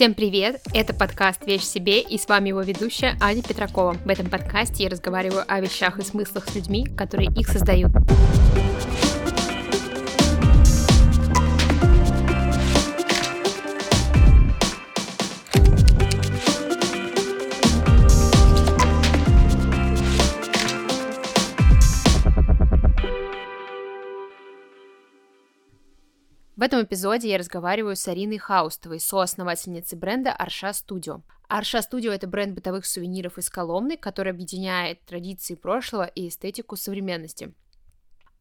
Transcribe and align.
Всем 0.00 0.14
привет! 0.14 0.62
Это 0.72 0.94
подкаст 0.94 1.44
«Вещь 1.44 1.64
себе» 1.64 2.00
и 2.00 2.16
с 2.16 2.26
вами 2.26 2.48
его 2.48 2.62
ведущая 2.62 3.18
Аня 3.20 3.42
Петракова. 3.42 3.92
В 4.02 4.08
этом 4.08 4.30
подкасте 4.30 4.84
я 4.84 4.88
разговариваю 4.88 5.44
о 5.46 5.60
вещах 5.60 5.98
и 5.98 6.02
смыслах 6.02 6.48
с 6.48 6.54
людьми, 6.54 6.86
которые 6.86 7.28
их 7.36 7.46
создают. 7.48 7.92
В 26.60 26.62
этом 26.62 26.82
эпизоде 26.82 27.30
я 27.30 27.38
разговариваю 27.38 27.96
с 27.96 28.06
Ариной 28.06 28.36
Хаустовой, 28.36 29.00
соосновательницей 29.00 29.96
бренда 29.96 30.34
Арша 30.34 30.74
Студио. 30.74 31.22
Арша 31.48 31.80
Студио— 31.80 32.12
это 32.12 32.26
бренд 32.26 32.54
бытовых 32.54 32.84
сувениров 32.84 33.38
из 33.38 33.48
Коломны, 33.48 33.96
который 33.96 34.32
объединяет 34.32 35.00
традиции 35.06 35.54
прошлого 35.54 36.04
и 36.04 36.28
эстетику 36.28 36.76
современности. 36.76 37.54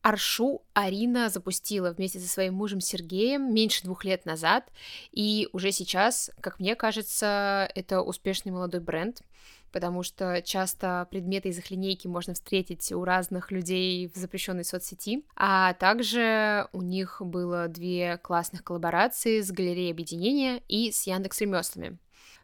Аршу 0.02 0.63
Арина 0.73 1.30
запустила 1.30 1.91
вместе 1.94 2.20
со 2.20 2.27
своим 2.27 2.55
мужем 2.55 2.81
Сергеем 2.81 3.53
меньше 3.53 3.85
двух 3.85 4.03
лет 4.03 4.25
назад, 4.25 4.70
и 5.13 5.47
уже 5.53 5.72
сейчас, 5.72 6.30
как 6.41 6.59
мне 6.59 6.75
кажется, 6.75 7.72
это 7.73 8.02
успешный 8.02 8.52
молодой 8.52 8.81
бренд— 8.81 9.22
потому 9.72 10.04
что 10.04 10.41
часто 10.41 11.08
предметы 11.12 11.50
из 11.50 11.58
их 11.58 11.72
линейки 11.72 12.08
можно 12.08 12.34
встретить 12.34 12.91
у 12.91 13.04
разных 13.04 13.52
людей 13.52 14.08
в 14.14 14.18
запрещенной 14.18 14.66
соцсети. 14.66 15.23
А 15.36 15.73
также 15.73 16.68
у 16.73 16.82
них 16.82 17.22
было 17.22 17.68
две 17.68 18.18
классных 18.18 18.64
коллаборации 18.64 19.42
с 19.42 19.52
галереей 19.52 19.92
объединения 19.92 20.62
и 20.68 20.92
с 20.92 21.08
Яндекс 21.08 21.42
ремеслами. 21.42 21.98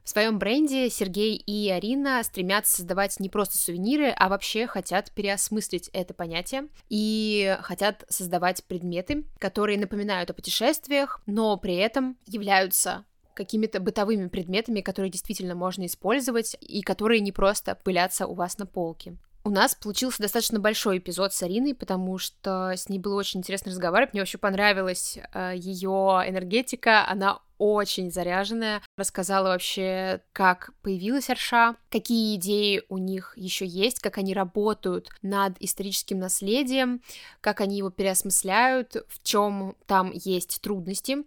В 0.05 0.09
своем 0.09 0.37
бренде 0.37 0.87
Сергей 0.91 1.35
и 1.35 1.67
Арина 1.71 2.21
стремятся 2.21 2.77
создавать 2.77 3.19
не 3.19 3.27
просто 3.27 3.57
сувениры, 3.57 4.13
а 4.15 4.29
вообще 4.29 4.67
хотят 4.67 5.11
переосмыслить 5.11 5.89
это 5.93 6.13
понятие 6.13 6.67
и 6.89 7.57
хотят 7.61 8.05
создавать 8.07 8.63
предметы, 8.65 9.25
которые 9.39 9.79
напоминают 9.79 10.29
о 10.29 10.35
путешествиях, 10.35 11.21
но 11.25 11.57
при 11.57 11.75
этом 11.77 12.17
являются 12.27 13.03
какими-то 13.35 13.79
бытовыми 13.79 14.27
предметами, 14.27 14.81
которые 14.81 15.11
действительно 15.11 15.53
можно 15.53 15.85
использовать 15.85 16.57
и 16.61 16.81
которые 16.81 17.19
не 17.19 17.31
просто 17.31 17.75
пылятся 17.75 18.25
у 18.25 18.33
вас 18.33 18.57
на 18.57 18.65
полке. 18.65 19.17
У 19.45 19.51
нас 19.51 19.75
получился 19.75 20.23
достаточно 20.23 20.59
большой 20.59 20.97
эпизод 20.97 21.31
с 21.31 21.43
Ариной, 21.43 21.75
потому 21.75 22.17
что 22.17 22.71
с 22.75 22.89
ней 22.89 22.97
было 22.97 23.13
очень 23.13 23.41
интересно 23.41 23.69
разговаривать. 23.69 24.13
Мне 24.13 24.23
очень 24.23 24.39
понравилась 24.39 25.19
э, 25.35 25.53
ее 25.55 26.23
энергетика. 26.25 27.07
Она 27.07 27.41
очень 27.59 28.11
заряженная. 28.11 28.81
Рассказала 28.97 29.49
вообще, 29.49 30.21
как 30.33 30.71
появилась 30.81 31.29
Арша, 31.29 31.75
какие 31.91 32.35
идеи 32.37 32.81
у 32.89 32.97
них 32.97 33.33
еще 33.35 33.67
есть, 33.67 33.99
как 33.99 34.17
они 34.17 34.33
работают 34.33 35.11
над 35.21 35.55
историческим 35.59 36.17
наследием, 36.17 37.03
как 37.39 37.61
они 37.61 37.77
его 37.77 37.91
переосмысляют, 37.91 38.95
в 39.07 39.21
чем 39.21 39.75
там 39.85 40.11
есть 40.11 40.59
трудности. 40.59 41.17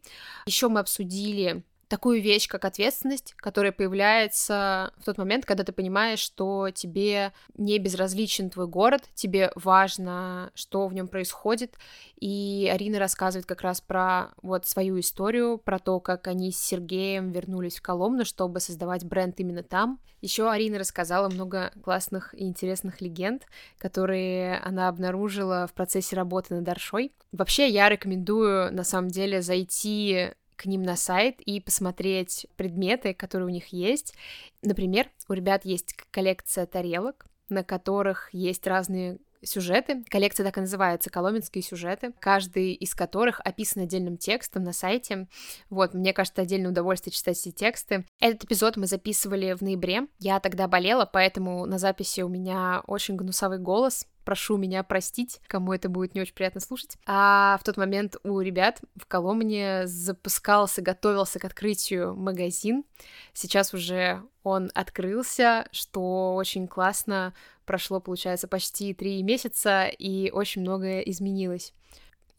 Еще 0.45 0.67
мы 0.69 0.81
обсудили 0.81 1.62
такую 1.89 2.22
вещь, 2.22 2.48
как 2.48 2.64
ответственность, 2.64 3.34
которая 3.36 3.72
появляется 3.72 4.92
в 4.98 5.05
тот 5.05 5.19
момент, 5.19 5.47
когда 5.47 5.64
ты 5.64 5.72
понимаешь, 5.72 6.20
что 6.20 6.70
тебе 6.70 7.33
не 7.56 7.78
безразличен 7.78 8.50
твой 8.50 8.67
город, 8.67 9.08
тебе 9.14 9.50
важно, 9.55 10.50
что 10.55 10.86
в 10.86 10.94
нем 10.94 11.09
происходит. 11.09 11.75
И 12.20 12.70
Арина 12.72 12.98
рассказывает 12.98 13.47
как 13.47 13.62
раз 13.62 13.81
про 13.81 14.28
вот 14.42 14.66
свою 14.66 15.00
историю, 15.00 15.59
про 15.59 15.78
то, 15.78 16.00
как 16.00 16.28
они 16.28 16.53
с 16.53 16.61
Сергеем 16.61 17.31
вернулись 17.31 17.78
в 17.78 17.83
Коломну, 17.83 18.25
чтобы 18.25 18.61
создавать 18.61 19.05
бренд 19.05 19.41
именно 19.41 19.62
там. 19.62 19.98
Еще 20.20 20.50
Арина 20.50 20.78
рассказала 20.78 21.28
много 21.28 21.72
классных 21.83 22.34
и 22.34 22.44
интересных 22.44 23.00
легенд, 23.00 23.47
которые 23.78 24.59
она 24.59 24.89
обнаружила 24.89 25.66
в 25.66 25.75
процессе 25.75 26.16
работы 26.16 26.54
над 26.54 26.69
Аршой. 26.69 27.12
Вообще, 27.32 27.69
я 27.69 27.88
рекомендую, 27.88 28.72
на 28.72 28.84
самом 28.84 29.09
деле, 29.09 29.43
зайти 29.43 30.32
к 30.59 30.67
ним 30.67 30.83
на 30.83 30.97
сайт 30.97 31.41
и 31.41 31.61
посмотреть 31.61 32.47
предметы, 32.57 33.15
которые 33.15 33.47
у 33.47 33.51
них 33.51 33.69
есть. 33.69 34.15
Например, 34.63 35.09
у 35.29 35.33
ребят 35.33 35.65
есть 35.65 35.95
коллекция 36.11 36.67
тарелок, 36.67 37.27
на 37.49 37.63
которых 37.65 38.29
есть 38.35 38.67
разные 38.67 39.19
сюжеты. 39.43 40.04
Коллекция 40.09 40.44
так 40.44 40.59
и 40.59 40.60
называется 40.60 41.10
«Коломенские 41.10 41.62
сюжеты», 41.62 42.12
каждый 42.21 42.72
из 42.72 42.94
которых 42.94 43.41
описан 43.41 43.82
отдельным 43.82 44.16
текстом 44.16 44.65
на 44.65 44.72
сайте. 44.72 45.28
Вот, 45.71 45.94
мне 45.94 46.12
кажется, 46.12 46.43
отдельное 46.43 46.71
удовольствие 46.71 47.12
читать 47.12 47.38
эти 47.38 47.54
тексты. 47.54 48.04
Этот 48.21 48.44
эпизод 48.44 48.77
мы 48.77 48.87
записывали 48.87 49.53
в 49.54 49.62
ноябре. 49.62 50.09
Я 50.19 50.41
тогда 50.41 50.69
болела, 50.69 51.09
поэтому 51.10 51.66
на 51.66 51.78
записи 51.78 52.21
у 52.21 52.28
меня 52.28 52.82
очень 52.87 53.16
гнусавый 53.16 53.59
голос, 53.59 54.06
прошу 54.28 54.59
меня 54.59 54.82
простить, 54.82 55.41
кому 55.47 55.72
это 55.72 55.88
будет 55.88 56.15
не 56.15 56.21
очень 56.21 56.34
приятно 56.34 56.60
слушать. 56.60 56.98
А 57.06 57.56
в 57.62 57.65
тот 57.65 57.78
момент 57.78 58.16
у 58.25 58.41
ребят 58.41 58.82
в 58.94 59.06
Коломне 59.06 59.87
запускался, 59.87 60.82
готовился 60.82 61.38
к 61.38 61.47
открытию 61.47 62.15
магазин. 62.15 62.84
Сейчас 63.32 63.72
уже 63.72 64.22
он 64.43 64.71
открылся, 64.75 65.66
что 65.72 66.34
очень 66.34 66.69
классно. 66.69 67.32
Прошло, 67.69 68.01
получается, 68.01 68.49
почти 68.49 68.95
три 68.95 69.23
месяца, 69.23 69.89
и 69.89 70.31
очень 70.31 70.62
многое 70.62 71.01
изменилось. 71.01 71.75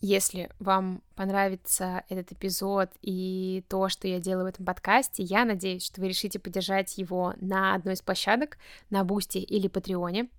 Если 0.02 0.50
вам 0.58 1.04
понравится 1.14 2.04
этот 2.10 2.32
эпизод 2.32 2.90
и 3.04 3.64
то, 3.70 3.90
что 3.90 4.08
я 4.08 4.20
делаю 4.20 4.46
в 4.46 4.50
этом 4.50 4.66
подкасте, 4.66 5.22
я 5.22 5.46
надеюсь, 5.46 5.86
что 5.86 6.02
вы 6.02 6.08
решите 6.08 6.40
поддержать 6.40 6.98
его 6.98 7.36
на 7.42 7.76
одной 7.76 7.94
из 7.94 8.02
площадок, 8.02 8.58
на 8.90 9.04
Boosty 9.04 9.38
или 9.38 9.68
Patreon 9.68 10.30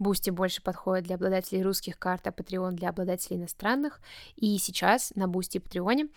е. 0.00 0.08
Boosty 0.08 0.30
больше 0.30 0.62
подходит 0.62 1.04
для 1.04 1.14
обладателей 1.14 1.62
русских 1.62 1.96
карт, 1.96 2.26
а 2.26 2.30
Patreon 2.30 2.72
для 2.72 2.88
обладателей 2.88 3.36
иностранных. 3.36 4.00
И 4.34 4.58
сейчас 4.58 5.12
на 5.14 5.28
Boosty 5.28 5.58
и 5.58 5.60
Patreon 5.60 6.02
е 6.02 6.08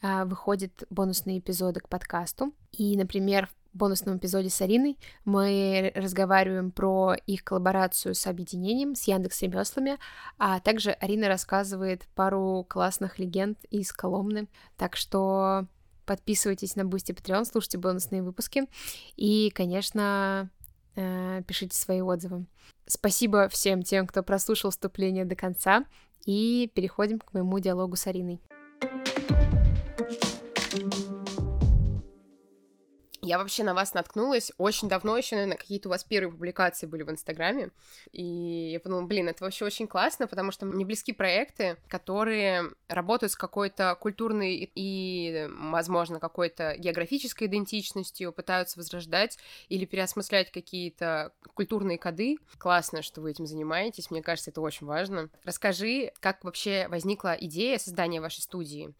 а, 0.00 0.26
выходят 0.26 0.84
бонусные 0.90 1.40
эпизоды 1.40 1.80
к 1.80 1.88
подкасту. 1.88 2.52
И, 2.70 2.96
например, 2.96 3.48
бонусном 3.78 4.18
эпизоде 4.18 4.50
с 4.50 4.60
Ариной 4.60 4.98
мы 5.24 5.92
разговариваем 5.94 6.70
про 6.70 7.14
их 7.26 7.44
коллаборацию 7.44 8.14
с 8.14 8.26
объединением, 8.26 8.94
с 8.94 9.04
Яндекс 9.04 9.42
ремеслами, 9.42 9.98
а 10.36 10.60
также 10.60 10.90
Арина 10.90 11.28
рассказывает 11.28 12.06
пару 12.14 12.66
классных 12.68 13.18
легенд 13.18 13.58
из 13.70 13.92
Коломны. 13.92 14.48
Так 14.76 14.96
что 14.96 15.66
подписывайтесь 16.04 16.76
на 16.76 16.84
Boosty 16.84 17.12
Patreon, 17.12 17.44
слушайте 17.44 17.78
бонусные 17.78 18.22
выпуски 18.22 18.68
и, 19.16 19.50
конечно, 19.54 20.50
э, 20.96 21.42
пишите 21.46 21.78
свои 21.78 22.02
отзывы. 22.02 22.46
Спасибо 22.86 23.48
всем 23.48 23.82
тем, 23.82 24.06
кто 24.06 24.22
прослушал 24.22 24.70
вступление 24.70 25.24
до 25.24 25.36
конца, 25.36 25.84
и 26.28 26.70
переходим 26.74 27.20
к 27.20 27.32
моему 27.32 27.58
диалогу 27.58 27.96
с 27.96 28.06
Ариной. 28.06 28.40
Я 33.28 33.36
вообще 33.36 33.62
на 33.62 33.74
вас 33.74 33.92
наткнулась 33.92 34.52
очень 34.56 34.88
давно, 34.88 35.14
еще, 35.18 35.36
наверное, 35.36 35.58
какие-то 35.58 35.90
у 35.90 35.90
вас 35.90 36.02
первые 36.02 36.32
публикации 36.32 36.86
были 36.86 37.02
в 37.02 37.10
Инстаграме, 37.10 37.72
и 38.10 38.70
я 38.72 38.80
подумала, 38.80 39.04
блин, 39.04 39.28
это 39.28 39.44
вообще 39.44 39.66
очень 39.66 39.86
классно, 39.86 40.26
потому 40.26 40.50
что 40.50 40.64
мне 40.64 40.82
близки 40.86 41.12
проекты, 41.12 41.76
которые 41.88 42.70
работают 42.88 43.32
с 43.32 43.36
какой-то 43.36 43.94
культурной 44.00 44.70
и, 44.74 45.46
возможно, 45.60 46.20
какой-то 46.20 46.74
географической 46.78 47.48
идентичностью, 47.48 48.32
пытаются 48.32 48.78
возрождать 48.78 49.36
или 49.68 49.84
переосмыслять 49.84 50.50
какие-то 50.50 51.34
культурные 51.52 51.98
коды. 51.98 52.38
Классно, 52.56 53.02
что 53.02 53.20
вы 53.20 53.32
этим 53.32 53.46
занимаетесь, 53.46 54.10
мне 54.10 54.22
кажется, 54.22 54.52
это 54.52 54.62
очень 54.62 54.86
важно. 54.86 55.28
Расскажи, 55.44 56.14
как 56.20 56.44
вообще 56.44 56.88
возникла 56.88 57.36
идея 57.38 57.76
создания 57.76 58.22
вашей 58.22 58.40
студии? 58.40 58.94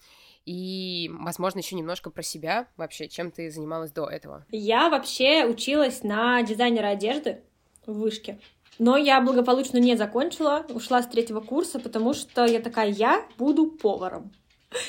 И, 0.49 1.11
возможно, 1.13 1.59
еще 1.59 1.77
немножко 1.77 2.09
про 2.09 2.23
себя 2.23 2.69
вообще, 2.79 3.07
чем 3.07 3.31
ты 3.31 3.51
занималась 3.51 3.93
до 3.93 4.07
этого. 4.07 4.47
Я 4.51 4.89
вообще 4.89 5.45
училась 5.45 6.03
на 6.03 6.43
дизайнера 6.43 6.87
одежды 6.87 7.43
в 7.85 7.93
вышке. 7.99 8.41
Но 8.79 8.97
я 8.97 9.21
благополучно 9.21 9.77
не 9.77 9.95
закончила, 9.95 10.65
ушла 10.71 11.03
с 11.03 11.07
третьего 11.07 11.41
курса, 11.41 11.79
потому 11.79 12.15
что 12.15 12.47
я 12.47 12.61
такая, 12.61 12.89
я 12.89 13.27
буду 13.37 13.67
поваром. 13.67 14.33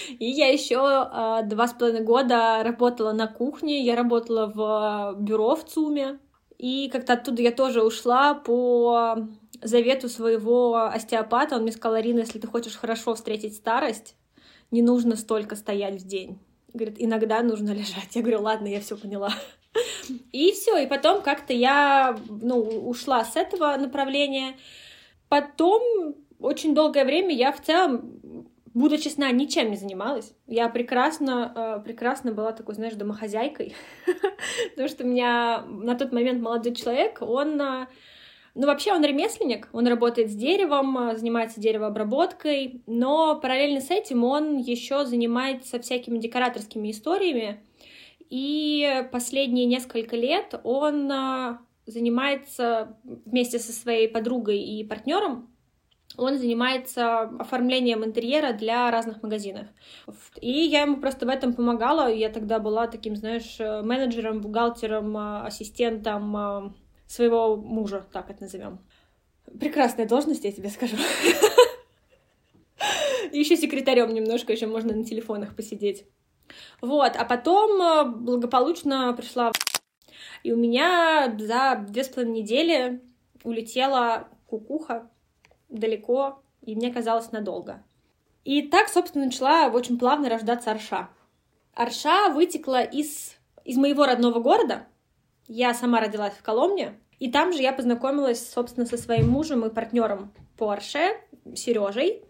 И 0.08 0.30
я 0.30 0.48
еще 0.48 0.76
э, 0.76 1.46
два 1.46 1.68
с 1.68 1.74
половиной 1.74 2.06
года 2.06 2.64
работала 2.64 3.12
на 3.12 3.28
кухне, 3.28 3.84
я 3.84 3.98
работала 3.98 4.46
в 4.48 5.20
бюро 5.20 5.58
в 5.58 5.66
ЦУМе, 5.66 6.20
и 6.58 6.90
как-то 6.90 7.14
оттуда 7.14 7.42
я 7.42 7.52
тоже 7.52 7.84
ушла 7.84 8.34
по 8.34 9.18
завету 9.62 10.08
своего 10.08 10.76
остеопата. 10.78 11.58
Он 11.58 11.64
мне 11.64 11.74
сказал, 11.74 11.96
Арина, 11.96 12.20
если 12.20 12.40
ты 12.40 12.48
хочешь 12.48 12.78
хорошо 12.78 13.14
встретить 13.16 13.56
старость, 13.56 14.16
не 14.72 14.82
нужно 14.82 15.16
столько 15.16 15.56
стоять 15.56 16.02
в 16.02 16.08
день. 16.08 16.40
Говорит, 16.74 16.96
иногда 17.00 17.42
нужно 17.42 17.70
лежать. 17.74 18.16
Я 18.16 18.22
говорю, 18.22 18.42
ладно, 18.42 18.68
я 18.68 18.82
все 18.82 18.98
поняла. 18.98 19.34
И 20.32 20.52
все, 20.54 20.78
и 20.78 20.88
потом 20.88 21.22
как-то 21.22 21.54
я 21.54 22.18
ну, 22.28 22.60
ушла 22.60 23.24
с 23.24 23.36
этого 23.36 23.78
направления. 23.78 24.56
Потом 25.28 26.16
очень 26.40 26.74
долгое 26.74 27.06
время 27.06 27.36
я 27.36 27.52
в 27.52 27.62
целом 27.62 28.20
буду 28.74 28.98
честна, 28.98 29.32
ничем 29.32 29.70
не 29.70 29.78
занималась. 29.78 30.34
Я 30.48 30.70
прекрасно, 30.70 31.54
э, 31.56 31.84
прекрасно 31.84 32.32
была 32.32 32.52
такой, 32.52 32.76
знаешь, 32.76 32.96
домохозяйкой, 32.96 33.76
потому 34.72 34.88
что 34.88 35.04
у 35.04 35.08
меня 35.08 35.64
на 35.68 35.96
тот 35.96 36.12
момент 36.12 36.42
молодой 36.42 36.74
человек, 36.74 37.20
он 37.22 37.62
э, 37.62 37.88
ну, 38.56 38.68
вообще 38.68 38.94
он 38.94 39.04
ремесленник, 39.04 39.70
он 39.74 39.88
работает 39.88 40.32
с 40.32 40.36
деревом, 40.36 40.98
э, 40.98 41.18
занимается 41.18 41.60
деревообработкой, 41.60 42.82
но 42.88 43.40
параллельно 43.40 43.82
с 43.82 43.92
этим 43.92 44.24
он 44.24 44.58
еще 44.58 45.06
занимается 45.06 45.80
всякими 45.80 46.18
декораторскими 46.18 46.92
историями. 46.92 47.64
И 48.30 49.08
последние 49.12 49.66
несколько 49.66 50.16
лет 50.16 50.60
он 50.64 51.12
э, 51.12 51.58
занимается 51.86 52.98
вместе 53.04 53.60
со 53.60 53.72
своей 53.72 54.08
подругой 54.08 54.60
и 54.60 54.84
партнером 54.84 55.50
он 56.18 56.38
занимается 56.38 57.22
оформлением 57.40 58.04
интерьера 58.04 58.52
для 58.52 58.90
разных 58.92 59.24
магазинов. 59.24 59.68
И 60.42 60.52
я 60.52 60.82
ему 60.82 60.98
просто 60.98 61.26
в 61.26 61.30
этом 61.30 61.54
помогала. 61.54 62.12
Я 62.12 62.30
тогда 62.30 62.60
была 62.60 62.88
таким, 62.88 63.16
знаешь, 63.16 63.58
э, 63.60 63.82
менеджером, 63.84 64.42
бухгалтером, 64.42 65.16
ассистентом 65.46 66.76
своего 67.10 67.58
мужа, 67.58 68.06
так 68.14 68.30
это 68.30 68.44
назовем. 68.44 68.80
Прекрасная 69.60 70.08
должность, 70.08 70.46
я 70.46 70.52
тебе 70.52 70.70
скажу. 70.70 70.96
Еще 73.32 73.58
секретарем 73.58 74.14
немножко, 74.14 74.54
еще 74.54 74.66
можно 74.66 74.96
на 74.96 75.04
телефонах 75.04 75.56
посидеть. 75.56 76.06
Вот, 76.82 77.16
а 77.16 77.26
потом 77.26 77.82
э, 77.82 78.06
благополучно 78.06 79.14
пришла 79.14 79.52
и 80.44 80.52
у 80.52 80.58
меня 80.58 81.36
за 81.38 81.84
две 81.88 82.04
с 82.04 82.10
половиной 82.10 82.42
недели 82.42 83.02
улетела 83.44 84.28
кукуха 84.48 85.10
далеко, 85.70 86.42
и 86.62 86.76
мне 86.76 86.92
казалось 86.92 87.32
надолго. 87.32 87.84
И 88.44 88.64
так, 88.64 88.90
собственно, 88.90 89.26
начала 89.26 89.68
очень 89.68 90.00
плавно 90.00 90.30
рождаться 90.30 90.72
Арша. 90.72 91.10
Арша 91.74 92.30
вытекла 92.30 92.84
из, 92.84 93.36
из 93.64 93.78
моего 93.78 94.06
родного 94.06 94.40
города, 94.40 94.88
я 95.50 95.74
сама 95.74 96.00
родилась 96.00 96.34
в 96.34 96.44
Коломне, 96.44 96.94
и 97.20 97.30
там 97.30 97.52
же 97.52 97.62
я 97.62 97.74
познакомилась, 97.74 98.50
собственно, 98.50 98.86
со 98.86 98.98
своим 98.98 99.28
мужем 99.30 99.66
и 99.66 99.74
партнером 99.74 100.32
по 100.58 100.70
Арше, 100.70 101.18
Сережей. 101.56 102.24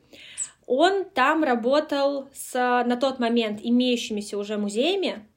Он 0.65 1.03
там 1.05 1.43
работал 1.43 2.29
с, 2.33 2.53
на 2.53 2.95
тот 2.95 3.19
момент, 3.19 3.59
имеющимися 3.61 4.37
уже 4.37 4.57
музеями, 4.57 5.27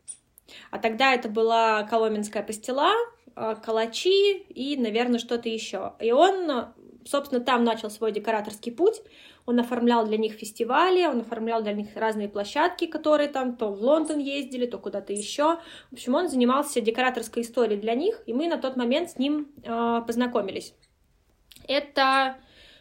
а 0.71 0.79
тогда 0.79 1.13
это 1.13 1.29
была 1.29 1.83
Коломенская 1.85 2.43
пастила, 2.43 2.93
э, 3.35 3.57
калачи 3.63 4.39
и, 4.49 4.77
наверное, 4.77 5.19
что-то 5.19 5.49
еще. 5.49 5.95
И 6.01 6.13
он, 6.13 6.67
собственно, 7.05 7.41
там 7.41 7.65
начал 7.65 7.91
свой 7.91 8.13
декораторский 8.13 8.73
путь. 8.73 9.03
Он 9.45 9.59
оформлял 9.59 10.07
для 10.07 10.19
них 10.19 10.35
фестивали, 10.35 11.05
он 11.07 11.21
оформлял 11.21 11.63
для 11.63 11.73
них 11.73 11.89
разные 11.97 12.29
площадки, 12.29 12.87
которые 12.87 13.29
там 13.29 13.57
то 13.57 13.73
в 13.73 13.83
Лондон 13.83 14.19
ездили, 14.19 14.67
то 14.67 14.79
куда-то 14.79 15.13
еще. 15.13 15.59
В 15.91 15.95
общем, 15.95 16.15
он 16.15 16.29
занимался 16.29 16.81
декораторской 16.81 17.43
историей 17.43 17.81
для 17.81 17.95
них, 17.95 18.23
и 18.27 18.33
мы 18.33 18.47
на 18.47 18.59
тот 18.59 18.77
момент 18.77 19.11
с 19.11 19.19
ним 19.19 19.49
э, 19.65 20.03
познакомились. 20.07 20.75
Это 21.67 22.37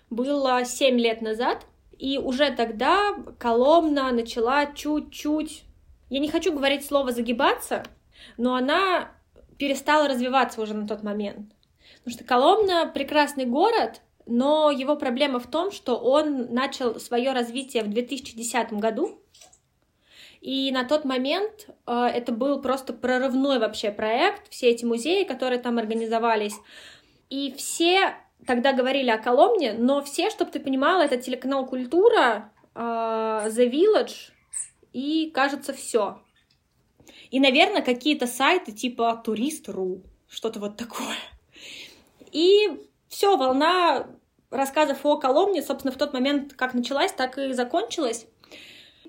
было 0.09 0.65
7 0.65 0.99
лет 0.99 1.21
назад, 1.21 1.65
и 1.97 2.17
уже 2.17 2.51
тогда 2.51 3.13
Коломна 3.37 4.11
начала 4.11 4.65
чуть-чуть, 4.65 5.63
я 6.09 6.19
не 6.19 6.29
хочу 6.29 6.51
говорить 6.51 6.85
слово 6.85 7.11
загибаться, 7.11 7.83
но 8.37 8.55
она 8.55 9.11
перестала 9.57 10.07
развиваться 10.07 10.61
уже 10.61 10.73
на 10.73 10.87
тот 10.87 11.03
момент. 11.03 11.53
Потому 11.99 12.13
что 12.13 12.23
Коломна 12.23 12.87
прекрасный 12.87 13.45
город, 13.45 14.01
но 14.25 14.71
его 14.71 14.95
проблема 14.95 15.39
в 15.39 15.47
том, 15.47 15.71
что 15.71 15.97
он 15.97 16.53
начал 16.53 16.99
свое 16.99 17.31
развитие 17.33 17.83
в 17.83 17.89
2010 17.89 18.73
году, 18.73 19.21
и 20.41 20.71
на 20.71 20.83
тот 20.83 21.05
момент 21.05 21.69
э, 21.85 21.93
это 21.93 22.31
был 22.31 22.61
просто 22.61 22.93
прорывной 22.93 23.59
вообще 23.59 23.91
проект, 23.91 24.49
все 24.49 24.69
эти 24.69 24.85
музеи, 24.85 25.23
которые 25.23 25.59
там 25.59 25.77
организовались, 25.77 26.55
и 27.29 27.53
все 27.55 28.15
тогда 28.47 28.73
говорили 28.73 29.09
о 29.11 29.19
Коломне, 29.19 29.73
но 29.73 30.01
все, 30.01 30.29
чтобы 30.29 30.51
ты 30.51 30.59
понимала, 30.59 31.03
это 31.03 31.17
телеканал 31.17 31.67
«Культура», 31.67 32.51
э, 32.73 32.79
The 32.79 33.69
Village 33.69 34.31
и, 34.93 35.29
кажется, 35.31 35.73
все. 35.73 36.21
И, 37.29 37.39
наверное, 37.39 37.81
какие-то 37.81 38.27
сайты 38.27 38.71
типа 38.71 39.21
Турист.ру, 39.23 40.01
что-то 40.27 40.59
вот 40.59 40.75
такое. 40.75 41.15
И 42.31 42.67
все, 43.11 43.35
волна 43.35 44.07
рассказов 44.49 45.05
о 45.05 45.17
Коломне, 45.17 45.61
собственно, 45.61 45.91
в 45.91 45.97
тот 45.97 46.13
момент 46.13 46.53
как 46.53 46.73
началась, 46.73 47.11
так 47.11 47.37
и 47.37 47.51
закончилась. 47.51 48.25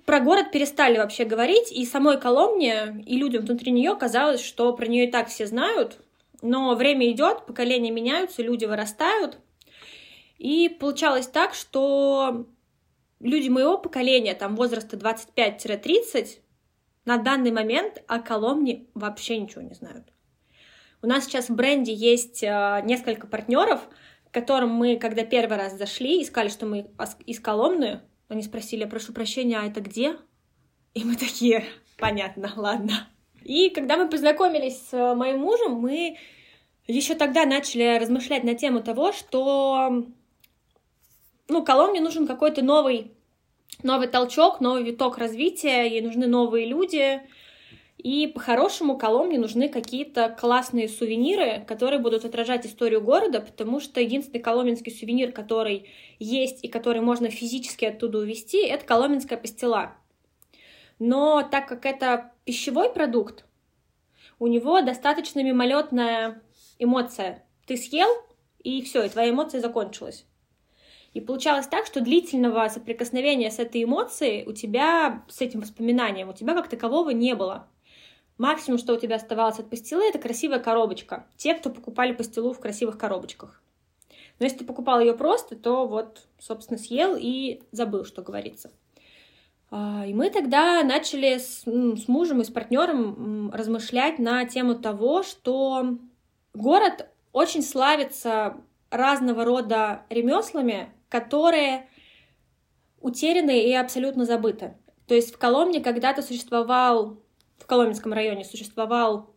Про 0.05 0.19
город 0.19 0.51
перестали 0.51 0.99
вообще 0.99 1.25
говорить, 1.25 1.71
и 1.71 1.87
самой 1.87 2.21
Коломне, 2.21 3.05
и 3.07 3.17
людям 3.17 3.45
внутри 3.45 3.71
нее 3.71 3.95
казалось, 3.95 4.45
что 4.45 4.73
про 4.73 4.87
нее 4.87 5.07
и 5.07 5.11
так 5.11 5.29
все 5.29 5.47
знают, 5.47 6.01
но 6.43 6.75
время 6.75 7.09
идет, 7.13 7.47
поколения 7.47 7.93
меняются, 7.93 8.43
люди 8.43 8.65
вырастают, 8.65 9.39
и 10.37 10.69
получалось 10.69 11.29
так, 11.29 11.55
что 11.55 12.47
люди 13.21 13.49
моего 13.49 13.79
поколения, 13.79 14.35
там 14.35 14.57
возраста 14.57 14.97
25-30, 14.97 16.41
на 17.05 17.19
данный 17.19 17.53
момент 17.53 18.03
о 18.09 18.19
Коломне 18.19 18.87
вообще 18.95 19.39
ничего 19.39 19.63
не 19.63 19.75
знают. 19.75 20.12
У 21.03 21.07
нас 21.09 21.25
сейчас 21.25 21.49
в 21.49 21.55
бренде 21.55 21.93
есть 21.93 22.45
э, 22.45 22.81
несколько 22.85 23.27
партнеров, 23.27 23.81
к 24.31 24.33
которым 24.33 24.71
мы, 24.71 24.97
когда 24.97 25.25
первый 25.25 25.59
раз 25.59 25.77
зашли, 25.77 26.23
искали, 26.23 26.49
что 26.49 26.65
мы 26.65 26.87
из 27.27 27.41
Коломны, 27.41 28.01
они 28.29 28.43
спросили, 28.43 28.85
прошу 28.85 29.13
прощения, 29.13 29.59
а 29.59 29.67
это 29.67 29.81
где? 29.81 30.17
И 30.95 31.03
мы 31.05 31.17
такие, 31.17 31.65
понятно, 31.99 32.53
ладно. 32.57 33.09
И 33.43 33.71
когда 33.71 33.97
мы 33.97 34.09
познакомились 34.09 34.79
с 34.79 34.93
э, 34.93 35.15
моим 35.15 35.41
мужем, 35.41 35.73
мы 35.73 36.19
еще 36.87 37.17
тогда 37.17 37.47
начали 37.47 37.99
размышлять 37.99 38.45
на 38.45 38.55
тему 38.55 38.81
того, 38.81 39.13
что 39.13 40.05
ну, 41.49 41.65
Коломне 41.65 42.01
нужен 42.01 42.29
какой-то 42.29 42.63
новый, 42.63 43.13
новый 43.83 44.07
толчок, 44.07 44.61
новый 44.61 44.85
виток 44.85 45.19
развития, 45.19 45.85
ей 45.85 46.01
нужны 46.01 46.29
новые 46.29 46.67
люди, 46.67 47.21
и 48.03 48.27
по-хорошему 48.27 48.99
Коломне 48.99 49.39
нужны 49.39 49.69
какие-то 49.69 50.29
классные 50.29 50.89
сувениры, 50.89 51.65
которые 51.69 52.01
будут 52.01 52.25
отражать 52.25 52.67
историю 52.67 53.01
города, 53.01 53.41
потому 53.41 53.79
что 53.79 54.01
единственный 54.01 54.41
коломенский 54.41 54.93
сувенир, 54.93 55.31
который 55.31 55.89
есть 56.19 56.65
и 56.65 56.69
который 56.69 57.01
можно 57.01 57.31
физически 57.31 57.85
оттуда 57.85 58.19
увезти, 58.19 58.67
это 58.67 58.85
коломенская 58.85 59.39
пастила. 59.39 59.95
Но 60.99 61.49
так 61.49 61.69
как 61.69 61.87
это 61.87 62.33
пищевой 62.45 62.93
продукт, 62.93 63.45
у 64.41 64.49
него 64.49 64.81
достаточно 64.81 65.41
мимолетная 65.41 66.43
эмоция. 66.81 67.47
Ты 67.67 67.77
съел, 67.77 68.09
и 68.65 68.83
все, 68.83 69.05
и 69.05 69.11
твоя 69.11 69.31
эмоция 69.31 69.61
закончилась. 69.61 70.27
И 71.15 71.21
получалось 71.21 71.69
так, 71.69 71.87
что 71.87 72.01
длительного 72.01 72.67
соприкосновения 72.69 73.53
с 73.53 73.61
этой 73.61 73.85
эмоцией 73.85 74.45
у 74.45 74.53
тебя, 74.53 75.25
с 75.29 75.41
этим 75.41 75.61
воспоминанием, 75.61 76.31
у 76.31 76.33
тебя 76.33 76.55
как 76.55 76.69
такового 76.69 77.11
не 77.11 77.37
было. 77.37 77.69
Максимум, 78.43 78.77
что 78.77 78.95
у 78.95 78.97
тебя 78.97 79.15
оставалось 79.15 79.61
от 79.61 79.71
пастилы, 79.71 80.03
это 80.03 80.19
красивая 80.19 80.59
коробочка. 80.59 81.27
Те, 81.37 81.55
кто 81.55 81.71
покупали 81.71 82.13
пастилу 82.13 82.53
в 82.53 82.59
красивых 82.59 82.99
коробочках. 82.99 83.63
Но 84.41 84.47
если 84.47 84.59
ты 84.59 84.65
покупал 84.65 84.99
ее 84.99 85.15
просто, 85.15 85.55
то 85.55 85.87
вот, 85.87 86.27
собственно, 86.41 86.77
съел 86.77 87.15
и 87.17 87.63
забыл, 87.71 88.05
что 88.05 88.21
говорится. 88.21 88.73
А, 89.71 90.05
и 90.05 90.13
мы 90.13 90.29
тогда 90.29 90.83
начали 90.83 91.39
с, 91.39 91.63
с 91.63 92.09
мужем 92.09 92.41
и 92.41 92.45
с 92.45 92.51
партнером 92.51 93.53
размышлять 93.53 94.19
на 94.19 94.45
тему 94.45 94.75
того, 94.75 95.23
что 95.23 95.99
город 96.53 97.09
очень 97.31 97.63
славится 97.63 98.57
разного 98.91 99.45
рода 99.45 100.03
ремеслами, 100.11 100.93
которые 101.09 101.89
утеряны 103.01 103.63
и 103.69 103.73
абсолютно 103.73 104.25
забыты. 104.25 104.77
То 105.07 105.15
есть 105.15 105.33
в 105.33 105.39
Коломне 105.39 105.81
когда-то 105.81 106.23
существовал 106.23 107.23
в 107.63 107.67
Коломенском 107.67 108.13
районе 108.13 108.45
существовал 108.45 109.31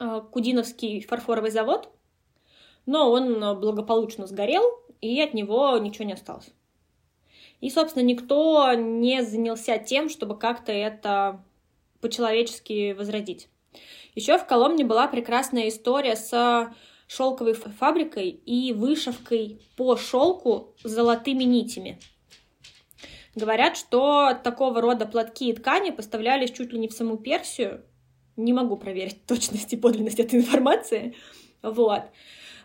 э, 0.00 0.20
Кудиновский 0.32 1.00
фарфоровый 1.02 1.50
завод, 1.52 1.88
но 2.86 3.10
он 3.10 3.42
э, 3.42 3.54
благополучно 3.54 4.26
сгорел, 4.26 4.64
и 5.00 5.20
от 5.22 5.32
него 5.32 5.78
ничего 5.78 6.04
не 6.06 6.14
осталось. 6.14 6.50
И, 7.60 7.70
собственно, 7.70 8.02
никто 8.02 8.72
не 8.74 9.22
занялся 9.22 9.78
тем, 9.78 10.08
чтобы 10.08 10.36
как-то 10.36 10.72
это 10.72 11.42
по-человечески 12.00 12.92
возродить. 12.92 13.48
Еще 14.14 14.38
в 14.38 14.46
Коломне 14.46 14.84
была 14.84 15.06
прекрасная 15.06 15.68
история 15.68 16.16
с 16.16 16.74
шелковой 17.06 17.54
фабрикой 17.54 18.30
и 18.30 18.72
вышивкой 18.72 19.60
по 19.76 19.96
шелку 19.96 20.74
с 20.82 20.90
золотыми 20.90 21.44
нитями. 21.44 22.00
Говорят, 23.36 23.76
что 23.76 24.32
такого 24.42 24.80
рода 24.80 25.04
платки 25.04 25.50
и 25.50 25.52
ткани 25.52 25.90
поставлялись 25.90 26.50
чуть 26.50 26.72
ли 26.72 26.78
не 26.78 26.88
в 26.88 26.92
саму 26.92 27.18
Персию. 27.18 27.84
Не 28.36 28.54
могу 28.54 28.76
проверить 28.76 29.26
точность 29.26 29.72
и 29.74 29.76
подлинность 29.76 30.18
этой 30.18 30.40
информации. 30.40 31.14
Вот. 31.62 32.02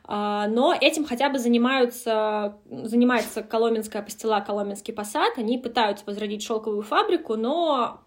А, 0.05 0.47
но 0.47 0.73
этим 0.73 1.03
хотя 1.03 1.29
бы 1.29 1.39
занимаются, 1.39 2.57
занимается 2.69 3.43
Коломенская 3.43 4.01
пастила, 4.01 4.39
Коломенский 4.39 4.93
посад. 4.93 5.37
Они 5.37 5.57
пытаются 5.57 6.05
возродить 6.05 6.41
шелковую 6.41 6.83
фабрику, 6.83 7.35
но 7.35 8.01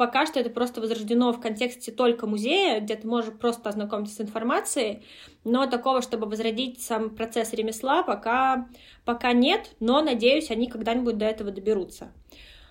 пока 0.00 0.24
что 0.24 0.40
это 0.40 0.48
просто 0.48 0.80
возрождено 0.80 1.30
в 1.30 1.42
контексте 1.42 1.92
только 1.92 2.26
музея, 2.26 2.80
где 2.80 2.96
ты 2.96 3.06
можешь 3.06 3.34
просто 3.34 3.68
ознакомиться 3.68 4.14
с 4.14 4.20
информацией, 4.22 5.02
но 5.44 5.66
такого, 5.66 6.00
чтобы 6.00 6.26
возродить 6.26 6.80
сам 6.80 7.10
процесс 7.10 7.52
ремесла, 7.52 8.02
пока, 8.02 8.66
пока 9.04 9.34
нет, 9.34 9.72
но, 9.78 10.00
надеюсь, 10.00 10.50
они 10.50 10.68
когда-нибудь 10.68 11.18
до 11.18 11.26
этого 11.26 11.50
доберутся. 11.50 12.14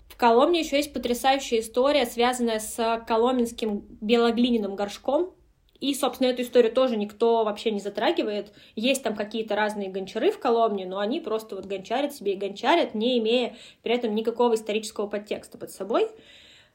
В 0.08 0.18
Коломне 0.18 0.62
еще 0.62 0.78
есть 0.78 0.92
потрясающая 0.92 1.60
история, 1.60 2.08
связанная 2.08 2.58
с 2.58 3.04
коломенским 3.06 3.86
белоглиняным 4.02 4.76
горшком, 4.76 5.36
и, 5.80 5.94
собственно, 5.94 6.30
эту 6.30 6.42
историю 6.42 6.74
тоже 6.74 6.98
никто 6.98 7.44
вообще 7.44 7.70
не 7.70 7.80
затрагивает. 7.80 8.52
Есть 8.76 9.04
там 9.04 9.16
какие-то 9.16 9.56
разные 9.56 9.90
гончары 9.90 10.32
в 10.32 10.40
Коломне, 10.40 10.88
но 10.88 10.98
они 10.98 11.22
просто 11.22 11.56
вот 11.56 11.68
гончарят 11.68 12.12
себе 12.12 12.34
и 12.34 12.38
гончарят, 12.38 12.96
не 12.96 13.20
имея 13.20 13.56
при 13.84 13.94
этом 13.94 14.16
никакого 14.16 14.56
исторического 14.56 15.06
подтекста 15.06 15.60
под 15.60 15.70
собой. 15.70 16.10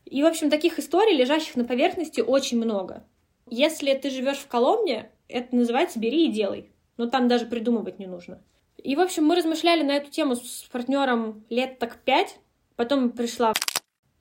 И, 0.04 0.22
в 0.22 0.26
общем, 0.26 0.50
таких 0.50 0.78
историй, 0.78 1.16
лежащих 1.16 1.56
на 1.56 1.64
поверхности, 1.64 2.20
очень 2.20 2.58
много. 2.58 3.04
Если 3.48 3.92
ты 3.94 4.10
живешь 4.10 4.38
в 4.38 4.48
Коломне, 4.48 5.10
это 5.28 5.54
называется 5.54 5.98
«бери 5.98 6.26
и 6.26 6.32
делай». 6.32 6.70
Но 6.96 7.06
там 7.06 7.26
даже 7.28 7.46
придумывать 7.46 7.98
не 7.98 8.06
нужно. 8.06 8.42
И, 8.76 8.94
в 8.96 9.00
общем, 9.00 9.24
мы 9.24 9.34
размышляли 9.34 9.82
на 9.82 9.92
эту 9.92 10.10
тему 10.10 10.36
с 10.36 10.68
партнером 10.70 11.44
лет 11.50 11.78
так 11.78 11.98
пять. 12.04 12.38
Потом 12.76 13.10
пришла 13.10 13.52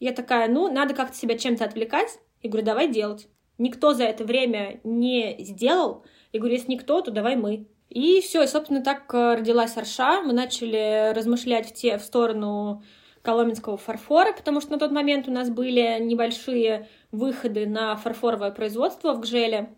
я 0.04 0.12
такая, 0.12 0.50
ну, 0.50 0.70
надо 0.70 0.94
как-то 0.94 1.16
себя 1.16 1.38
чем-то 1.38 1.64
отвлекать. 1.64 2.20
И 2.42 2.50
говорю, 2.50 2.66
давай 2.66 2.90
делать. 2.90 3.30
Никто 3.58 3.94
за 3.94 4.04
это 4.04 4.26
время 4.26 4.82
не 4.84 5.38
сделал. 5.40 6.04
Я 6.34 6.42
говорю, 6.42 6.56
если 6.56 6.74
никто, 6.74 7.00
то 7.00 7.10
давай 7.10 7.38
мы. 7.38 7.68
И 7.90 8.20
все, 8.20 8.44
и, 8.44 8.48
собственно, 8.48 8.84
так 8.84 9.14
э, 9.14 9.36
родилась 9.36 9.78
Арша. 9.78 10.22
Мы 10.22 10.34
начали 10.34 11.14
размышлять 11.14 11.70
в, 11.70 11.74
те, 11.74 11.98
в 11.98 12.04
сторону 12.04 12.84
коломенского 13.24 13.78
фарфора, 13.78 14.34
потому 14.34 14.62
что 14.62 14.74
на 14.74 14.78
тот 14.78 14.92
момент 14.92 15.28
у 15.28 15.32
нас 15.32 15.50
были 15.50 15.98
небольшие 16.00 16.88
выходы 17.12 17.66
на 17.66 17.96
фарфоровое 17.96 18.52
производство 18.52 19.14
в 19.14 19.22
Гжеле. 19.22 19.74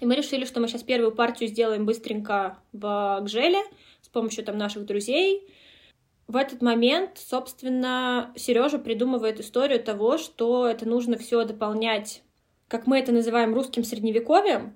И 0.00 0.06
мы 0.06 0.14
решили, 0.14 0.46
что 0.46 0.60
мы 0.60 0.68
сейчас 0.68 0.82
первую 0.82 1.12
партию 1.12 1.50
сделаем 1.50 1.84
быстренько 1.84 2.58
в 2.72 3.20
Гжеле 3.24 3.60
с 4.00 4.08
помощью 4.08 4.44
там 4.44 4.56
наших 4.56 4.86
друзей. 4.86 5.46
В 6.26 6.36
этот 6.36 6.62
момент, 6.62 7.18
собственно, 7.18 8.32
Сережа 8.36 8.78
придумывает 8.78 9.40
историю 9.40 9.82
того, 9.82 10.16
что 10.16 10.66
это 10.66 10.88
нужно 10.88 11.18
все 11.18 11.44
дополнять 11.44 12.22
как 12.68 12.86
мы 12.86 12.98
это 12.98 13.12
называем, 13.12 13.54
русским 13.54 13.82
средневековьем. 13.82 14.74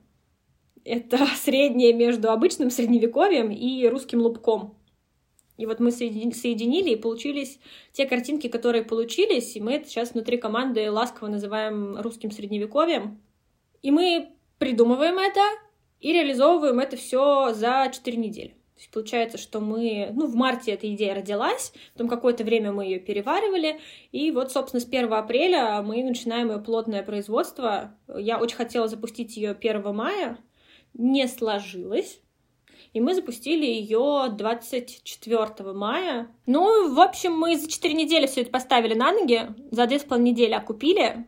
Это 0.85 1.19
среднее 1.37 1.93
между 1.93 2.31
обычным 2.31 2.71
средневековьем 2.71 3.51
и 3.51 3.87
русским 3.87 4.21
лубком. 4.21 4.75
И 5.63 5.67
вот 5.67 5.79
мы 5.79 5.93
соединили, 5.93 6.91
и 6.91 6.97
получились 6.97 7.61
те 7.93 8.05
картинки, 8.05 8.49
которые 8.49 8.83
получились, 8.83 9.55
и 9.55 9.61
мы 9.61 9.75
это 9.75 9.89
сейчас 9.89 10.11
внутри 10.11 10.37
команды 10.37 10.91
ласково 10.91 11.29
называем 11.29 12.01
русским 12.01 12.33
средневековьем. 12.33 13.21
И 13.81 13.93
мы 13.93 14.33
придумываем 14.59 15.21
это 15.21 15.41
и 16.01 16.13
реализовываем 16.13 16.81
это 16.81 16.97
все 16.97 17.53
за 17.53 17.89
4 17.93 18.17
недели 18.17 18.57
есть 18.83 18.91
получается, 18.91 19.39
что 19.39 19.61
мы, 19.61 20.11
ну, 20.13 20.27
в 20.27 20.35
марте 20.35 20.73
эта 20.73 20.93
идея 20.93 21.15
родилась, 21.15 21.73
потом 21.93 22.09
какое-то 22.09 22.43
время 22.43 22.73
мы 22.73 22.87
ее 22.87 22.99
переваривали, 22.99 23.79
и 24.11 24.33
вот, 24.33 24.51
собственно, 24.51 24.81
с 24.81 24.87
1 24.87 25.13
апреля 25.13 25.81
мы 25.83 26.03
начинаем 26.03 26.51
ее 26.51 26.59
плотное 26.59 27.05
производство. 27.05 27.97
Я 28.09 28.41
очень 28.41 28.57
хотела 28.57 28.89
запустить 28.89 29.37
ее 29.37 29.53
1 29.53 29.95
мая, 29.95 30.39
не 30.95 31.29
сложилось, 31.29 32.21
и 32.93 33.01
мы 33.01 33.15
запустили 33.15 33.65
ее 33.65 34.29
24 34.31 35.73
мая. 35.73 36.29
Ну, 36.47 36.95
в 36.95 37.01
общем, 37.01 37.33
мы 37.33 37.57
за 37.57 37.69
4 37.69 37.95
недели 37.95 38.27
все 38.27 38.43
это 38.43 38.51
поставили 38.51 38.95
на 38.95 39.13
ноги, 39.13 39.49
за 39.71 39.85
2,5 39.85 40.19
недели 40.21 40.53
окупили, 40.53 41.27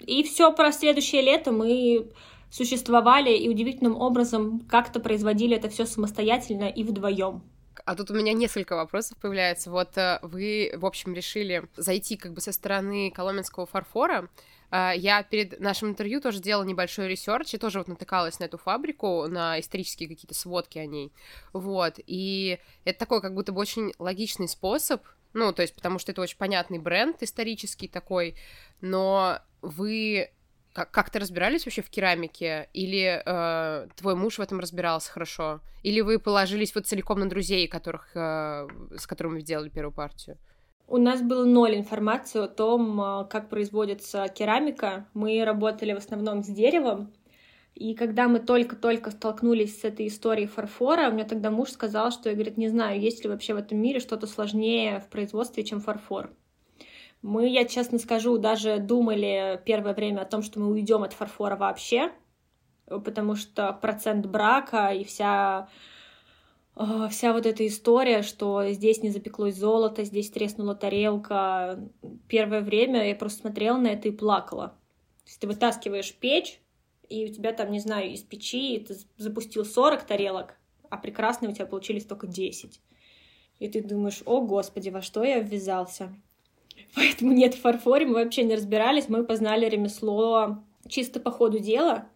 и 0.00 0.22
все 0.22 0.52
про 0.52 0.72
следующее 0.72 1.22
лето 1.22 1.52
мы 1.52 2.08
существовали 2.50 3.30
и 3.30 3.48
удивительным 3.48 3.96
образом 3.96 4.60
как-то 4.68 5.00
производили 5.00 5.56
это 5.56 5.68
все 5.68 5.86
самостоятельно 5.86 6.64
и 6.64 6.84
вдвоем. 6.84 7.42
А 7.84 7.96
тут 7.96 8.10
у 8.10 8.14
меня 8.14 8.32
несколько 8.32 8.76
вопросов 8.76 9.16
появляется. 9.18 9.70
Вот 9.70 9.96
э, 9.96 10.18
вы, 10.22 10.72
в 10.76 10.86
общем, 10.86 11.14
решили 11.14 11.64
зайти 11.76 12.16
как 12.16 12.32
бы 12.32 12.40
со 12.40 12.52
стороны 12.52 13.10
коломенского 13.10 13.66
фарфора. 13.66 14.28
Э, 14.72 14.92
я 14.96 15.22
перед 15.22 15.60
нашим 15.60 15.90
интервью 15.90 16.20
тоже 16.20 16.40
делала 16.40 16.64
небольшой 16.64 17.06
research 17.06 17.54
и 17.54 17.58
тоже 17.58 17.78
вот 17.78 17.88
натыкалась 17.88 18.40
на 18.40 18.44
эту 18.44 18.58
фабрику, 18.58 19.28
на 19.28 19.60
исторические 19.60 20.08
какие-то 20.08 20.34
сводки 20.34 20.78
о 20.78 20.86
ней. 20.86 21.12
Вот. 21.52 22.00
И 22.06 22.58
это 22.84 22.98
такой 22.98 23.20
как 23.20 23.34
будто 23.34 23.52
бы 23.52 23.60
очень 23.60 23.92
логичный 23.98 24.48
способ, 24.48 25.04
ну, 25.34 25.52
то 25.52 25.62
есть 25.62 25.74
потому 25.74 25.98
что 25.98 26.12
это 26.12 26.22
очень 26.22 26.36
понятный 26.38 26.78
бренд 26.78 27.22
исторический 27.22 27.88
такой, 27.88 28.36
но 28.80 29.38
вы 29.60 30.30
как, 30.72 30.90
как 30.90 31.10
ты 31.10 31.18
разбирались 31.18 31.66
вообще 31.66 31.82
в 31.82 31.90
керамике? 31.90 32.68
Или 32.72 33.22
э, 33.24 33.88
твой 33.96 34.14
муж 34.14 34.38
в 34.38 34.40
этом 34.40 34.58
разбирался 34.58 35.10
хорошо? 35.12 35.60
Или 35.82 36.00
вы 36.00 36.18
положились 36.18 36.74
вот 36.74 36.86
целиком 36.86 37.20
на 37.20 37.28
друзей, 37.28 37.68
которых, 37.68 38.08
э, 38.14 38.68
с 38.96 39.06
которыми 39.06 39.34
вы 39.34 39.42
делали 39.42 39.68
первую 39.68 39.92
партию? 39.92 40.38
У 40.88 40.98
нас 40.98 41.22
было 41.22 41.44
ноль 41.44 41.76
информации 41.76 42.42
о 42.42 42.48
том, 42.48 43.00
э, 43.00 43.24
как 43.28 43.48
производится 43.48 44.28
керамика. 44.28 45.06
Мы 45.14 45.44
работали 45.44 45.92
в 45.92 45.98
основном 45.98 46.42
с 46.42 46.48
деревом. 46.48 47.12
И 47.74 47.94
когда 47.94 48.28
мы 48.28 48.38
только-только 48.38 49.10
столкнулись 49.10 49.80
с 49.80 49.84
этой 49.84 50.06
историей 50.06 50.46
фарфора, 50.46 51.08
у 51.08 51.12
меня 51.12 51.24
тогда 51.24 51.50
муж 51.50 51.70
сказал, 51.70 52.10
что 52.10 52.28
я, 52.28 52.34
говорит, 52.34 52.58
не 52.58 52.68
знаю, 52.68 53.00
есть 53.00 53.24
ли 53.24 53.30
вообще 53.30 53.54
в 53.54 53.58
этом 53.58 53.78
мире 53.78 53.98
что-то 53.98 54.26
сложнее 54.26 55.00
в 55.00 55.08
производстве, 55.08 55.64
чем 55.64 55.80
фарфор. 55.80 56.30
Мы, 57.22 57.48
я 57.48 57.64
честно 57.64 57.98
скажу, 57.98 58.36
даже 58.36 58.78
думали 58.78 59.60
первое 59.64 59.94
время 59.94 60.22
о 60.22 60.26
том, 60.26 60.42
что 60.42 60.60
мы 60.60 60.70
уйдем 60.70 61.02
от 61.02 61.14
фарфора 61.14 61.56
вообще, 61.56 62.12
потому 62.86 63.36
что 63.36 63.72
процент 63.72 64.26
брака 64.26 64.88
и 64.88 65.04
вся 65.04 65.68
вся 67.10 67.32
вот 67.32 67.46
эта 67.46 67.66
история, 67.66 68.22
что 68.22 68.70
здесь 68.70 69.02
не 69.02 69.10
запеклось 69.10 69.56
золото, 69.56 70.04
здесь 70.04 70.30
треснула 70.30 70.74
тарелка. 70.74 71.78
Первое 72.28 72.62
время 72.62 73.06
я 73.06 73.14
просто 73.14 73.40
смотрела 73.40 73.76
на 73.76 73.88
это 73.88 74.08
и 74.08 74.12
плакала. 74.12 74.68
То 75.24 75.28
есть 75.28 75.40
ты 75.40 75.46
вытаскиваешь 75.46 76.14
печь, 76.14 76.60
и 77.08 77.26
у 77.26 77.28
тебя 77.32 77.52
там, 77.52 77.70
не 77.70 77.78
знаю, 77.78 78.10
из 78.10 78.22
печи 78.22 78.84
ты 78.86 78.96
запустил 79.18 79.64
40 79.64 80.04
тарелок, 80.04 80.54
а 80.88 80.96
прекрасные 80.96 81.50
у 81.50 81.54
тебя 81.54 81.66
получились 81.66 82.06
только 82.06 82.26
10. 82.26 82.80
И 83.58 83.68
ты 83.68 83.82
думаешь, 83.82 84.22
о 84.24 84.40
господи, 84.40 84.88
во 84.88 85.02
что 85.02 85.22
я 85.22 85.38
ввязался? 85.38 86.12
Поэтому 86.96 87.32
нет, 87.32 87.54
в 87.54 87.60
фарфоре 87.60 88.06
мы 88.06 88.14
вообще 88.14 88.44
не 88.44 88.56
разбирались, 88.56 89.08
мы 89.08 89.24
познали 89.24 89.68
ремесло 89.68 90.58
чисто 90.88 91.20
по 91.20 91.30
ходу 91.30 91.58
дела. 91.58 92.08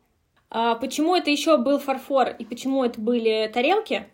А 0.49 0.77
почему 0.77 1.15
это 1.15 1.31
еще 1.31 1.59
был 1.59 1.79
фарфор 1.79 2.31
и 2.31 2.45
почему 2.45 2.85
это 2.85 3.01
были 3.01 3.51
тарелки? 3.53 4.07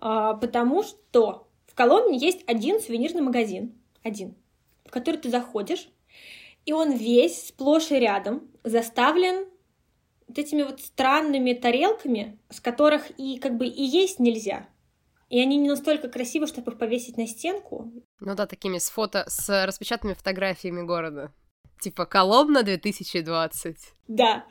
А, 0.00 0.34
потому 0.34 0.82
что 0.82 1.48
в 1.66 1.74
Коломне 1.74 2.18
есть 2.18 2.42
один 2.46 2.80
сувенирный 2.80 3.22
магазин, 3.22 3.74
один, 4.02 4.36
в 4.84 4.90
который 4.90 5.16
ты 5.16 5.30
заходишь, 5.30 5.88
и 6.64 6.72
он 6.72 6.92
весь 6.92 7.48
сплошь 7.48 7.90
и 7.90 7.98
рядом 7.98 8.48
заставлен 8.64 9.46
вот 10.26 10.38
этими 10.38 10.62
вот 10.62 10.80
странными 10.80 11.54
тарелками, 11.54 12.38
с 12.50 12.60
которых 12.60 13.10
и 13.18 13.38
как 13.38 13.56
бы 13.56 13.66
и 13.66 13.82
есть 13.82 14.18
нельзя. 14.18 14.68
И 15.30 15.40
они 15.40 15.56
не 15.56 15.68
настолько 15.68 16.08
красивы, 16.08 16.46
чтобы 16.46 16.72
их 16.72 16.78
повесить 16.78 17.16
на 17.16 17.26
стенку. 17.26 17.92
Ну 18.20 18.34
да, 18.34 18.46
такими 18.46 18.78
с 18.78 18.88
фото, 18.88 19.24
с 19.28 19.66
распечатанными 19.66 20.16
фотографиями 20.16 20.82
города. 20.82 21.32
Типа 21.80 22.06
Коломна 22.06 22.62
2020. 22.62 23.76
Да. 24.08 24.46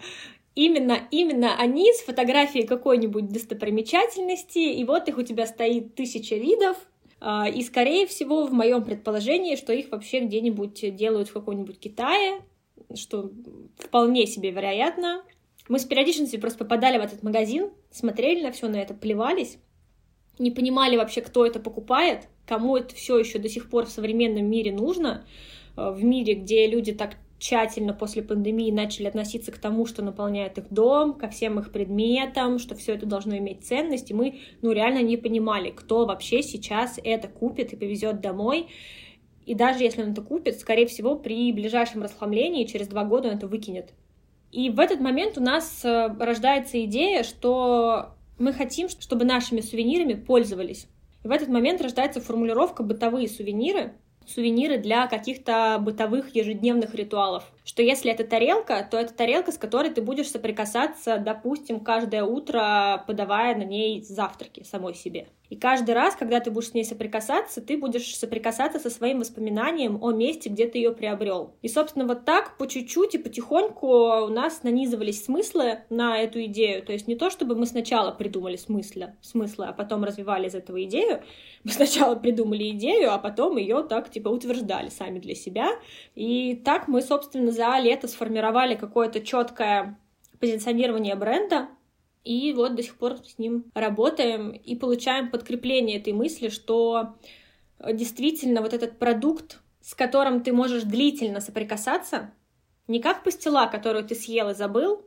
Именно, 0.58 1.08
именно 1.12 1.56
они 1.56 1.94
с 1.94 2.02
фотографией 2.02 2.66
какой-нибудь 2.66 3.28
достопримечательности, 3.28 4.58
и 4.58 4.84
вот 4.86 5.08
их 5.08 5.20
у 5.20 5.22
тебя 5.22 5.46
стоит 5.46 5.94
тысяча 5.94 6.34
видов, 6.34 6.78
а, 7.20 7.48
и, 7.48 7.62
скорее 7.62 8.08
всего, 8.08 8.48
в 8.48 8.54
моем 8.54 8.84
предположении, 8.84 9.56
что 9.56 9.72
их 9.72 9.92
вообще 9.92 10.22
где-нибудь 10.22 10.96
делают 10.96 11.28
в 11.28 11.34
каком-нибудь 11.34 11.78
Китае, 11.78 12.42
что 12.96 13.30
вполне 13.78 14.26
себе 14.26 14.50
вероятно. 14.50 15.22
Мы 15.70 15.78
с 15.78 15.86
периодичностью 15.86 16.42
просто 16.42 16.58
попадали 16.58 16.98
в 16.98 17.02
этот 17.02 17.22
магазин, 17.22 17.70
смотрели 17.92 18.42
на 18.42 18.52
все 18.52 18.68
на 18.68 18.78
это, 18.78 18.96
плевались, 18.96 19.60
не 20.40 20.50
понимали 20.50 20.98
вообще, 20.98 21.22
кто 21.22 21.46
это 21.46 21.60
покупает, 21.60 22.30
кому 22.48 22.78
это 22.78 22.96
все 22.96 23.20
еще 23.20 23.38
до 23.38 23.48
сих 23.48 23.70
пор 23.70 23.86
в 23.86 23.92
современном 23.92 24.50
мире 24.50 24.72
нужно, 24.72 25.24
э, 25.76 25.92
в 25.92 26.04
мире, 26.04 26.34
где 26.34 26.66
люди 26.66 26.96
так 26.96 27.18
тщательно 27.40 27.94
после 27.94 28.24
пандемии 28.24 28.72
начали 28.72 29.08
относиться 29.08 29.52
к 29.52 29.58
тому, 29.58 29.86
что 29.86 30.02
наполняет 30.02 30.58
их 30.58 30.72
дом, 30.72 31.14
ко 31.14 31.28
всем 31.30 31.60
их 31.60 31.72
предметам, 31.72 32.60
что 32.60 32.76
все 32.76 32.96
это 32.96 33.06
должно 33.06 33.38
иметь 33.38 33.66
ценность, 33.66 34.12
и 34.12 34.14
мы, 34.14 34.40
ну, 34.62 34.72
реально 34.72 35.02
не 35.02 35.18
понимали, 35.18 35.70
кто 35.70 36.06
вообще 36.06 36.42
сейчас 36.42 37.00
это 37.04 37.28
купит 37.28 37.74
и 37.74 37.76
повезет 37.76 38.22
домой. 38.22 38.68
И 39.46 39.54
даже 39.54 39.84
если 39.84 40.04
он 40.04 40.12
это 40.12 40.22
купит, 40.22 40.60
скорее 40.60 40.88
всего, 40.88 41.16
при 41.16 41.54
ближайшем 41.54 42.04
расхламлении 42.04 42.66
через 42.66 42.88
два 42.88 43.04
года 43.06 43.30
он 43.30 43.36
это 43.36 43.48
выкинет. 43.48 43.94
И 44.52 44.70
в 44.70 44.80
этот 44.80 45.00
момент 45.00 45.38
у 45.38 45.42
нас 45.42 45.84
э, 45.86 46.08
рождается 46.20 46.84
идея, 46.86 47.24
что 47.24 48.14
Мы 48.38 48.54
хотим, 48.54 48.88
чтобы 48.88 49.26
нашими 49.26 49.62
сувенирами 49.62 50.14
пользовались. 50.14 50.88
И 51.24 51.28
в 51.28 51.32
этот 51.32 51.50
момент 51.50 51.82
рождается 51.82 52.22
формулировка 52.22 52.84
«бытовые 52.84 53.28
сувениры», 53.28 53.94
сувениры 54.28 54.78
для 54.78 55.08
каких-то 55.08 55.78
бытовых 55.82 56.36
ежедневных 56.36 56.94
ритуалов. 56.96 57.52
Что 57.68 57.84
если 57.84 58.10
это 58.10 58.24
тарелка, 58.24 58.88
то 58.90 58.98
это 58.98 59.14
тарелка, 59.14 59.52
с 59.52 59.58
которой 59.58 59.90
ты 59.90 60.02
будешь 60.02 60.32
соприкасаться, 60.32 61.18
допустим, 61.18 61.82
каждое 61.82 62.24
утро, 62.24 63.04
подавая 63.06 63.58
на 63.58 63.64
ней 63.64 64.02
завтраки 64.02 64.64
самой 64.64 64.96
себе. 64.96 65.28
И 65.50 65.56
каждый 65.56 65.92
раз, 65.96 66.16
когда 66.16 66.40
ты 66.40 66.52
будешь 66.52 66.70
с 66.70 66.74
ней 66.74 66.84
соприкасаться, 66.84 67.62
ты 67.62 67.78
будешь 67.78 68.18
соприкасаться 68.18 68.80
со 68.80 68.90
своим 68.90 69.20
воспоминанием 69.20 70.04
о 70.04 70.12
месте, 70.12 70.50
где 70.50 70.68
ты 70.68 70.78
ее 70.78 70.92
приобрел. 70.92 71.56
И, 71.62 71.70
собственно, 71.70 72.06
вот 72.06 72.26
так 72.26 72.58
по 72.58 72.68
чуть-чуть 72.68 73.16
и 73.16 73.18
потихоньку 73.18 73.88
у 73.88 74.28
нас 74.28 74.64
нанизывались 74.64 75.24
смыслы 75.24 75.80
на 75.90 76.20
эту 76.20 76.44
идею. 76.46 76.84
То 76.84 76.92
есть 76.92 77.08
не 77.08 77.16
то, 77.16 77.30
чтобы 77.30 77.56
мы 77.56 77.66
сначала 77.66 78.12
придумали 78.12 78.58
смыслы, 78.58 79.14
смыслы 79.22 79.68
а 79.68 79.74
потом 79.74 80.04
развивали 80.04 80.48
из 80.48 80.56
этого 80.56 80.84
идею. 80.84 81.22
Мы 81.64 81.72
сначала 81.72 82.16
придумали 82.16 82.70
идею, 82.72 83.14
а 83.14 83.18
потом 83.18 83.58
ее 83.58 83.84
так 83.84 84.10
типа 84.10 84.30
утверждали 84.30 84.90
сами 84.90 85.20
для 85.20 85.36
себя. 85.36 85.70
И 86.16 86.56
так 86.56 86.88
мы, 86.88 87.02
собственно, 87.02 87.52
за 87.58 87.78
лето 87.80 88.08
сформировали 88.08 88.76
какое-то 88.76 89.20
четкое 89.20 90.00
позиционирование 90.40 91.16
бренда, 91.16 91.68
и 92.24 92.54
вот 92.54 92.76
до 92.76 92.84
сих 92.84 92.98
пор 92.98 93.18
с 93.26 93.38
ним 93.38 93.66
работаем 93.74 94.52
и 94.52 94.76
получаем 94.76 95.32
подкрепление 95.32 95.98
этой 95.98 96.14
мысли, 96.14 96.50
что 96.50 97.16
действительно 97.80 98.62
вот 98.62 98.74
этот 98.74 99.00
продукт, 99.00 99.60
с 99.82 99.96
которым 99.96 100.44
ты 100.44 100.54
можешь 100.54 100.84
длительно 100.84 101.42
соприкасаться, 101.42 102.34
не 102.88 103.02
как 103.02 103.24
пастила, 103.24 103.68
которую 103.68 104.06
ты 104.06 104.16
съел 104.16 104.50
и 104.50 104.54
забыл, 104.54 105.06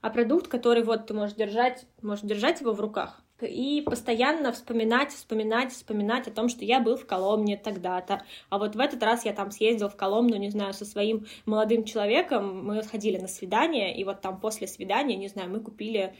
а 0.00 0.10
продукт, 0.10 0.48
который 0.48 0.82
вот 0.82 1.06
ты 1.06 1.14
можешь 1.14 1.36
держать, 1.36 1.86
можешь 2.02 2.24
держать 2.24 2.60
его 2.60 2.72
в 2.72 2.80
руках 2.80 3.21
и 3.46 3.80
постоянно 3.82 4.52
вспоминать, 4.52 5.12
вспоминать, 5.12 5.72
вспоминать 5.72 6.28
о 6.28 6.30
том, 6.30 6.48
что 6.48 6.64
я 6.64 6.80
был 6.80 6.96
в 6.96 7.06
Коломне 7.06 7.56
тогда-то, 7.56 8.22
а 8.48 8.58
вот 8.58 8.74
в 8.74 8.80
этот 8.80 9.02
раз 9.02 9.24
я 9.24 9.32
там 9.32 9.50
съездил 9.50 9.88
в 9.88 9.96
Коломну, 9.96 10.36
не 10.36 10.50
знаю, 10.50 10.74
со 10.74 10.84
своим 10.84 11.26
молодым 11.46 11.84
человеком, 11.84 12.66
мы 12.66 12.82
сходили 12.82 13.18
на 13.18 13.28
свидание, 13.28 13.96
и 13.96 14.04
вот 14.04 14.20
там 14.20 14.40
после 14.40 14.66
свидания, 14.66 15.16
не 15.16 15.28
знаю, 15.28 15.50
мы 15.50 15.60
купили 15.60 16.14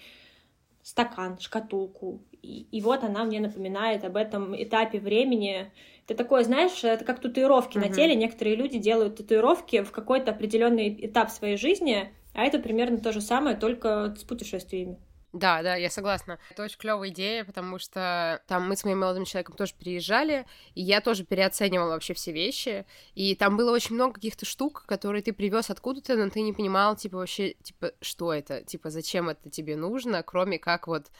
стакан, 0.82 1.38
шкатулку. 1.38 2.20
И, 2.42 2.66
и 2.72 2.80
вот 2.80 3.04
она 3.04 3.24
мне 3.24 3.40
напоминает 3.40 4.04
об 4.04 4.16
этом 4.16 4.60
этапе 4.60 4.98
времени. 4.98 5.70
Это 6.06 6.16
такое, 6.16 6.42
знаешь, 6.42 6.82
это 6.82 7.04
как 7.04 7.20
татуировки 7.20 7.76
uh-huh. 7.76 7.88
на 7.88 7.94
теле. 7.94 8.14
Некоторые 8.14 8.56
люди 8.56 8.78
делают 8.78 9.16
татуировки 9.16 9.82
в 9.82 9.92
какой-то 9.92 10.32
определенный 10.32 11.06
этап 11.06 11.30
своей 11.30 11.56
жизни, 11.56 12.12
а 12.34 12.44
это 12.44 12.58
примерно 12.58 12.98
то 12.98 13.12
же 13.12 13.20
самое, 13.20 13.56
только 13.56 14.14
с 14.18 14.24
путешествиями. 14.24 14.98
Да, 15.32 15.62
да, 15.62 15.76
я 15.76 15.88
согласна. 15.88 16.38
Это 16.50 16.62
очень 16.62 16.78
клевая 16.78 17.08
идея, 17.08 17.44
потому 17.44 17.78
что 17.78 18.42
там 18.46 18.68
мы 18.68 18.76
с 18.76 18.84
моим 18.84 19.00
молодым 19.00 19.24
человеком 19.24 19.56
тоже 19.56 19.72
переезжали, 19.78 20.46
и 20.74 20.82
я 20.82 21.00
тоже 21.00 21.24
переоценивала 21.24 21.90
вообще 21.90 22.12
все 22.12 22.32
вещи, 22.32 22.84
и 23.14 23.34
там 23.34 23.56
было 23.56 23.72
очень 23.72 23.94
много 23.94 24.14
каких-то 24.14 24.44
штук, 24.44 24.84
которые 24.86 25.22
ты 25.22 25.32
привез 25.32 25.70
откуда-то, 25.70 26.16
но 26.16 26.28
ты 26.28 26.42
не 26.42 26.52
понимал, 26.52 26.96
типа, 26.96 27.16
вообще, 27.16 27.54
типа, 27.62 27.92
что 28.02 28.32
это, 28.32 28.62
типа, 28.62 28.90
зачем 28.90 29.30
это 29.30 29.48
тебе 29.48 29.76
нужно, 29.76 30.22
кроме 30.22 30.58
как 30.58 30.86
вот 30.86 31.10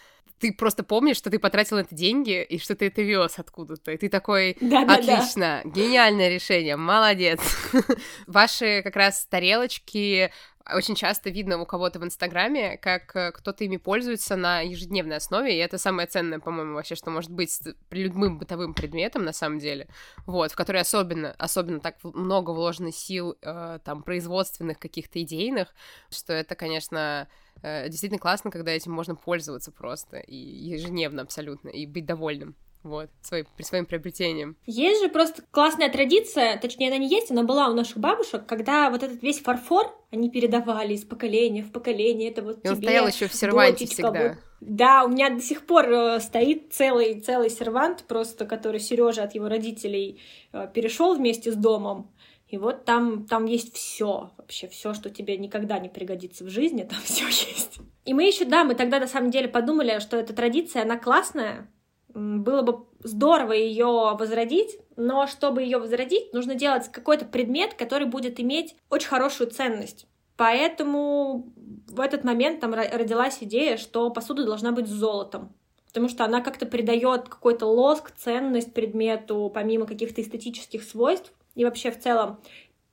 ты 0.42 0.52
просто 0.52 0.82
помнишь, 0.82 1.18
что 1.18 1.30
ты 1.30 1.38
потратил 1.38 1.76
это 1.76 1.94
деньги 1.94 2.42
и 2.42 2.58
что 2.58 2.74
ты 2.74 2.88
это 2.88 3.00
вез 3.00 3.38
откуда-то. 3.38 3.92
И 3.92 3.96
ты 3.96 4.08
такой, 4.08 4.56
да, 4.60 4.82
отлично, 4.82 5.62
да, 5.62 5.70
да. 5.70 5.70
гениальное 5.70 6.28
решение, 6.28 6.76
молодец. 6.76 7.40
Ваши 8.26 8.82
как 8.82 8.96
раз 8.96 9.24
тарелочки, 9.26 10.32
очень 10.74 10.94
часто 10.94 11.30
видно 11.30 11.60
у 11.60 11.66
кого-то 11.66 11.98
в 11.98 12.04
Инстаграме, 12.04 12.76
как 12.78 13.14
э, 13.16 13.32
кто-то 13.32 13.64
ими 13.64 13.76
пользуется 13.76 14.36
на 14.36 14.60
ежедневной 14.60 15.16
основе, 15.16 15.54
и 15.54 15.58
это 15.58 15.78
самое 15.78 16.08
ценное, 16.08 16.38
по-моему, 16.38 16.74
вообще, 16.74 16.94
что 16.94 17.10
может 17.10 17.30
быть 17.30 17.58
при 17.88 18.04
любым 18.04 18.38
бытовым 18.38 18.74
предметом, 18.74 19.24
на 19.24 19.32
самом 19.32 19.58
деле, 19.58 19.88
вот, 20.26 20.52
в 20.52 20.56
который 20.56 20.80
особенно, 20.80 21.34
особенно 21.38 21.80
так 21.80 21.96
много 22.02 22.50
вложено 22.50 22.92
сил, 22.92 23.36
э, 23.42 23.78
там, 23.84 24.02
производственных 24.02 24.78
каких-то 24.78 25.22
идейных, 25.22 25.74
что 26.10 26.32
это, 26.32 26.54
конечно, 26.54 27.28
э, 27.62 27.88
действительно 27.88 28.20
классно, 28.20 28.50
когда 28.50 28.72
этим 28.72 28.92
можно 28.92 29.14
пользоваться 29.14 29.72
просто, 29.72 30.18
и 30.18 30.36
ежедневно 30.36 31.22
абсолютно, 31.22 31.68
и 31.68 31.86
быть 31.86 32.06
довольным 32.06 32.56
вот, 32.82 33.10
своим, 33.22 33.46
при 33.56 33.62
своим 33.62 33.86
приобретением. 33.86 34.56
Есть 34.66 35.02
же 35.02 35.08
просто 35.08 35.42
классная 35.50 35.90
традиция, 35.90 36.58
точнее, 36.58 36.88
она 36.88 36.98
не 36.98 37.08
есть, 37.08 37.30
она 37.30 37.42
была 37.42 37.68
у 37.68 37.74
наших 37.74 37.98
бабушек, 37.98 38.44
когда 38.46 38.90
вот 38.90 39.02
этот 39.02 39.22
весь 39.22 39.40
фарфор 39.40 39.94
они 40.10 40.30
передавали 40.30 40.94
из 40.94 41.04
поколения 41.04 41.62
в 41.62 41.72
поколение, 41.72 42.30
это 42.30 42.42
вот 42.42 42.64
И 42.64 42.68
он 42.68 42.76
тебе, 42.76 42.88
стоял 42.88 43.06
еще 43.06 43.28
в 43.28 43.34
серванте 43.34 43.86
всегда. 43.86 44.28
Вот. 44.28 44.38
Да, 44.60 45.04
у 45.04 45.08
меня 45.08 45.30
до 45.30 45.40
сих 45.40 45.66
пор 45.66 45.90
э, 45.90 46.20
стоит 46.20 46.72
целый, 46.72 47.20
целый 47.20 47.50
сервант, 47.50 48.04
просто 48.06 48.44
который 48.46 48.78
Сережа 48.78 49.24
от 49.24 49.34
его 49.34 49.48
родителей 49.48 50.20
э, 50.52 50.68
перешел 50.72 51.16
вместе 51.16 51.50
с 51.50 51.56
домом. 51.56 52.12
И 52.48 52.58
вот 52.58 52.84
там, 52.84 53.26
там 53.26 53.46
есть 53.46 53.74
все, 53.74 54.30
вообще 54.36 54.68
все, 54.68 54.92
что 54.92 55.08
тебе 55.08 55.38
никогда 55.38 55.78
не 55.78 55.88
пригодится 55.88 56.44
в 56.44 56.50
жизни, 56.50 56.82
там 56.82 57.00
все 57.02 57.24
есть. 57.26 57.78
И 58.04 58.12
мы 58.12 58.24
еще, 58.24 58.44
да, 58.44 58.64
мы 58.64 58.74
тогда 58.74 59.00
на 59.00 59.06
самом 59.06 59.30
деле 59.30 59.48
подумали, 59.48 59.98
что 60.00 60.18
эта 60.18 60.34
традиция, 60.34 60.82
она 60.82 60.98
классная, 60.98 61.70
было 62.14 62.62
бы 62.62 62.86
здорово 63.02 63.52
ее 63.52 64.16
возродить, 64.18 64.78
но 64.96 65.26
чтобы 65.26 65.62
ее 65.62 65.78
возродить, 65.78 66.32
нужно 66.32 66.54
делать 66.54 66.90
какой-то 66.90 67.24
предмет, 67.24 67.74
который 67.74 68.06
будет 68.06 68.40
иметь 68.40 68.76
очень 68.90 69.08
хорошую 69.08 69.50
ценность. 69.50 70.06
Поэтому 70.36 71.52
в 71.88 72.00
этот 72.00 72.24
момент 72.24 72.60
там 72.60 72.74
родилась 72.74 73.38
идея, 73.42 73.76
что 73.76 74.10
посуда 74.10 74.44
должна 74.44 74.72
быть 74.72 74.86
золотом, 74.86 75.54
потому 75.86 76.08
что 76.08 76.24
она 76.24 76.40
как-то 76.40 76.66
придает 76.66 77.28
какой-то 77.28 77.66
лоск, 77.66 78.10
ценность 78.12 78.72
предмету, 78.72 79.50
помимо 79.52 79.86
каких-то 79.86 80.22
эстетических 80.22 80.82
свойств. 80.82 81.32
И 81.54 81.64
вообще 81.64 81.90
в 81.90 82.00
целом 82.00 82.40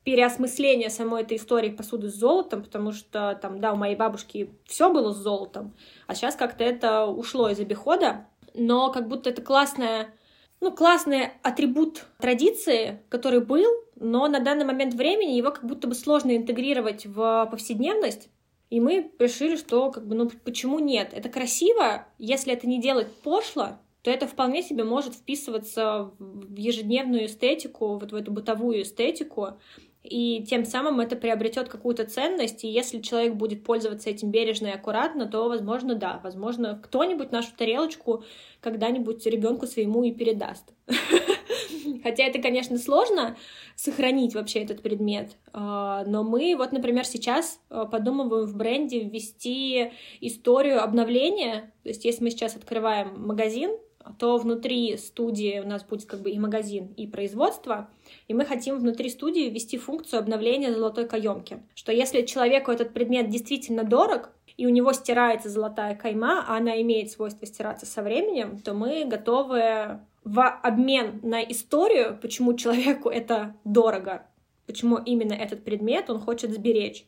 переосмысление 0.03 0.89
самой 0.89 1.21
этой 1.21 1.38
истории 1.38 1.69
посуды 1.69 2.10
с 2.10 2.15
золотом, 2.15 2.63
потому 2.63 2.91
что 2.91 3.38
там, 3.41 3.60
да, 3.60 3.73
у 3.73 3.75
моей 3.75 3.95
бабушки 3.95 4.49
все 4.65 4.91
было 4.91 5.13
с 5.13 5.17
золотом, 5.17 5.75
а 6.08 6.15
сейчас 6.15 6.36
как-то 6.36 6.63
это 6.63 7.05
ушло 7.05 7.49
из 7.49 7.60
обихода, 7.60 8.25
но 8.53 8.91
как 8.91 9.07
будто 9.07 9.29
это 9.29 9.41
классная 9.41 10.13
ну, 10.62 10.71
классный 10.71 11.29
атрибут 11.41 12.05
традиции, 12.19 13.01
который 13.09 13.39
был, 13.39 13.69
но 13.95 14.27
на 14.27 14.39
данный 14.39 14.65
момент 14.65 14.93
времени 14.93 15.38
его 15.38 15.51
как 15.51 15.65
будто 15.65 15.88
бы 15.88 15.95
сложно 15.95 16.35
интегрировать 16.35 17.05
в 17.05 17.47
повседневность. 17.49 18.29
И 18.69 18.79
мы 18.79 19.12
решили, 19.19 19.55
что 19.55 19.89
как 19.89 20.05
бы, 20.05 20.15
ну 20.15 20.29
почему 20.43 20.79
нет? 20.79 21.12
Это 21.13 21.29
красиво, 21.29 22.07
если 22.17 22.53
это 22.53 22.67
не 22.67 22.79
делать 22.79 23.07
пошло, 23.23 23.79
то 24.01 24.12
это 24.12 24.27
вполне 24.27 24.62
себе 24.62 24.83
может 24.83 25.15
вписываться 25.15 26.12
в 26.19 26.55
ежедневную 26.55 27.25
эстетику, 27.25 27.97
вот 27.97 28.12
в 28.12 28.15
эту 28.15 28.31
бытовую 28.31 28.83
эстетику 28.83 29.59
и 30.03 30.45
тем 30.49 30.63
самым 30.63 31.01
это 31.01 31.17
приобретет 31.17 31.67
какую-то 31.67 32.05
ценность, 32.05 32.63
и 32.63 32.69
если 32.69 33.01
человек 33.01 33.35
будет 33.35 33.63
пользоваться 33.65 34.09
этим 34.09 34.31
бережно 34.31 34.67
и 34.67 34.71
аккуратно, 34.71 35.25
то, 35.25 35.49
возможно, 35.49 35.95
да, 35.95 36.21
возможно, 36.23 36.79
кто-нибудь 36.81 37.31
нашу 37.31 37.49
тарелочку 37.57 38.23
когда-нибудь 38.62 39.25
ребенку 39.25 39.67
своему 39.67 40.03
и 40.03 40.13
передаст. 40.13 40.73
Хотя 42.03 42.23
это, 42.23 42.41
конечно, 42.41 42.77
сложно 42.77 43.35
сохранить 43.75 44.35
вообще 44.35 44.63
этот 44.63 44.81
предмет, 44.81 45.35
а, 45.51 46.05
но 46.05 46.23
мы 46.23 46.55
вот, 46.57 46.71
например, 46.71 47.05
сейчас 47.05 47.59
а, 47.69 47.85
подумываем 47.85 48.45
в 48.45 48.55
бренде 48.55 49.01
ввести 49.01 49.91
историю 50.21 50.81
обновления, 50.81 51.73
то 51.83 51.89
есть 51.89 52.05
если 52.05 52.23
мы 52.23 52.29
сейчас 52.31 52.55
открываем 52.55 53.21
магазин, 53.21 53.71
то 54.17 54.37
внутри 54.37 54.97
студии 54.97 55.59
у 55.59 55.67
нас 55.67 55.83
будет 55.83 56.05
как 56.05 56.21
бы 56.21 56.31
и 56.31 56.39
магазин, 56.39 56.93
и 56.97 57.07
производство, 57.07 57.89
и 58.27 58.33
мы 58.33 58.45
хотим 58.45 58.77
внутри 58.77 59.09
студии 59.09 59.49
ввести 59.49 59.77
функцию 59.77 60.19
обновления 60.19 60.73
золотой 60.73 61.07
каемки, 61.07 61.63
что 61.75 61.91
если 61.91 62.23
человеку 62.23 62.71
этот 62.71 62.93
предмет 62.93 63.29
действительно 63.29 63.83
дорог, 63.83 64.31
и 64.57 64.65
у 64.65 64.69
него 64.69 64.91
стирается 64.93 65.49
золотая 65.49 65.95
кайма, 65.95 66.43
а 66.47 66.57
она 66.57 66.81
имеет 66.81 67.11
свойство 67.11 67.45
стираться 67.45 67.85
со 67.85 68.01
временем, 68.01 68.59
то 68.59 68.73
мы 68.73 69.05
готовы 69.05 69.99
в 70.23 70.59
обмен 70.63 71.19
на 71.23 71.41
историю, 71.43 72.17
почему 72.21 72.53
человеку 72.53 73.09
это 73.09 73.55
дорого, 73.63 74.25
почему 74.67 74.97
именно 74.97 75.33
этот 75.33 75.63
предмет 75.63 76.09
он 76.09 76.19
хочет 76.19 76.51
сберечь, 76.51 77.05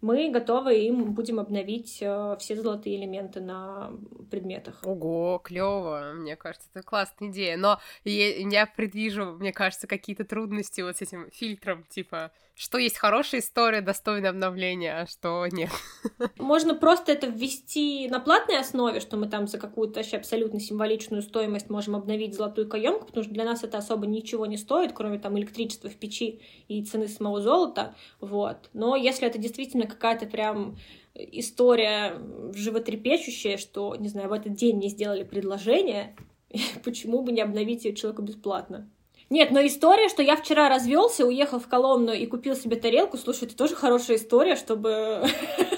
мы 0.00 0.30
готовы 0.30 0.76
им 0.78 1.12
будем 1.12 1.40
обновить 1.40 1.98
э, 2.00 2.36
все 2.38 2.56
золотые 2.56 2.96
элементы 2.96 3.40
на 3.40 3.92
предметах. 4.30 4.80
Ого, 4.84 5.40
клево, 5.42 6.12
мне 6.14 6.36
кажется, 6.36 6.68
это 6.72 6.84
классная 6.84 7.28
идея. 7.30 7.56
Но 7.56 7.80
я, 8.04 8.36
я 8.36 8.66
предвижу, 8.66 9.32
мне 9.32 9.52
кажется, 9.52 9.86
какие-то 9.86 10.24
трудности 10.24 10.80
вот 10.82 10.96
с 10.96 11.02
этим 11.02 11.28
фильтром, 11.32 11.84
типа 11.88 12.30
что 12.58 12.76
есть 12.76 12.98
хорошая 12.98 13.40
история, 13.40 13.80
достойная 13.80 14.30
обновления, 14.30 15.02
а 15.02 15.06
что 15.06 15.46
нет. 15.46 15.70
Можно 16.38 16.74
просто 16.74 17.12
это 17.12 17.28
ввести 17.28 18.08
на 18.08 18.18
платной 18.18 18.58
основе, 18.58 18.98
что 18.98 19.16
мы 19.16 19.28
там 19.28 19.46
за 19.46 19.58
какую-то 19.58 20.00
вообще 20.00 20.16
абсолютно 20.16 20.58
символичную 20.58 21.22
стоимость 21.22 21.70
можем 21.70 21.94
обновить 21.94 22.34
золотую 22.34 22.68
каемку, 22.68 23.06
потому 23.06 23.22
что 23.22 23.32
для 23.32 23.44
нас 23.44 23.62
это 23.62 23.78
особо 23.78 24.06
ничего 24.08 24.44
не 24.46 24.56
стоит, 24.56 24.92
кроме 24.92 25.20
там 25.20 25.38
электричества 25.38 25.88
в 25.88 25.94
печи 25.94 26.40
и 26.66 26.84
цены 26.84 27.06
самого 27.06 27.40
золота, 27.40 27.94
вот. 28.20 28.70
Но 28.72 28.96
если 28.96 29.28
это 29.28 29.38
действительно 29.38 29.86
какая-то 29.86 30.26
прям 30.26 30.76
история 31.14 32.20
животрепещущая, 32.54 33.56
что, 33.56 33.94
не 33.94 34.08
знаю, 34.08 34.30
в 34.30 34.32
этот 34.32 34.54
день 34.54 34.78
мне 34.78 34.88
сделали 34.88 35.22
предложение, 35.22 36.16
почему 36.84 37.22
бы 37.22 37.30
не 37.30 37.40
обновить 37.40 37.84
ее 37.84 37.94
человеку 37.94 38.22
бесплатно? 38.22 38.90
Нет, 39.30 39.50
но 39.50 39.64
история, 39.66 40.08
что 40.08 40.22
я 40.22 40.36
вчера 40.36 40.68
развелся, 40.68 41.26
уехал 41.26 41.60
в 41.60 41.68
Коломну 41.68 42.12
и 42.12 42.26
купил 42.26 42.56
себе 42.56 42.76
тарелку, 42.76 43.18
слушай, 43.18 43.44
это 43.44 43.56
тоже 43.56 43.74
хорошая 43.74 44.16
история, 44.16 44.56
чтобы 44.56 45.22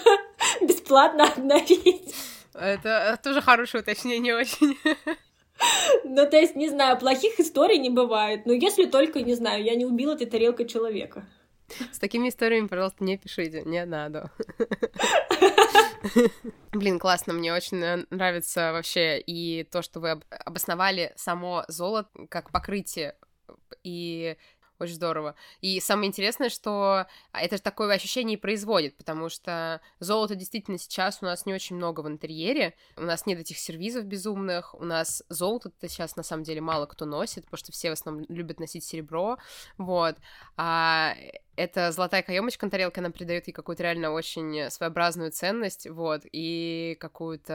бесплатно 0.61 1.25
обновить. 1.25 2.15
Это 2.55 3.19
тоже 3.23 3.41
хорошее 3.41 3.83
уточнение 3.83 4.37
очень. 4.37 4.77
Ну, 6.05 6.29
то 6.29 6.39
есть, 6.39 6.57
не 6.57 6.69
знаю, 6.69 6.99
плохих 6.99 7.39
историй 7.39 7.79
не 7.79 7.91
бывает. 7.91 8.47
Но 8.47 8.53
если 8.53 8.87
только, 8.87 9.21
не 9.21 9.35
знаю, 9.35 9.63
я 9.63 9.75
не 9.75 9.85
убила 9.85 10.15
этой 10.15 10.27
тарелкой 10.27 10.67
человека. 10.67 11.27
С 11.93 11.99
такими 11.99 12.29
историями, 12.29 12.67
пожалуйста, 12.67 13.05
не 13.05 13.19
пишите, 13.19 13.63
не 13.65 13.85
надо. 13.85 14.31
Блин, 16.73 16.99
классно, 16.99 17.33
мне 17.33 17.53
очень 17.53 18.07
нравится 18.11 18.73
вообще 18.73 19.21
и 19.21 19.65
то, 19.65 19.83
что 19.83 20.01
вы 20.01 20.21
обосновали 20.31 21.13
само 21.17 21.65
золото 21.69 22.11
как 22.29 22.51
покрытие 22.51 23.17
и 23.83 24.37
очень 24.81 24.95
здорово. 24.95 25.35
И 25.61 25.79
самое 25.79 26.09
интересное, 26.09 26.49
что 26.49 27.07
это 27.33 27.57
же 27.57 27.63
такое 27.63 27.95
ощущение 27.95 28.39
и 28.39 28.41
производит, 28.41 28.97
потому 28.97 29.29
что 29.29 29.81
золото 29.99 30.35
действительно 30.35 30.79
сейчас 30.79 31.19
у 31.21 31.27
нас 31.27 31.45
не 31.45 31.53
очень 31.53 31.77
много 31.77 32.01
в 32.01 32.09
интерьере, 32.09 32.75
у 32.97 33.03
нас 33.03 33.27
нет 33.27 33.39
этих 33.39 33.59
сервизов 33.59 34.05
безумных, 34.05 34.75
у 34.75 34.85
нас 34.85 35.23
золото-то 35.29 35.87
сейчас 35.89 36.17
на 36.17 36.23
самом 36.23 36.45
деле 36.45 36.63
мало 36.63 36.87
кто 36.87 37.05
носит, 37.05 37.45
потому 37.45 37.59
что 37.59 37.73
все 37.73 37.91
в 37.91 37.93
основном 37.93 38.25
любят 38.29 38.59
носить 38.59 38.85
серебро, 38.85 39.37
вот. 39.77 40.17
А 40.57 41.15
эта 41.57 41.93
золотая 41.93 42.23
каемочка 42.23 42.65
на 42.65 42.71
тарелке, 42.71 43.01
она 43.01 43.11
придает 43.11 43.49
ей 43.49 43.53
какую-то 43.53 43.83
реально 43.83 44.13
очень 44.13 44.71
своеобразную 44.71 45.31
ценность, 45.31 45.89
вот, 45.89 46.23
и 46.33 46.97
какую-то... 46.99 47.53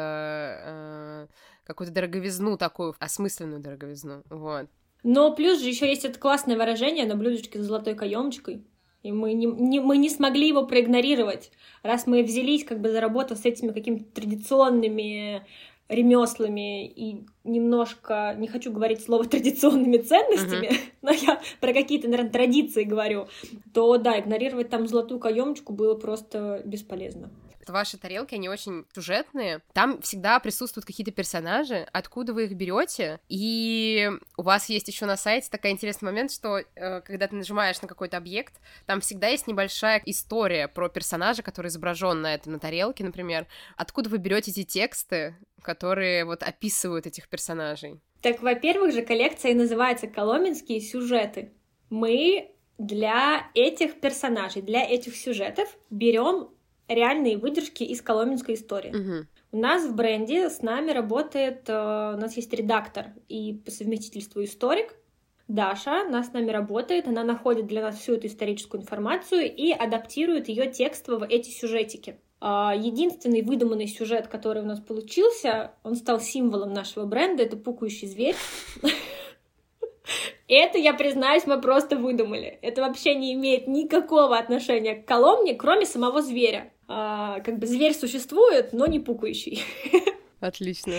Э, 0.62 1.28
какую-то 1.64 1.92
дороговизну 1.92 2.58
такую, 2.58 2.96
осмысленную 3.00 3.60
дороговизну, 3.60 4.22
вот. 4.30 4.70
Но 5.06 5.32
плюс 5.36 5.62
же 5.62 5.70
еще 5.70 5.88
есть 5.88 6.04
это 6.04 6.18
классное 6.18 6.58
выражение 6.58 7.06
на 7.06 7.16
блюдечке 7.16 7.62
с 7.62 7.66
золотой 7.66 7.94
каемочкой. 7.94 8.64
И 9.04 9.12
мы 9.12 9.34
не, 9.34 9.46
не, 9.46 9.80
мы 9.80 9.98
не 9.98 10.10
смогли 10.10 10.48
его 10.48 10.66
проигнорировать. 10.66 11.52
Раз 11.84 12.08
мы 12.08 12.24
взялись, 12.24 12.66
как 12.66 12.82
бы 12.82 12.90
заработав 12.90 13.38
с 13.38 13.46
этими 13.46 13.72
какими-то 13.72 14.06
традиционными 14.16 15.46
ремеслами 15.90 16.88
и 16.88 17.24
немножко, 17.44 18.34
не 18.36 18.48
хочу 18.48 18.72
говорить 18.72 19.04
слово 19.04 19.26
традиционными 19.30 19.98
ценностями, 19.98 20.70
uh-huh. 20.70 20.80
но 21.04 21.12
я 21.12 21.40
про 21.62 21.72
какие-то, 21.72 22.08
наверное, 22.08 22.32
традиции 22.32 22.84
говорю, 22.84 23.28
то 23.76 23.98
да, 24.00 24.20
игнорировать 24.20 24.72
там 24.72 24.88
золотую 24.88 25.20
каемочку 25.20 25.72
было 25.72 25.94
просто 25.94 26.64
бесполезно 26.66 27.30
ваши 27.74 27.98
тарелки, 27.98 28.36
они 28.36 28.50
очень 28.50 28.86
сюжетные. 28.94 29.62
Там 29.74 30.02
всегда 30.02 30.40
присутствуют 30.40 30.86
какие-то 30.86 31.12
персонажи, 31.12 31.88
откуда 31.92 32.34
вы 32.34 32.46
их 32.46 32.54
берете. 32.54 33.20
И 33.30 34.10
у 34.38 34.44
вас 34.44 34.70
есть 34.70 34.88
еще 34.88 35.06
на 35.06 35.18
сайте 35.18 35.50
такой 35.50 35.72
интересный 35.72 36.06
момент, 36.06 36.32
что 36.32 36.58
э, 36.58 37.02
когда 37.02 37.28
ты 37.28 37.36
нажимаешь 37.36 37.82
на 37.82 37.88
какой-то 37.88 38.18
объект, 38.18 38.56
там 38.86 39.02
всегда 39.02 39.28
есть 39.28 39.48
небольшая 39.48 40.02
история 40.06 40.68
про 40.68 40.90
персонажа, 40.90 41.44
который 41.44 41.68
изображен 41.68 42.22
на 42.22 42.34
этом 42.34 42.54
на 42.54 42.60
тарелке, 42.60 43.04
например. 43.04 43.48
Откуда 43.78 44.10
вы 44.10 44.18
берете 44.18 44.52
эти 44.52 44.64
тексты, 44.64 45.36
которые 45.62 46.26
вот 46.26 46.44
описывают 46.44 47.08
этих 47.08 47.28
персонажей? 47.28 48.00
Так, 48.22 48.42
во-первых 48.42 48.94
же, 48.94 49.04
коллекция 49.04 49.54
называется 49.54 50.08
«Коломенские 50.08 50.82
сюжеты». 50.82 51.54
Мы 51.90 52.56
для 52.78 53.50
этих 53.54 54.00
персонажей, 54.00 54.62
для 54.62 54.84
этих 54.84 55.16
сюжетов 55.16 55.70
берем 55.90 56.50
реальные 56.88 57.38
выдержки 57.38 57.84
из 57.84 58.02
коломенской 58.02 58.56
истории. 58.56 58.90
Угу. 58.90 59.28
У 59.54 59.58
нас 59.58 59.86
в 59.86 59.96
бренде 59.96 60.50
с 60.50 60.62
нами 60.62 60.92
работает, 60.92 61.70
э, 61.70 61.74
у 61.74 62.20
нас 62.20 62.36
есть 62.36 62.54
редактор 62.54 63.14
и 63.28 63.54
по 63.54 63.72
совместительству 63.72 64.44
историк. 64.44 64.96
Даша, 65.48 66.02
она 66.02 66.24
с 66.24 66.34
нами 66.34 66.50
работает, 66.50 67.08
она 67.08 67.24
находит 67.24 67.68
для 67.68 67.84
нас 67.84 68.00
всю 68.00 68.14
эту 68.14 68.28
историческую 68.28 68.82
информацию 68.82 69.54
и 69.54 69.72
адаптирует 69.72 70.48
ее 70.48 70.72
текстово 70.72 71.20
в 71.20 71.24
эти 71.24 71.52
сюжетики. 71.52 72.20
А, 72.42 72.74
единственный 72.76 73.44
выдуманный 73.44 73.88
сюжет, 73.88 74.28
который 74.28 74.64
у 74.64 74.66
нас 74.66 74.80
получился, 74.80 75.72
он 75.84 75.96
стал 75.96 76.20
символом 76.20 76.74
нашего 76.74 77.06
бренда, 77.06 77.44
это 77.44 77.58
пукающий 77.58 78.08
зверь. 78.08 78.36
Это, 80.48 80.78
я 80.78 80.94
признаюсь, 80.94 81.48
мы 81.48 81.60
просто 81.60 81.98
выдумали. 81.98 82.60
Это 82.62 82.82
вообще 82.82 83.16
не 83.16 83.34
имеет 83.34 83.68
никакого 83.68 84.38
отношения 84.38 84.94
к 84.94 85.08
Коломне, 85.08 85.56
кроме 85.56 85.88
самого 85.88 86.22
зверя. 86.22 86.72
А, 86.88 87.40
как 87.40 87.60
бы 87.60 87.68
зверь 87.68 87.94
существует, 87.94 88.74
но 88.74 88.86
не 88.86 89.00
пукающий. 89.00 89.64
Отлично. 90.40 90.96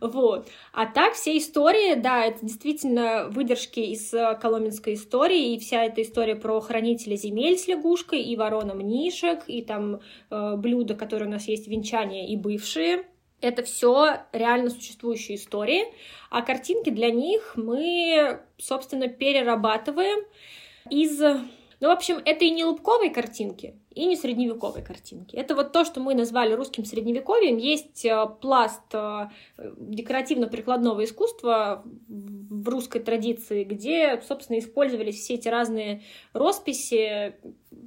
Вот. 0.00 0.48
А 0.72 0.86
так 0.86 1.14
все 1.14 1.36
истории, 1.38 1.94
да, 1.94 2.24
это 2.24 2.44
действительно 2.44 3.28
выдержки 3.28 3.78
из 3.78 4.12
э, 4.12 4.36
коломенской 4.40 4.94
истории, 4.94 5.54
и 5.54 5.58
вся 5.60 5.84
эта 5.84 6.02
история 6.02 6.34
про 6.34 6.60
хранителя 6.60 7.14
земель 7.16 7.56
с 7.58 7.68
лягушкой, 7.68 8.22
и 8.22 8.36
ворона 8.36 8.74
мнишек, 8.74 9.44
и 9.46 9.62
там 9.62 10.00
э, 10.30 10.56
блюда, 10.56 10.94
которые 10.94 11.28
у 11.28 11.32
нас 11.32 11.46
есть, 11.46 11.68
венчания 11.68 12.26
и 12.26 12.36
бывшие. 12.36 13.04
Это 13.40 13.62
все 13.62 14.22
реально 14.32 14.70
существующие 14.70 15.36
истории, 15.36 15.84
а 16.28 16.42
картинки 16.42 16.90
для 16.90 17.10
них 17.10 17.52
мы, 17.56 18.40
собственно, 18.58 19.08
перерабатываем 19.08 20.24
из 20.90 21.22
ну, 21.80 21.88
в 21.88 21.92
общем, 21.92 22.20
это 22.26 22.44
и 22.44 22.50
не 22.50 22.62
лубковые 22.62 23.10
картинки, 23.10 23.74
и 23.90 24.04
не 24.04 24.14
средневековые 24.14 24.84
картинки. 24.84 25.34
Это 25.34 25.54
вот 25.54 25.72
то, 25.72 25.86
что 25.86 26.00
мы 26.00 26.14
назвали 26.14 26.52
русским 26.52 26.84
средневековьем. 26.84 27.56
Есть 27.56 28.04
э, 28.04 28.26
пласт 28.42 28.82
э, 28.92 29.28
декоративно-прикладного 29.56 31.04
искусства 31.04 31.82
в 32.06 32.68
русской 32.68 33.00
традиции, 33.00 33.64
где, 33.64 34.20
собственно, 34.28 34.58
использовались 34.58 35.20
все 35.20 35.34
эти 35.34 35.48
разные 35.48 36.02
росписи 36.34 37.36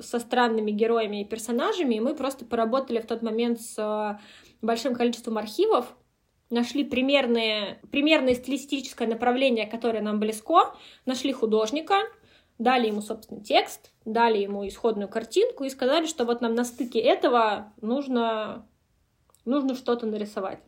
со 0.01 0.19
странными 0.19 0.71
героями 0.71 1.21
и 1.21 1.25
персонажами, 1.25 1.95
и 1.95 1.99
мы 1.99 2.15
просто 2.15 2.45
поработали 2.45 2.99
в 2.99 3.05
тот 3.05 3.21
момент 3.21 3.61
с 3.61 3.77
э, 3.77 4.17
большим 4.63 4.95
количеством 4.95 5.37
архивов, 5.37 5.95
нашли 6.49 6.83
примерные, 6.83 7.79
примерное 7.91 8.33
стилистическое 8.33 9.07
направление, 9.07 9.67
которое 9.67 10.01
нам 10.01 10.19
близко, 10.19 10.73
нашли 11.05 11.31
художника— 11.31 11.97
дали 12.63 12.87
ему, 12.87 13.01
собственно, 13.01 13.43
текст, 13.43 13.91
дали 14.05 14.39
ему 14.39 14.67
исходную 14.67 15.09
картинку 15.09 15.65
и 15.65 15.69
сказали, 15.69 16.05
что 16.05 16.25
вот 16.25 16.41
нам 16.41 16.55
на 16.55 16.63
стыке 16.63 16.99
этого 16.99 17.73
нужно, 17.81 18.65
нужно 19.45 19.75
что-то 19.75 20.05
нарисовать. 20.05 20.59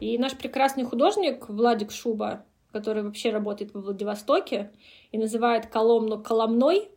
И 0.00 0.18
наш 0.18 0.36
прекрасный 0.36 0.84
художник 0.84 1.48
Владик 1.48 1.92
Шуба, 1.92 2.44
который 2.72 3.04
вообще 3.04 3.30
работает 3.30 3.72
во 3.72 3.80
Владивостоке 3.80 4.72
и 5.12 5.18
называет 5.18 5.66
Коломну 5.66 6.20
Коломной, 6.20 6.88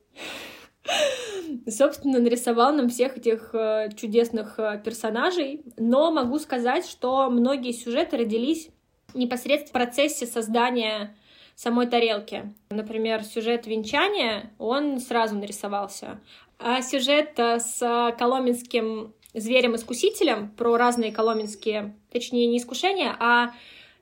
собственно, 1.69 2.19
нарисовал 2.19 2.73
нам 2.73 2.89
всех 2.89 3.17
этих 3.17 3.53
э, 3.53 3.89
чудесных 3.95 4.58
э, 4.58 4.82
персонажей. 4.84 5.63
Но 5.77 6.12
могу 6.12 6.39
сказать, 6.39 6.88
что 6.88 7.30
многие 7.30 7.71
сюжеты 7.71 8.17
родились 8.17 8.69
непосредственно 9.13 9.69
в 9.69 9.73
процессе 9.73 10.25
создания 10.25 11.15
самой 11.58 11.88
тарелки. 11.88 12.54
Например, 12.70 13.24
сюжет 13.24 13.65
венчания, 13.65 14.52
он 14.60 15.00
сразу 15.00 15.36
нарисовался. 15.36 16.22
А 16.60 16.82
сюжет 16.82 17.32
э, 17.38 17.60
с 17.60 18.15
коломенским 18.17 19.13
зверем-искусителем 19.34 20.52
про 20.52 20.78
разные 20.78 21.12
коломенские, 21.12 21.96
точнее, 22.12 22.46
не 22.46 22.60
искушения, 22.60 23.15
а 23.20 23.54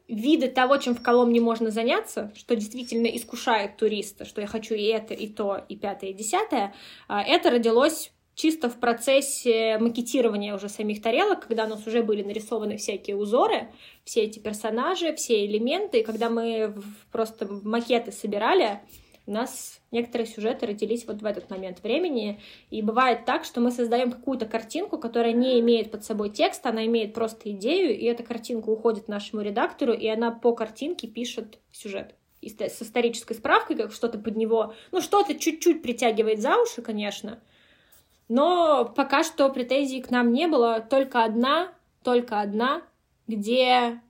виды 0.07 0.49
того, 0.49 0.77
чем 0.77 0.95
в 0.95 1.01
Коломне 1.01 1.39
можно 1.39 1.71
заняться, 1.71 2.31
что 2.35 2.55
действительно 2.55 3.07
искушает 3.07 3.77
туриста, 3.77 4.25
что 4.25 4.41
я 4.41 4.47
хочу 4.47 4.75
и 4.75 4.83
это, 4.83 5.13
и 5.13 5.27
то, 5.27 5.63
и 5.67 5.75
пятое, 5.75 6.11
и 6.11 6.13
десятое, 6.13 6.73
а 7.07 7.23
это 7.23 7.49
родилось 7.49 8.11
чисто 8.35 8.69
в 8.69 8.79
процессе 8.79 9.77
макетирования 9.79 10.53
уже 10.53 10.69
самих 10.69 11.01
тарелок, 11.01 11.47
когда 11.47 11.65
у 11.65 11.69
нас 11.69 11.87
уже 11.87 12.03
были 12.03 12.21
нарисованы 12.21 12.77
всякие 12.77 13.15
узоры, 13.15 13.69
все 14.03 14.21
эти 14.23 14.39
персонажи, 14.39 15.15
все 15.15 15.45
элементы, 15.45 15.99
и 15.99 16.03
когда 16.03 16.29
мы 16.29 16.75
просто 17.11 17.47
макеты 17.63 18.11
собирали, 18.11 18.81
у 19.27 19.31
нас 19.31 19.81
некоторые 19.91 20.27
сюжеты 20.27 20.67
родились 20.67 21.07
вот 21.07 21.21
в 21.21 21.25
этот 21.25 21.49
момент 21.49 21.81
времени. 21.81 22.39
И 22.69 22.83
бывает 22.83 23.25
так, 23.25 23.43
что 23.43 23.59
мы 23.59 23.71
создаем 23.71 24.11
какую-то 24.11 24.45
картинку, 24.45 24.99
которая 24.99 25.33
не 25.33 25.59
имеет 25.61 25.89
под 25.89 26.03
собой 26.03 26.29
текста, 26.29 26.69
она 26.69 26.85
имеет 26.85 27.15
просто 27.15 27.49
идею, 27.51 27.97
и 27.97 28.05
эта 28.05 28.21
картинка 28.21 28.69
уходит 28.69 29.07
нашему 29.07 29.41
редактору, 29.41 29.93
и 29.93 30.07
она 30.07 30.31
по 30.31 30.53
картинке 30.53 31.07
пишет 31.07 31.59
сюжет. 31.71 32.13
И 32.41 32.49
с 32.49 32.81
исторической 32.81 33.33
справкой, 33.33 33.75
как 33.75 33.91
что-то 33.91 34.19
под 34.19 34.35
него, 34.35 34.75
ну, 34.91 35.01
что-то 35.01 35.33
чуть-чуть 35.33 35.81
притягивает 35.81 36.39
за 36.39 36.61
уши, 36.61 36.83
конечно, 36.83 37.41
но 38.27 38.85
пока 38.95 39.23
что 39.23 39.49
претензий 39.49 40.01
к 40.01 40.09
нам 40.09 40.31
не 40.31 40.47
было, 40.47 40.79
только 40.81 41.23
одна, 41.23 41.69
только 42.03 42.41
одна, 42.41 42.81
где 43.27 44.01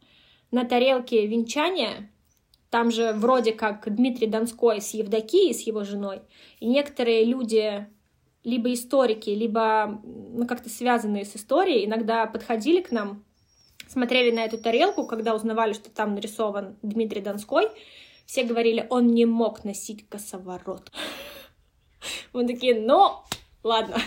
на 0.51 0.65
тарелке 0.65 1.25
венчания, 1.27 2.09
там 2.69 2.91
же 2.91 3.13
вроде 3.13 3.53
как 3.53 3.93
Дмитрий 3.93 4.27
Донской 4.27 4.81
с 4.81 4.93
Евдокией, 4.93 5.53
с 5.53 5.61
его 5.61 5.83
женой, 5.83 6.21
и 6.59 6.67
некоторые 6.67 7.25
люди 7.25 7.87
либо 8.43 8.71
историки, 8.73 9.31
либо 9.31 10.01
ну, 10.03 10.45
как-то 10.47 10.69
связанные 10.69 11.25
с 11.25 11.35
историей, 11.35 11.85
иногда 11.85 12.25
подходили 12.27 12.81
к 12.81 12.91
нам, 12.91 13.25
смотрели 13.87 14.33
на 14.33 14.45
эту 14.45 14.57
тарелку, 14.57 15.05
когда 15.05 15.33
узнавали, 15.35 15.73
что 15.73 15.89
там 15.89 16.15
нарисован 16.15 16.77
Дмитрий 16.83 17.21
Донской, 17.21 17.69
все 18.25 18.43
говорили, 18.43 18.85
он 18.89 19.07
не 19.07 19.25
мог 19.25 19.63
носить 19.63 20.07
косоворот. 20.07 20.91
Мы 22.33 22.45
такие, 22.47 22.79
ну, 22.79 23.17
ладно. 23.65 23.97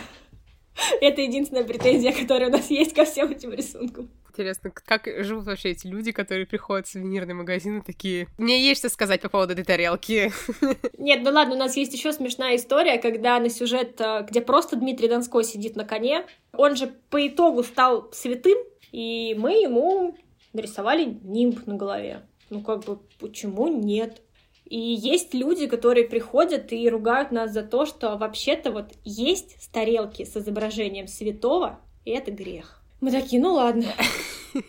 Это 1.01 1.21
единственная 1.21 1.65
претензия, 1.65 2.11
которая 2.13 2.49
у 2.49 2.51
нас 2.51 2.69
есть 2.71 2.95
ко 2.95 3.05
всем 3.05 3.29
этим 3.31 3.51
рисункам. 3.53 4.09
Интересно, 4.29 4.71
как 4.71 5.09
живут 5.25 5.45
вообще 5.45 5.71
эти 5.71 5.85
люди, 5.85 6.13
которые 6.13 6.45
приходят 6.45 6.87
в 6.87 6.91
сувенирный 6.91 7.33
магазин 7.33 7.79
и 7.79 7.81
такие... 7.81 8.27
Мне 8.37 8.65
есть 8.65 8.79
что 8.79 8.89
сказать 8.89 9.21
по 9.21 9.27
поводу 9.27 9.53
этой 9.53 9.65
тарелки. 9.65 10.31
Нет, 10.97 11.21
ну 11.23 11.31
ладно, 11.31 11.55
у 11.55 11.57
нас 11.57 11.75
есть 11.75 11.93
еще 11.93 12.13
смешная 12.13 12.55
история, 12.55 12.99
когда 12.99 13.37
на 13.39 13.49
сюжет, 13.49 13.99
э, 13.99 14.25
где 14.29 14.39
просто 14.39 14.77
Дмитрий 14.77 15.09
Донской 15.09 15.43
сидит 15.43 15.75
на 15.75 15.83
коне, 15.83 16.25
он 16.53 16.77
же 16.77 16.87
по 17.09 17.27
итогу 17.27 17.63
стал 17.63 18.09
святым, 18.13 18.57
и 18.93 19.35
мы 19.37 19.61
ему 19.61 20.15
нарисовали 20.53 21.19
нимб 21.23 21.65
на 21.67 21.75
голове. 21.75 22.21
Ну 22.49 22.61
как 22.61 22.85
бы, 22.85 22.99
почему 23.19 23.67
нет? 23.67 24.21
И 24.69 24.77
есть 24.77 25.33
люди, 25.33 25.65
которые 25.65 26.07
приходят 26.07 26.71
и 26.71 26.89
ругают 26.89 27.31
нас 27.31 27.51
за 27.51 27.63
то, 27.63 27.87
что 27.87 28.17
вообще-то 28.17 28.71
вот 28.71 28.93
есть 29.03 29.71
тарелки 29.71 30.23
с 30.23 30.37
изображением 30.37 31.07
святого, 31.07 31.79
и 32.05 32.11
это 32.11 32.29
грех. 32.29 32.83
Мы 33.01 33.11
такие, 33.11 33.41
ну 33.41 33.53
ладно. 33.53 33.85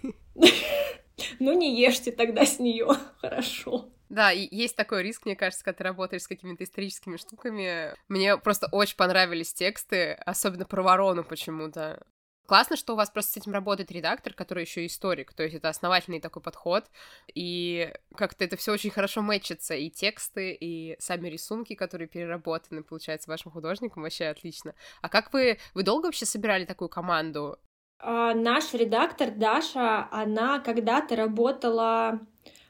Ну 1.38 1.52
не 1.52 1.78
ешьте 1.78 2.12
тогда 2.12 2.44
с 2.44 2.58
нее, 2.58 2.88
хорошо. 3.18 3.88
Да, 4.10 4.32
и 4.32 4.48
есть 4.54 4.74
такой 4.74 5.02
риск, 5.02 5.24
мне 5.24 5.36
кажется, 5.36 5.64
когда 5.64 5.78
ты 5.78 5.84
работаешь 5.84 6.22
с 6.22 6.28
какими-то 6.28 6.64
историческими 6.64 7.16
штуками. 7.16 7.94
Мне 8.08 8.36
просто 8.36 8.68
очень 8.72 8.96
понравились 8.96 9.54
тексты, 9.54 10.12
особенно 10.12 10.64
про 10.64 10.82
ворону 10.82 11.24
почему-то. 11.24 12.02
Классно, 12.50 12.74
что 12.74 12.94
у 12.94 12.96
вас 12.96 13.10
просто 13.10 13.34
с 13.34 13.36
этим 13.36 13.52
работает 13.52 13.92
редактор, 13.92 14.34
который 14.34 14.64
еще 14.64 14.84
историк, 14.84 15.32
то 15.32 15.44
есть 15.44 15.54
это 15.54 15.68
основательный 15.68 16.18
такой 16.18 16.42
подход, 16.42 16.84
и 17.32 17.94
как-то 18.16 18.44
это 18.44 18.56
все 18.56 18.72
очень 18.72 18.90
хорошо 18.90 19.22
мэчится, 19.22 19.76
и 19.76 19.88
тексты, 19.88 20.50
и 20.50 20.96
сами 20.98 21.28
рисунки, 21.28 21.76
которые 21.76 22.08
переработаны, 22.08 22.82
получается, 22.82 23.30
вашим 23.30 23.52
художником, 23.52 24.02
вообще 24.02 24.24
отлично. 24.24 24.74
А 25.00 25.08
как 25.08 25.32
вы, 25.32 25.58
вы 25.74 25.84
долго 25.84 26.06
вообще 26.06 26.26
собирали 26.26 26.64
такую 26.64 26.88
команду? 26.88 27.56
А, 28.00 28.34
наш 28.34 28.74
редактор 28.74 29.30
Даша, 29.30 30.08
она 30.10 30.58
когда-то 30.58 31.14
работала 31.14 32.18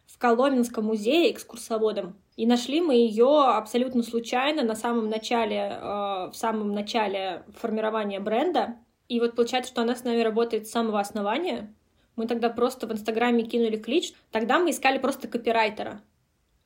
в 0.05 0.19
Коломенском 0.19 0.85
музее 0.85 1.33
экскурсоводом. 1.33 2.21
И 2.37 2.45
нашли 2.45 2.83
мы 2.83 2.97
ее 2.97 3.45
абсолютно 3.47 4.03
случайно 4.03 4.63
на 4.63 4.75
самом 4.75 5.09
начале, 5.09 5.57
э, 5.57 5.81
в 5.81 6.33
самом 6.35 6.75
начале 6.75 7.47
формирования 7.57 8.21
бренда. 8.21 8.77
И 9.11 9.19
вот 9.19 9.35
получается, 9.35 9.73
что 9.73 9.83
она 9.83 9.97
с 9.97 10.05
нами 10.05 10.21
работает 10.21 10.69
с 10.69 10.71
самого 10.71 11.01
основания. 11.01 11.75
Мы 12.15 12.29
тогда 12.29 12.49
просто 12.49 12.87
в 12.87 12.93
Инстаграме 12.93 13.43
кинули 13.43 13.77
клич. 13.77 14.13
Тогда 14.31 14.61
мы 14.61 14.71
искали 14.71 14.99
просто 14.99 15.27
копирайтера. 15.27 16.01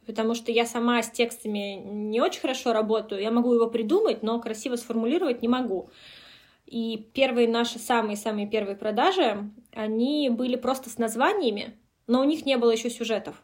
Потому 0.05 0.35
что 0.35 0.53
я 0.53 0.67
сама 0.67 1.03
с 1.03 1.11
текстами 1.11 1.81
не 1.83 2.21
очень 2.21 2.43
хорошо 2.43 2.75
работаю. 2.75 3.23
Я 3.23 3.31
могу 3.31 3.55
его 3.55 3.69
придумать, 3.69 4.23
но 4.23 4.39
красиво 4.43 4.77
сформулировать 4.77 5.41
не 5.41 5.49
могу. 5.49 5.89
И 6.67 7.09
первые 7.15 7.49
наши 7.49 7.79
самые-самые 7.79 8.47
первые 8.47 8.77
продажи, 8.77 9.51
они 9.73 10.29
были 10.29 10.57
просто 10.57 10.91
с 10.91 10.99
названиями, 10.99 11.79
но 12.07 12.21
у 12.21 12.25
них 12.25 12.45
не 12.45 12.59
было 12.59 12.73
еще 12.73 12.91
сюжетов. 12.91 13.37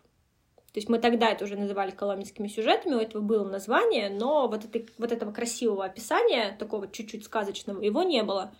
То 0.74 0.78
есть 0.78 0.90
мы 0.90 0.98
тогда 0.98 1.30
это 1.30 1.44
уже 1.44 1.56
называли 1.56 1.90
коломенскими 1.90 2.48
сюжетами, 2.48 2.96
у 2.96 3.00
этого 3.00 3.22
было 3.22 3.48
название, 3.48 4.10
но 4.10 4.46
вот, 4.46 4.66
этой, 4.66 4.90
вот 4.98 5.10
этого 5.10 5.32
красивого 5.32 5.86
описания, 5.86 6.54
такого 6.58 6.86
чуть-чуть 6.86 7.24
сказочного, 7.24 7.80
его 7.80 8.02
не 8.02 8.22
было. 8.22 8.52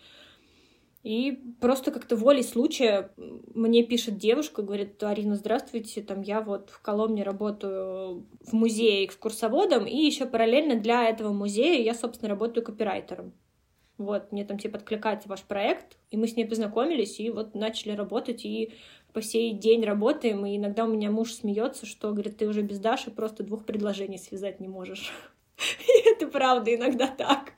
И 1.02 1.40
просто 1.60 1.92
как-то 1.92 2.14
волей 2.14 2.42
случая 2.42 3.10
мне 3.16 3.82
пишет 3.82 4.18
девушка, 4.18 4.60
говорит, 4.60 5.02
Арина, 5.02 5.34
здравствуйте, 5.34 6.02
там 6.02 6.20
я 6.20 6.42
вот 6.42 6.68
в 6.68 6.82
Коломне 6.82 7.22
работаю 7.22 8.26
в 8.40 8.52
музее 8.52 9.06
экскурсоводом, 9.06 9.86
и 9.86 9.96
еще 9.96 10.26
параллельно 10.26 10.78
для 10.78 11.08
этого 11.08 11.32
музея 11.32 11.82
я, 11.82 11.94
собственно, 11.94 12.28
работаю 12.28 12.64
копирайтером. 12.64 13.32
Вот, 13.96 14.30
мне 14.30 14.44
там 14.44 14.58
типа 14.58 14.76
откликается 14.78 15.28
ваш 15.28 15.42
проект, 15.42 15.96
и 16.10 16.18
мы 16.18 16.26
с 16.26 16.36
ней 16.36 16.44
познакомились, 16.44 17.18
и 17.18 17.30
вот 17.30 17.54
начали 17.54 17.92
работать, 17.92 18.44
и 18.44 18.74
по 19.14 19.22
сей 19.22 19.52
день 19.52 19.84
работаем, 19.84 20.44
и 20.44 20.56
иногда 20.56 20.84
у 20.84 20.88
меня 20.88 21.10
муж 21.10 21.32
смеется, 21.32 21.86
что, 21.86 22.12
говорит, 22.12 22.36
ты 22.36 22.46
уже 22.46 22.62
без 22.62 22.78
Даши 22.78 23.10
просто 23.10 23.42
двух 23.42 23.64
предложений 23.64 24.18
связать 24.18 24.60
не 24.60 24.68
можешь. 24.68 25.12
И 25.86 26.08
это 26.08 26.28
правда 26.28 26.74
иногда 26.74 27.08
так. 27.08 27.52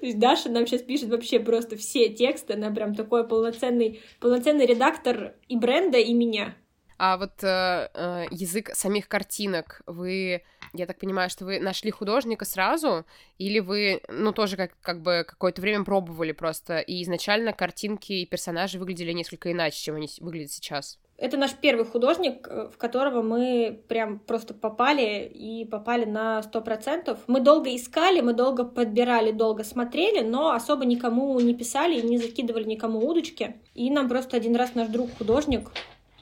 То 0.00 0.06
есть 0.06 0.18
Даша 0.18 0.50
нам 0.50 0.66
сейчас 0.66 0.82
пишет 0.82 1.08
вообще 1.08 1.40
просто 1.40 1.76
все 1.76 2.08
тексты, 2.08 2.54
она 2.54 2.70
прям 2.70 2.94
такой 2.94 3.26
полноценный, 3.26 4.00
полноценный 4.20 4.66
редактор 4.66 5.34
и 5.48 5.56
бренда, 5.56 5.98
и 5.98 6.12
меня. 6.12 6.54
А 6.98 7.16
вот 7.16 7.44
э, 7.44 7.88
э, 7.94 8.26
язык 8.32 8.70
самих 8.74 9.06
картинок, 9.06 9.82
вы, 9.86 10.42
я 10.72 10.86
так 10.86 10.98
понимаю, 10.98 11.30
что 11.30 11.44
вы 11.44 11.60
нашли 11.60 11.92
художника 11.92 12.44
сразу, 12.44 13.06
или 13.38 13.60
вы, 13.60 14.02
ну, 14.08 14.32
тоже 14.32 14.56
как, 14.56 14.72
как 14.80 15.00
бы 15.00 15.24
какое-то 15.26 15.60
время 15.62 15.84
пробовали 15.84 16.32
просто, 16.32 16.80
и 16.80 17.02
изначально 17.04 17.52
картинки 17.52 18.12
и 18.12 18.26
персонажи 18.26 18.80
выглядели 18.80 19.12
несколько 19.12 19.52
иначе, 19.52 19.80
чем 19.80 19.94
они 19.94 20.08
выглядят 20.20 20.50
сейчас? 20.50 20.98
Это 21.18 21.36
наш 21.36 21.52
первый 21.54 21.84
художник, 21.84 22.46
э, 22.48 22.68
в 22.72 22.78
которого 22.78 23.22
мы 23.22 23.82
прям 23.88 24.20
просто 24.20 24.54
попали 24.54 25.26
и 25.26 25.64
попали 25.64 26.04
на 26.04 26.44
сто 26.44 26.60
процентов. 26.60 27.18
Мы 27.26 27.40
долго 27.40 27.74
искали, 27.74 28.20
мы 28.20 28.34
долго 28.34 28.64
подбирали, 28.64 29.32
долго 29.32 29.64
смотрели, 29.64 30.20
но 30.20 30.52
особо 30.52 30.84
никому 30.84 31.38
не 31.40 31.54
писали, 31.54 32.00
не 32.00 32.18
закидывали 32.18 32.62
никому 32.62 33.00
удочки. 33.00 33.56
И 33.74 33.90
нам 33.90 34.08
просто 34.08 34.36
один 34.36 34.54
раз 34.54 34.76
наш 34.76 34.86
друг 34.88 35.10
художник 35.18 35.70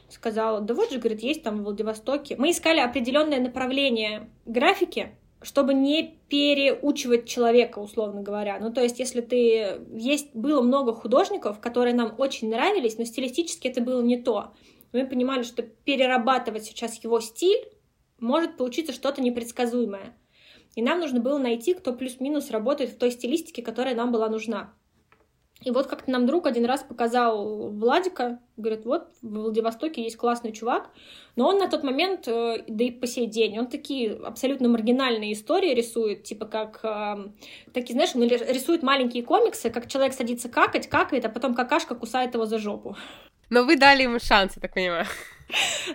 сказал, 0.08 0.62
да 0.62 0.72
вот 0.72 0.90
же, 0.90 0.98
говорит, 0.98 1.22
есть 1.22 1.42
там 1.42 1.58
в 1.58 1.64
Владивостоке. 1.64 2.36
Мы 2.38 2.52
искали 2.52 2.80
определенное 2.80 3.40
направление 3.40 4.30
графики, 4.46 5.14
чтобы 5.42 5.74
не 5.74 6.18
переучивать 6.30 7.28
человека, 7.28 7.80
условно 7.80 8.22
говоря. 8.22 8.58
Ну, 8.58 8.72
то 8.72 8.82
есть, 8.82 8.98
если 8.98 9.20
ты... 9.20 9.78
Есть... 9.92 10.34
Было 10.34 10.62
много 10.62 10.94
художников, 10.94 11.60
которые 11.60 11.94
нам 11.94 12.14
очень 12.16 12.48
нравились, 12.48 12.96
но 12.96 13.04
стилистически 13.04 13.68
это 13.68 13.82
было 13.82 14.00
не 14.00 14.16
то 14.16 14.52
мы 14.92 15.06
понимали, 15.06 15.42
что 15.42 15.62
перерабатывать 15.62 16.64
сейчас 16.64 17.02
его 17.02 17.20
стиль 17.20 17.68
может 18.18 18.56
получиться 18.56 18.92
что-то 18.92 19.20
непредсказуемое. 19.20 20.16
И 20.74 20.82
нам 20.82 21.00
нужно 21.00 21.20
было 21.20 21.38
найти, 21.38 21.74
кто 21.74 21.92
плюс-минус 21.92 22.50
работает 22.50 22.90
в 22.90 22.98
той 22.98 23.10
стилистике, 23.10 23.62
которая 23.62 23.94
нам 23.94 24.12
была 24.12 24.28
нужна. 24.28 24.74
И 25.62 25.70
вот 25.70 25.86
как-то 25.86 26.10
нам 26.10 26.26
друг 26.26 26.46
один 26.46 26.66
раз 26.66 26.82
показал 26.82 27.70
Владика, 27.70 28.40
говорит, 28.58 28.84
вот 28.84 29.08
в 29.22 29.28
Владивостоке 29.28 30.02
есть 30.02 30.18
классный 30.18 30.52
чувак, 30.52 30.90
но 31.34 31.48
он 31.48 31.56
на 31.56 31.68
тот 31.68 31.82
момент, 31.82 32.28
э, 32.28 32.62
да 32.68 32.84
и 32.84 32.90
по 32.90 33.06
сей 33.06 33.26
день, 33.26 33.58
он 33.58 33.66
такие 33.66 34.12
абсолютно 34.12 34.68
маргинальные 34.68 35.32
истории 35.32 35.74
рисует, 35.74 36.24
типа 36.24 36.44
как, 36.44 36.80
э, 36.84 37.30
такие, 37.72 37.94
знаешь, 37.94 38.14
он 38.14 38.24
рисует 38.24 38.82
маленькие 38.82 39.22
комиксы, 39.22 39.70
как 39.70 39.88
человек 39.88 40.12
садится 40.12 40.50
какать, 40.50 40.88
какает, 40.88 41.24
а 41.24 41.30
потом 41.30 41.54
какашка 41.54 41.94
кусает 41.94 42.34
его 42.34 42.44
за 42.44 42.58
жопу. 42.58 42.94
Но 43.50 43.64
вы 43.64 43.76
дали 43.76 44.02
ему 44.02 44.18
шанс, 44.18 44.52
я 44.56 44.60
так 44.60 44.74
понимаю. 44.74 45.06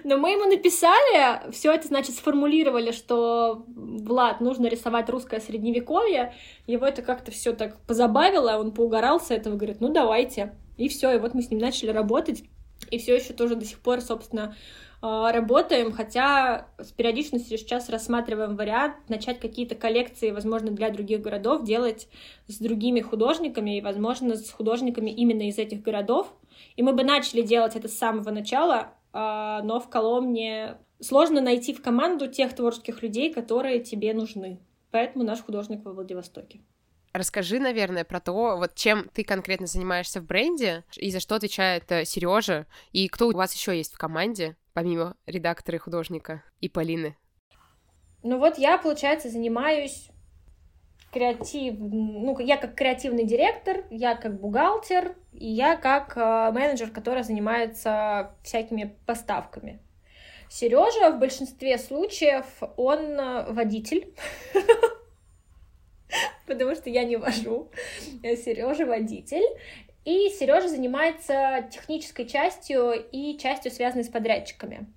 Но 0.06 0.18
мы 0.18 0.32
ему 0.32 0.46
написали, 0.46 1.52
все 1.52 1.74
это, 1.74 1.88
значит, 1.88 2.16
сформулировали, 2.16 2.92
что 2.92 3.66
Влад, 3.68 4.40
нужно 4.40 4.68
рисовать 4.68 5.10
русское 5.10 5.42
средневековье. 5.42 6.34
Его 6.68 6.86
это 6.86 7.02
как-то 7.02 7.32
все 7.32 7.52
так 7.52 7.78
позабавило, 7.86 8.58
он 8.58 8.72
поугорал 8.72 9.20
с 9.20 9.30
этого, 9.30 9.58
говорит, 9.58 9.82
ну 9.82 9.90
давайте. 9.90 10.56
И 10.78 10.88
все, 10.88 11.12
и 11.12 11.20
вот 11.20 11.34
мы 11.34 11.42
с 11.42 11.52
ним 11.52 11.60
начали 11.60 11.92
работать, 11.92 12.44
и 12.90 12.98
все 12.98 13.16
еще 13.16 13.34
тоже 13.34 13.56
до 13.56 13.66
сих 13.66 13.80
пор, 13.80 14.00
собственно, 14.02 14.56
а, 15.02 15.32
работаем, 15.32 15.92
хотя 15.92 16.68
с 16.78 16.92
периодичностью 16.92 17.58
сейчас 17.58 17.90
рассматриваем 17.90 18.56
вариант 18.56 18.96
начать 19.10 19.40
какие-то 19.40 19.76
коллекции, 19.76 20.32
возможно, 20.32 20.72
для 20.72 20.92
других 20.92 21.22
городов, 21.22 21.64
делать 21.64 22.08
с 22.48 22.58
другими 22.58 23.02
художниками 23.02 23.78
и, 23.78 23.82
возможно, 23.82 24.36
с 24.36 24.50
художниками 24.50 25.10
именно 25.10 25.48
из 25.50 25.58
этих 25.58 25.82
городов, 25.82 26.34
и 26.76 26.84
мы 26.84 26.93
бы 26.93 27.04
начали 27.04 27.41
делать 27.41 27.76
это 27.76 27.88
с 27.88 27.97
самого 27.97 28.32
начала, 28.32 28.93
а, 29.13 29.62
но 29.63 29.80
в 29.80 29.89
Коломне 29.89 30.78
сложно 31.00 31.41
найти 31.41 31.74
в 31.74 31.82
команду 31.82 32.28
тех 32.28 32.56
творческих 32.56 33.02
людей, 33.02 33.34
которые 33.34 33.80
тебе 33.80 34.13
нужны. 34.13 34.60
Поэтому 34.91 35.24
наш 35.24 35.41
художник 35.41 35.84
во 35.84 35.93
Владивостоке. 35.93 36.62
Расскажи, 37.13 37.60
наверное, 37.60 38.06
про 38.06 38.21
то, 38.21 38.56
вот 38.58 38.76
чем 38.76 39.10
ты 39.13 39.24
конкретно 39.24 39.67
занимаешься 39.67 40.21
в 40.21 40.26
бренде, 40.26 40.86
и 40.95 41.12
за 41.12 41.19
что 41.19 41.36
отвечает 41.36 41.91
э, 41.91 42.06
Сережа, 42.06 42.67
и 42.93 43.10
кто 43.10 43.28
у 43.28 43.34
вас 43.34 43.54
еще 43.54 43.76
есть 43.76 43.93
в 43.93 43.97
команде, 43.97 44.56
помимо 44.74 45.17
редактора 45.26 45.76
и 45.76 45.80
художника, 45.80 46.43
и 46.62 46.69
Полины. 46.69 47.17
Ну 48.24 48.38
вот 48.38 48.58
я, 48.58 48.78
получается, 48.78 49.30
занимаюсь 49.30 50.10
креатив, 51.12 51.76
ну, 51.80 52.39
я 52.39 52.58
как 52.58 52.76
креативный 52.76 53.26
директор, 53.26 53.84
я 53.89 54.15
как 54.15 54.39
бухгалтер, 54.39 55.15
и 55.34 55.47
я 55.47 55.76
как 55.76 56.15
э, 56.15 56.52
менеджер, 56.52 56.89
который 56.89 57.24
занимается 57.24 58.34
всякими 58.43 58.95
поставками. 59.06 59.80
Сережа 60.50 61.12
в 61.12 61.19
большинстве 61.19 61.78
случаев, 61.78 62.45
он 62.78 63.00
э, 63.00 63.52
водитель. 63.52 64.13
потому 66.45 66.76
что 66.76 66.89
я 66.89 67.04
не 67.04 67.17
вожу. 67.17 67.69
Сережа 68.21 68.86
водитель. 68.86 69.45
И 70.04 70.30
Сережа 70.30 70.67
занимается 70.67 71.69
технической 71.71 72.26
частью 72.26 72.93
и 73.12 73.38
частью, 73.38 73.71
связанной 73.71 74.04
с 74.04 74.10
подрядчиками. 74.10 74.88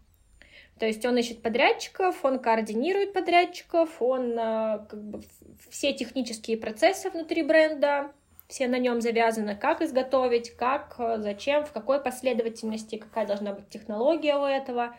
То 0.78 0.86
есть 0.86 1.04
он 1.06 1.16
ищет 1.16 1.40
подрядчиков, 1.40 2.24
он 2.24 2.40
координирует 2.40 3.12
подрядчиков, 3.12 4.02
он 4.02 4.32
э, 4.32 4.86
как 4.88 5.02
бы, 5.02 5.22
все 5.70 5.92
технические 5.92 6.56
процессы 6.56 7.10
внутри 7.10 7.42
бренда, 7.44 8.10
все 8.48 8.66
на 8.66 8.78
нем 8.78 9.00
завязаны, 9.00 9.54
как 9.56 9.82
изготовить, 9.82 10.50
как, 10.56 10.96
э, 10.98 11.18
зачем, 11.18 11.64
в 11.64 11.72
какой 11.72 12.02
последовательности, 12.02 12.96
какая 12.96 13.26
должна 13.26 13.52
быть 13.52 13.68
технология 13.68 14.36
у 14.36 14.44
этого. 14.44 14.96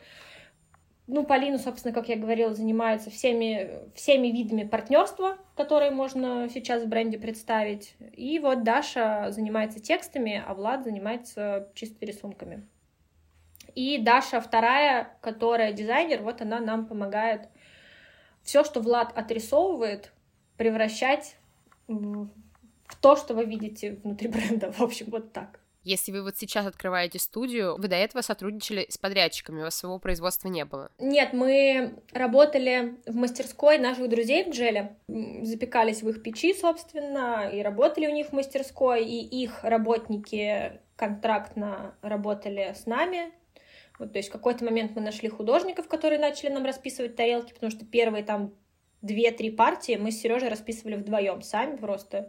Ну, 1.07 1.23
Полина, 1.23 1.59
собственно, 1.59 1.93
как 1.93 2.09
я 2.09 2.15
говорила, 2.15 2.55
занимается 2.55 3.11
всеми, 3.11 3.79
всеми 3.93 4.29
видами 4.29 4.63
партнерства, 4.63 5.37
которые 5.55 5.91
можно 5.91 6.49
сейчас 6.51 6.83
в 6.83 6.87
бренде 6.87 7.19
представить. 7.19 7.95
И 8.13 8.39
вот 8.39 8.63
Даша 8.63 9.27
занимается 9.29 9.79
текстами, 9.79 10.43
а 10.47 10.53
Влад 10.55 10.83
занимается 10.83 11.69
чисто 11.75 12.05
рисунками. 12.05 12.65
И 13.75 13.97
Даша 13.97 14.41
вторая, 14.41 15.17
которая 15.21 15.73
дизайнер, 15.73 16.21
вот 16.21 16.41
она 16.41 16.59
нам 16.59 16.87
помогает 16.87 17.49
все, 18.41 18.63
что 18.63 18.79
Влад 18.79 19.15
отрисовывает, 19.17 20.11
превращать 20.57 21.35
в 21.87 22.29
то, 23.01 23.15
что 23.15 23.33
вы 23.33 23.45
видите 23.45 23.99
внутри 24.03 24.27
бренда. 24.29 24.71
В 24.71 24.81
общем, 24.81 25.07
вот 25.09 25.33
так. 25.33 25.59
Если 25.83 26.11
вы 26.11 26.23
вот 26.23 26.35
сейчас 26.35 26.65
открываете 26.65 27.19
студию, 27.19 27.77
вы 27.77 27.87
до 27.87 27.95
этого 27.95 28.23
сотрудничали 28.23 28.87
с 28.89 28.97
подрядчиками, 28.97 29.59
у 29.59 29.63
вас 29.65 29.75
своего 29.75 29.99
производства 29.99 30.47
не 30.47 30.65
было? 30.65 30.89
Нет, 30.97 31.31
мы 31.33 31.99
работали 32.11 32.95
в 33.05 33.15
мастерской 33.15 33.77
наших 33.77 34.09
друзей 34.09 34.45
в 34.45 34.49
Джеле, 34.49 34.95
запекались 35.07 36.01
в 36.01 36.09
их 36.09 36.23
печи, 36.23 36.55
собственно, 36.55 37.47
и 37.47 37.61
работали 37.61 38.07
у 38.07 38.11
них 38.11 38.29
в 38.29 38.33
мастерской, 38.33 39.05
и 39.05 39.43
их 39.43 39.63
работники 39.63 40.79
контрактно 40.95 41.93
работали 42.01 42.73
с 42.75 42.87
нами, 42.87 43.31
вот, 43.99 44.11
то 44.11 44.19
есть 44.19 44.29
в 44.29 44.31
какой-то 44.31 44.65
момент 44.65 44.91
мы 44.95 45.01
нашли 45.01 45.29
художников, 45.29 45.87
которые 45.87 46.19
начали 46.19 46.49
нам 46.49 46.65
расписывать 46.65 47.15
тарелки, 47.15 47.53
потому 47.53 47.71
что 47.71 47.85
первые 47.85 48.23
там 48.23 48.53
две-три 49.01 49.51
партии 49.51 49.97
мы 49.99 50.11
с 50.11 50.19
Сережей 50.19 50.49
расписывали 50.49 50.95
вдвоем 50.95 51.41
сами 51.41 51.77
просто. 51.77 52.23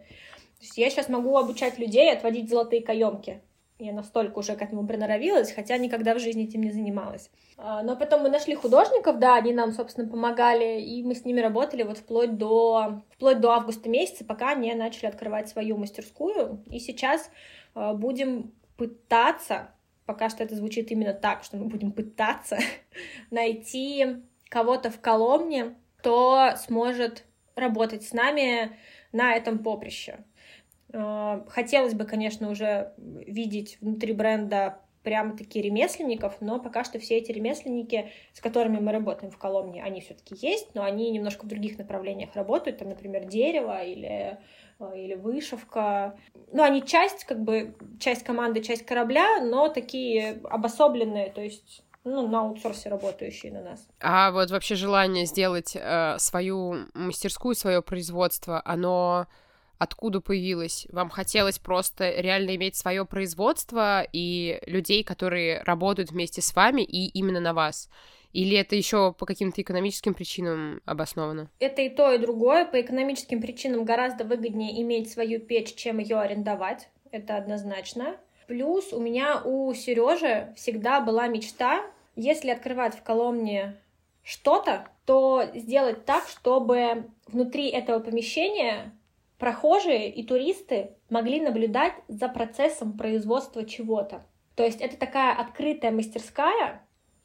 То 0.58 0.62
есть 0.62 0.78
я 0.78 0.90
сейчас 0.90 1.08
могу 1.08 1.36
обучать 1.36 1.78
людей 1.78 2.12
отводить 2.12 2.48
золотые 2.48 2.82
каемки. 2.82 3.42
Я 3.78 3.92
настолько 3.92 4.38
уже 4.38 4.56
к 4.56 4.62
этому 4.62 4.86
приноровилась, 4.86 5.52
хотя 5.52 5.76
никогда 5.76 6.14
в 6.14 6.18
жизни 6.18 6.44
этим 6.44 6.62
не 6.62 6.70
занималась. 6.70 7.30
А, 7.58 7.82
но 7.82 7.94
потом 7.94 8.22
мы 8.22 8.30
нашли 8.30 8.54
художников, 8.54 9.18
да, 9.18 9.36
они 9.36 9.52
нам, 9.52 9.72
собственно, 9.72 10.08
помогали, 10.08 10.80
и 10.80 11.02
мы 11.02 11.14
с 11.14 11.26
ними 11.26 11.40
работали 11.40 11.82
вот 11.82 11.98
вплоть 11.98 12.38
до, 12.38 13.02
вплоть 13.10 13.40
до 13.40 13.50
августа 13.50 13.90
месяца, 13.90 14.24
пока 14.24 14.52
они 14.52 14.72
начали 14.74 15.06
открывать 15.06 15.50
свою 15.50 15.76
мастерскую. 15.76 16.64
И 16.70 16.78
сейчас 16.78 17.30
а, 17.74 17.92
будем 17.92 18.54
пытаться 18.78 19.75
пока 20.06 20.30
что 20.30 20.42
это 20.44 20.54
звучит 20.54 20.90
именно 20.90 21.12
так, 21.12 21.44
что 21.44 21.56
мы 21.56 21.66
будем 21.66 21.92
пытаться 21.92 22.58
найти 23.30 24.22
кого-то 24.48 24.90
в 24.90 25.00
Коломне, 25.00 25.74
кто 25.98 26.52
сможет 26.56 27.24
работать 27.56 28.04
с 28.04 28.12
нами 28.12 28.76
на 29.12 29.34
этом 29.34 29.58
поприще. 29.58 30.18
Э, 30.92 31.42
хотелось 31.48 31.94
бы, 31.94 32.04
конечно, 32.04 32.50
уже 32.50 32.94
видеть 32.96 33.78
внутри 33.80 34.12
бренда 34.12 34.80
прямо-таки 35.02 35.62
ремесленников, 35.62 36.40
но 36.40 36.58
пока 36.58 36.82
что 36.82 36.98
все 36.98 37.18
эти 37.18 37.30
ремесленники, 37.30 38.10
с 38.32 38.40
которыми 38.40 38.80
мы 38.80 38.90
работаем 38.90 39.30
в 39.30 39.38
Коломне, 39.38 39.82
они 39.82 40.00
все-таки 40.00 40.34
есть, 40.44 40.74
но 40.74 40.82
они 40.82 41.10
немножко 41.10 41.44
в 41.44 41.48
других 41.48 41.78
направлениях 41.78 42.34
работают, 42.34 42.78
там, 42.78 42.88
например, 42.88 43.24
дерево 43.24 43.84
или 43.84 44.38
или 44.94 45.14
вышивка. 45.14 46.18
Ну, 46.52 46.62
они 46.62 46.84
часть, 46.84 47.24
как 47.24 47.42
бы, 47.42 47.74
часть 48.00 48.24
команды, 48.24 48.62
часть 48.62 48.84
корабля, 48.84 49.40
но 49.42 49.68
такие 49.68 50.40
обособленные, 50.44 51.30
то 51.30 51.40
есть 51.40 51.82
ну, 52.04 52.28
на 52.28 52.40
аутсорсе 52.40 52.88
работающие 52.88 53.52
на 53.52 53.62
нас. 53.62 53.86
А 54.00 54.30
вот 54.30 54.50
вообще 54.50 54.76
желание 54.76 55.26
сделать 55.26 55.74
э, 55.74 56.16
свою 56.18 56.86
мастерскую, 56.94 57.54
свое 57.54 57.82
производство, 57.82 58.62
оно 58.64 59.26
откуда 59.78 60.20
появилось? 60.20 60.86
Вам 60.90 61.10
хотелось 61.10 61.58
просто 61.58 62.10
реально 62.10 62.54
иметь 62.56 62.76
свое 62.76 63.04
производство 63.04 64.06
и 64.12 64.60
людей, 64.66 65.04
которые 65.04 65.62
работают 65.64 66.10
вместе 66.10 66.40
с 66.40 66.54
вами 66.54 66.82
и 66.82 67.08
именно 67.08 67.40
на 67.40 67.52
вас? 67.52 67.90
Или 68.32 68.56
это 68.56 68.76
еще 68.76 69.12
по 69.12 69.26
каким-то 69.26 69.62
экономическим 69.62 70.14
причинам 70.14 70.80
обосновано? 70.84 71.50
Это 71.58 71.82
и 71.82 71.88
то, 71.88 72.12
и 72.12 72.18
другое. 72.18 72.64
По 72.64 72.80
экономическим 72.80 73.40
причинам 73.40 73.84
гораздо 73.84 74.24
выгоднее 74.24 74.80
иметь 74.82 75.10
свою 75.10 75.40
печь, 75.40 75.74
чем 75.74 75.98
ее 75.98 76.18
арендовать. 76.18 76.88
Это 77.10 77.36
однозначно. 77.36 78.16
Плюс 78.46 78.92
у 78.92 79.00
меня 79.00 79.40
у 79.44 79.72
Сережи 79.74 80.52
всегда 80.56 81.00
была 81.00 81.26
мечта, 81.26 81.84
если 82.14 82.50
открывать 82.50 82.94
в 82.94 83.02
Коломне 83.02 83.76
что-то, 84.22 84.88
то 85.04 85.44
сделать 85.54 86.04
так, 86.04 86.28
чтобы 86.28 87.10
внутри 87.26 87.68
этого 87.68 88.00
помещения 88.00 88.92
прохожие 89.38 90.10
и 90.10 90.24
туристы 90.24 90.90
могли 91.10 91.40
наблюдать 91.40 91.94
за 92.08 92.28
процессом 92.28 92.96
производства 92.96 93.64
чего-то. 93.64 94.26
То 94.54 94.64
есть 94.64 94.80
это 94.80 94.96
такая 94.96 95.34
открытая 95.34 95.90
мастерская, 95.90 96.82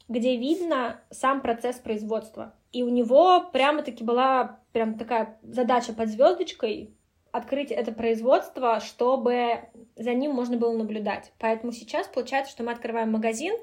где 0.08 0.36
видно 0.36 1.00
сам 1.10 1.40
процесс 1.40 1.76
производства. 1.76 2.54
И 2.72 2.82
у 2.82 2.88
него 2.88 3.48
прямо-таки 3.52 4.04
была 4.04 4.60
прям 4.72 4.98
такая 4.98 5.38
задача 5.42 5.92
под 5.92 6.08
звездочкой 6.08 6.94
открыть 7.32 7.70
это 7.70 7.92
производство, 7.92 8.78
чтобы 8.80 9.60
за 9.96 10.12
ним 10.12 10.32
можно 10.32 10.56
было 10.58 10.76
наблюдать. 10.76 11.32
Поэтому 11.38 11.72
сейчас 11.72 12.06
получается, 12.06 12.52
что 12.52 12.62
мы 12.62 12.72
открываем 12.72 13.10
магазин, 13.10 13.54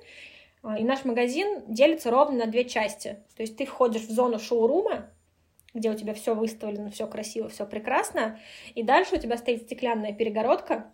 а, 0.63 0.77
и 0.77 0.83
наш 0.83 1.05
магазин 1.05 1.63
делится 1.67 2.11
ровно 2.11 2.45
на 2.45 2.51
две 2.51 2.65
части. 2.65 3.23
То 3.37 3.43
есть 3.43 3.57
ты 3.57 3.65
входишь 3.65 4.01
в 4.01 4.11
зону 4.11 4.39
шоурума, 4.39 5.11
где 5.73 5.91
у 5.91 5.93
тебя 5.93 6.15
все 6.15 6.33
выставлено, 6.33 6.89
все 6.89 7.05
красиво, 7.07 7.47
все 7.47 7.65
прекрасно, 7.65 8.39
и 8.73 8.81
дальше 8.81 9.15
у 9.15 9.19
тебя 9.19 9.37
стоит 9.37 9.63
стеклянная 9.63 10.13
перегородка, 10.13 10.91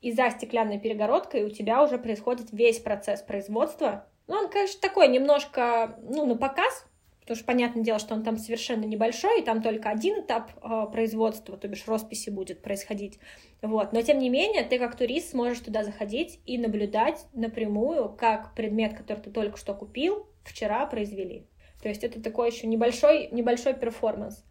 и 0.00 0.12
за 0.12 0.30
стеклянной 0.30 0.80
перегородкой 0.80 1.44
у 1.44 1.50
тебя 1.50 1.82
уже 1.82 1.98
происходит 1.98 2.50
весь 2.50 2.78
процесс 2.78 3.22
производства, 3.22 4.06
ну, 4.26 4.36
он, 4.36 4.48
конечно, 4.48 4.80
такой 4.80 5.08
немножко, 5.08 5.98
ну, 6.02 6.26
на 6.26 6.36
показ, 6.36 6.86
потому 7.20 7.36
что 7.36 7.44
понятное 7.44 7.82
дело, 7.82 7.98
что 7.98 8.14
он 8.14 8.22
там 8.22 8.36
совершенно 8.36 8.84
небольшой, 8.84 9.40
и 9.40 9.44
там 9.44 9.62
только 9.62 9.90
один 9.90 10.20
этап 10.20 10.50
э, 10.62 10.86
производства, 10.92 11.56
то 11.56 11.68
бишь 11.68 11.86
росписи 11.86 12.30
будет 12.30 12.62
происходить. 12.62 13.18
Вот. 13.62 13.92
Но, 13.92 14.02
тем 14.02 14.18
не 14.18 14.28
менее, 14.28 14.64
ты 14.64 14.78
как 14.78 14.96
турист 14.96 15.30
сможешь 15.30 15.60
туда 15.60 15.82
заходить 15.82 16.40
и 16.46 16.58
наблюдать 16.58 17.26
напрямую, 17.32 18.10
как 18.10 18.54
предмет, 18.54 18.96
который 18.96 19.20
ты 19.20 19.30
только 19.30 19.58
что 19.58 19.74
купил, 19.74 20.28
вчера 20.44 20.86
произвели. 20.86 21.46
То 21.82 21.88
есть 21.88 22.04
это 22.04 22.22
такой 22.22 22.50
еще 22.50 22.66
небольшой, 22.66 23.28
небольшой 23.30 23.74
перформанс. 23.74 24.44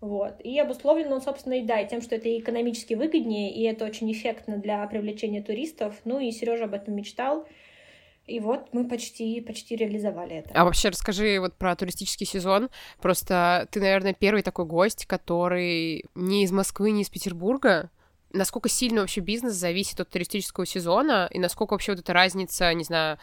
Вот. 0.00 0.40
И 0.44 0.58
обусловлено 0.58 1.16
он, 1.16 1.22
собственно, 1.22 1.54
и 1.54 1.62
да, 1.62 1.80
и 1.80 1.88
тем, 1.88 2.00
что 2.00 2.14
это 2.14 2.36
экономически 2.38 2.94
выгоднее, 2.94 3.52
и 3.52 3.62
это 3.64 3.84
очень 3.84 4.10
эффектно 4.12 4.58
для 4.58 4.86
привлечения 4.86 5.42
туристов. 5.42 6.00
Ну 6.04 6.20
и 6.20 6.30
Сережа 6.30 6.64
об 6.64 6.74
этом 6.74 6.94
мечтал. 6.94 7.46
И 8.28 8.40
вот 8.40 8.68
мы 8.72 8.86
почти, 8.86 9.40
почти 9.40 9.74
реализовали 9.74 10.36
это. 10.36 10.50
А 10.52 10.64
вообще 10.64 10.90
расскажи 10.90 11.40
вот 11.40 11.54
про 11.54 11.74
туристический 11.74 12.26
сезон. 12.26 12.68
Просто 13.00 13.66
ты, 13.70 13.80
наверное, 13.80 14.12
первый 14.12 14.42
такой 14.42 14.66
гость, 14.66 15.06
который 15.06 16.04
не 16.14 16.44
из 16.44 16.52
Москвы, 16.52 16.90
не 16.90 17.02
из 17.02 17.08
Петербурга. 17.08 17.90
Насколько 18.34 18.68
сильно 18.68 19.00
вообще 19.00 19.22
бизнес 19.22 19.54
зависит 19.54 20.00
от 20.00 20.10
туристического 20.10 20.66
сезона, 20.66 21.26
и 21.30 21.38
насколько 21.38 21.72
вообще 21.72 21.92
вот 21.92 22.00
эта 22.00 22.12
разница, 22.12 22.74
не 22.74 22.84
знаю, 22.84 23.18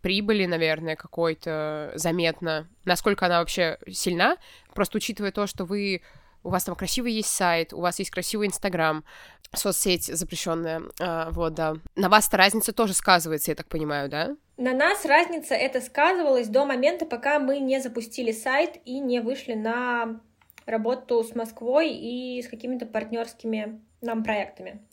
прибыли, 0.00 0.46
наверное, 0.46 0.94
какой-то 0.94 1.90
заметна, 1.96 2.68
насколько 2.84 3.26
она 3.26 3.40
вообще 3.40 3.78
сильна, 3.90 4.36
просто 4.72 4.98
учитывая 4.98 5.32
то, 5.32 5.48
что 5.48 5.64
вы 5.64 6.02
у 6.44 6.50
вас 6.50 6.64
там 6.64 6.76
красивый 6.76 7.12
есть 7.12 7.30
сайт, 7.30 7.72
у 7.72 7.80
вас 7.80 7.98
есть 7.98 8.10
красивый 8.10 8.46
Инстаграм, 8.46 9.04
соцсеть 9.52 10.04
запрещенная, 10.04 10.82
а, 11.00 11.30
вот, 11.30 11.54
да. 11.54 11.74
На 11.96 12.08
вас-то 12.08 12.36
разница 12.36 12.72
тоже 12.72 12.92
сказывается, 12.92 13.50
я 13.50 13.54
так 13.54 13.66
понимаю, 13.66 14.08
да? 14.08 14.36
На 14.56 14.72
нас 14.72 15.04
разница 15.04 15.54
это 15.54 15.80
сказывалась 15.80 16.48
до 16.48 16.64
момента, 16.64 17.06
пока 17.06 17.38
мы 17.40 17.58
не 17.58 17.80
запустили 17.80 18.30
сайт 18.30 18.78
и 18.84 19.00
не 19.00 19.20
вышли 19.20 19.54
на 19.54 20.20
работу 20.66 21.24
с 21.24 21.34
Москвой 21.34 21.90
и 21.90 22.40
с 22.42 22.48
какими-то 22.48 22.86
партнерскими 22.86 23.80
нам 24.00 24.22
проектами. 24.22 24.86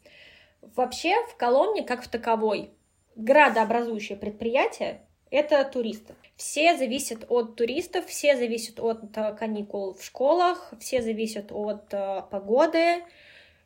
Вообще 0.76 1.16
в 1.28 1.38
Коломне, 1.38 1.84
как 1.84 2.04
в 2.04 2.08
таковой, 2.08 2.72
градообразующее 3.16 4.18
предприятие— 4.18 5.02
это 5.32 5.64
туристы. 5.66 6.16
Все 6.42 6.76
зависят 6.76 7.24
от 7.30 7.56
туристов, 7.56 8.08
все 8.08 8.36
зависят 8.36 8.80
от 8.80 9.16
э, 9.16 9.36
каникул 9.36 9.94
в 9.94 10.04
школах, 10.04 10.74
все 10.80 11.04
зависят 11.04 11.52
от 11.52 11.94
э, 11.94 12.24
погоды, 12.32 13.04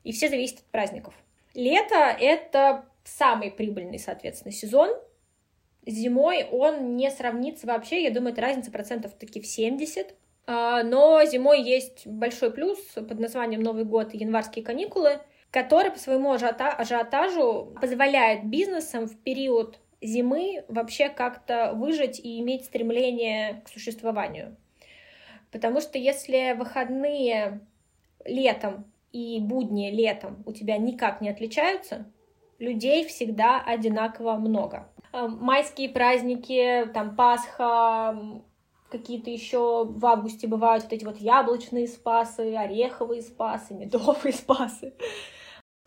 и 0.04 0.12
все 0.12 0.28
зависят 0.28 0.60
от 0.60 0.66
праздников. 0.66 1.14
Лето— 1.54 1.96
это 2.20 2.84
самый 3.06 3.50
прибыльный, 3.50 3.98
соответственно, 3.98 4.52
сезон. 4.52 4.90
Зимой 5.86 6.44
он 6.52 6.98
не 6.98 7.10
сравнится 7.12 7.66
вообще, 7.66 8.04
я 8.04 8.12
думаю, 8.12 8.34
это 8.34 8.42
разница 8.42 8.72
процентов 8.72 9.14
таки 9.14 9.40
в 9.40 9.48
70, 9.48 10.14
А, 10.46 10.84
но 10.84 11.24
зимой 11.24 11.62
есть 11.62 12.06
большой 12.06 12.52
плюс 12.52 12.78
под 12.94 13.18
названием 13.20 13.62
Новый 13.62 13.86
год 13.86 14.14
и 14.14 14.18
январские 14.18 14.66
каникулы, 14.66 15.22
который 15.50 15.92
по 15.92 15.98
своему 15.98 16.34
ажиотажу 16.34 17.74
позволяет 17.80 18.44
бизнесам 18.50 19.08
в 19.08 19.18
период 19.24 19.80
зимы 20.06 20.64
вообще 20.68 21.10
как-то 21.10 21.74
выжить 21.74 22.20
и 22.20 22.40
иметь 22.40 22.66
стремление 22.66 23.62
к 23.66 23.70
существованию. 23.70 24.56
Потому 25.52 25.82
что 25.82 25.98
если 25.98 26.54
выходные 26.58 27.62
летом 28.26 28.86
и 29.12 29.40
будни 29.40 29.90
летом 29.92 30.44
у 30.46 30.52
тебя 30.52 30.78
никак 30.78 31.22
не 31.22 31.30
отличаются, 31.30 32.06
людей 32.60 33.06
всегда 33.06 33.62
одинаково 33.62 34.36
много. 34.36 34.90
А, 35.12 35.28
майские 35.28 35.90
праздники, 35.90 36.90
там 36.94 37.16
Пасха, 37.16 38.42
какие-то 38.90 39.30
еще 39.30 39.86
в 39.86 40.06
августе 40.06 40.48
бывают 40.48 40.84
вот 40.84 40.94
эти 40.94 41.06
вот 41.06 41.18
яблочные 41.18 41.88
спасы, 41.88 42.56
ореховые 42.56 43.22
спасы, 43.22 43.74
медовые 43.74 44.34
спасы. 44.34 44.94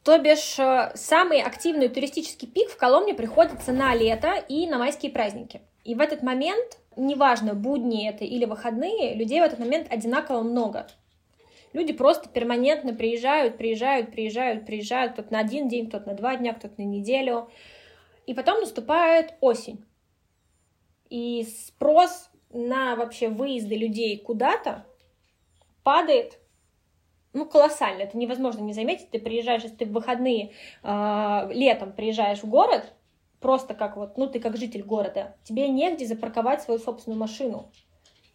То 0.05 0.18
бишь, 0.18 0.59
э, 0.59 0.92
самый 0.94 1.42
активный 1.42 1.88
туристический 1.88 2.49
пик 2.49 2.70
в 2.70 2.76
Коломне 2.76 3.14
приходится 3.14 3.72
на 3.72 3.94
лето 3.94 4.34
и 4.49 4.66
на 4.66 4.78
майские 4.78 5.12
праздники. 5.12 5.61
И 5.84 5.94
в 5.94 6.01
этот 6.01 6.22
момент, 6.22 6.78
неважно, 6.96 7.55
будни 7.55 8.09
это 8.09 8.24
или 8.24 8.44
выходные, 8.44 9.14
людей 9.14 9.40
в 9.40 9.44
этот 9.44 9.59
момент 9.59 9.90
одинаково 9.90 10.42
много. 10.42 10.86
Люди 11.72 11.92
просто 11.92 12.28
перманентно 12.28 12.94
приезжают, 12.94 13.59
приезжают, 13.59 14.11
приезжают, 14.11 14.64
приезжают, 14.64 15.12
кто-то 15.12 15.32
на 15.32 15.40
один 15.40 15.68
день, 15.68 15.88
кто-то 15.88 16.09
на 16.09 16.14
два 16.14 16.36
дня, 16.36 16.55
кто-то 16.55 16.74
на 16.78 16.84
неделю. 16.84 17.51
И 18.26 18.34
потом 18.34 18.61
наступает 18.61 19.34
осень. 19.40 19.84
И 21.11 21.44
спрос 21.44 22.30
на 22.51 22.96
вообще 22.96 23.28
выезды 23.28 23.76
людей 23.76 24.18
куда-то 24.18 24.86
падает 25.82 26.38
ну, 27.33 27.47
колоссально. 27.47 28.03
Это 28.03 28.16
невозможно 28.16 28.61
не 28.61 28.72
заметить. 28.72 29.11
Ты 29.11 29.18
приезжаешь, 29.18 29.62
если 29.62 29.76
ты 29.76 29.87
в 29.87 29.93
выходные 29.93 30.53
э, 30.83 31.49
летом 31.53 31.93
приезжаешь 31.93 32.43
в 32.43 32.49
город, 32.49 32.93
просто 33.41 33.74
как 33.74 33.97
вот, 33.97 34.16
ну, 34.16 34.26
ты 34.26 34.41
как 34.41 34.57
житель 34.57 34.83
города, 34.83 35.37
тебе 35.45 35.68
негде 35.68 36.07
запарковать 36.07 36.62
свою 36.62 36.81
собственную 36.81 37.18
машину. 37.18 37.70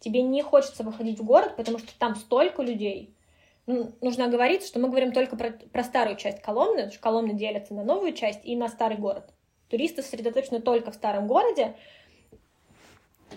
Тебе 0.00 0.22
не 0.22 0.42
хочется 0.42 0.82
выходить 0.82 1.18
в 1.18 1.24
город, 1.24 1.56
потому 1.56 1.78
что 1.78 1.98
там 1.98 2.14
столько 2.14 2.62
людей. 2.62 3.14
Ну, 3.66 3.92
нужно 4.02 4.28
говорить, 4.28 4.66
что 4.66 4.78
мы 4.78 4.88
говорим 4.88 5.12
только 5.12 5.36
про, 5.36 5.50
про 5.50 5.82
старую 5.82 6.16
часть 6.16 6.42
Коломны, 6.42 6.76
потому 6.76 6.92
что 6.92 7.02
Коломна 7.02 7.32
делится 7.32 7.72
на 7.72 7.82
новую 7.82 8.12
часть 8.12 8.44
и 8.44 8.54
на 8.56 8.68
старый 8.68 8.98
город. 8.98 9.32
Туристы 9.70 10.02
сосредоточены 10.02 10.60
только 10.60 10.90
в 10.90 10.94
старом 10.94 11.26
городе. 11.26 11.74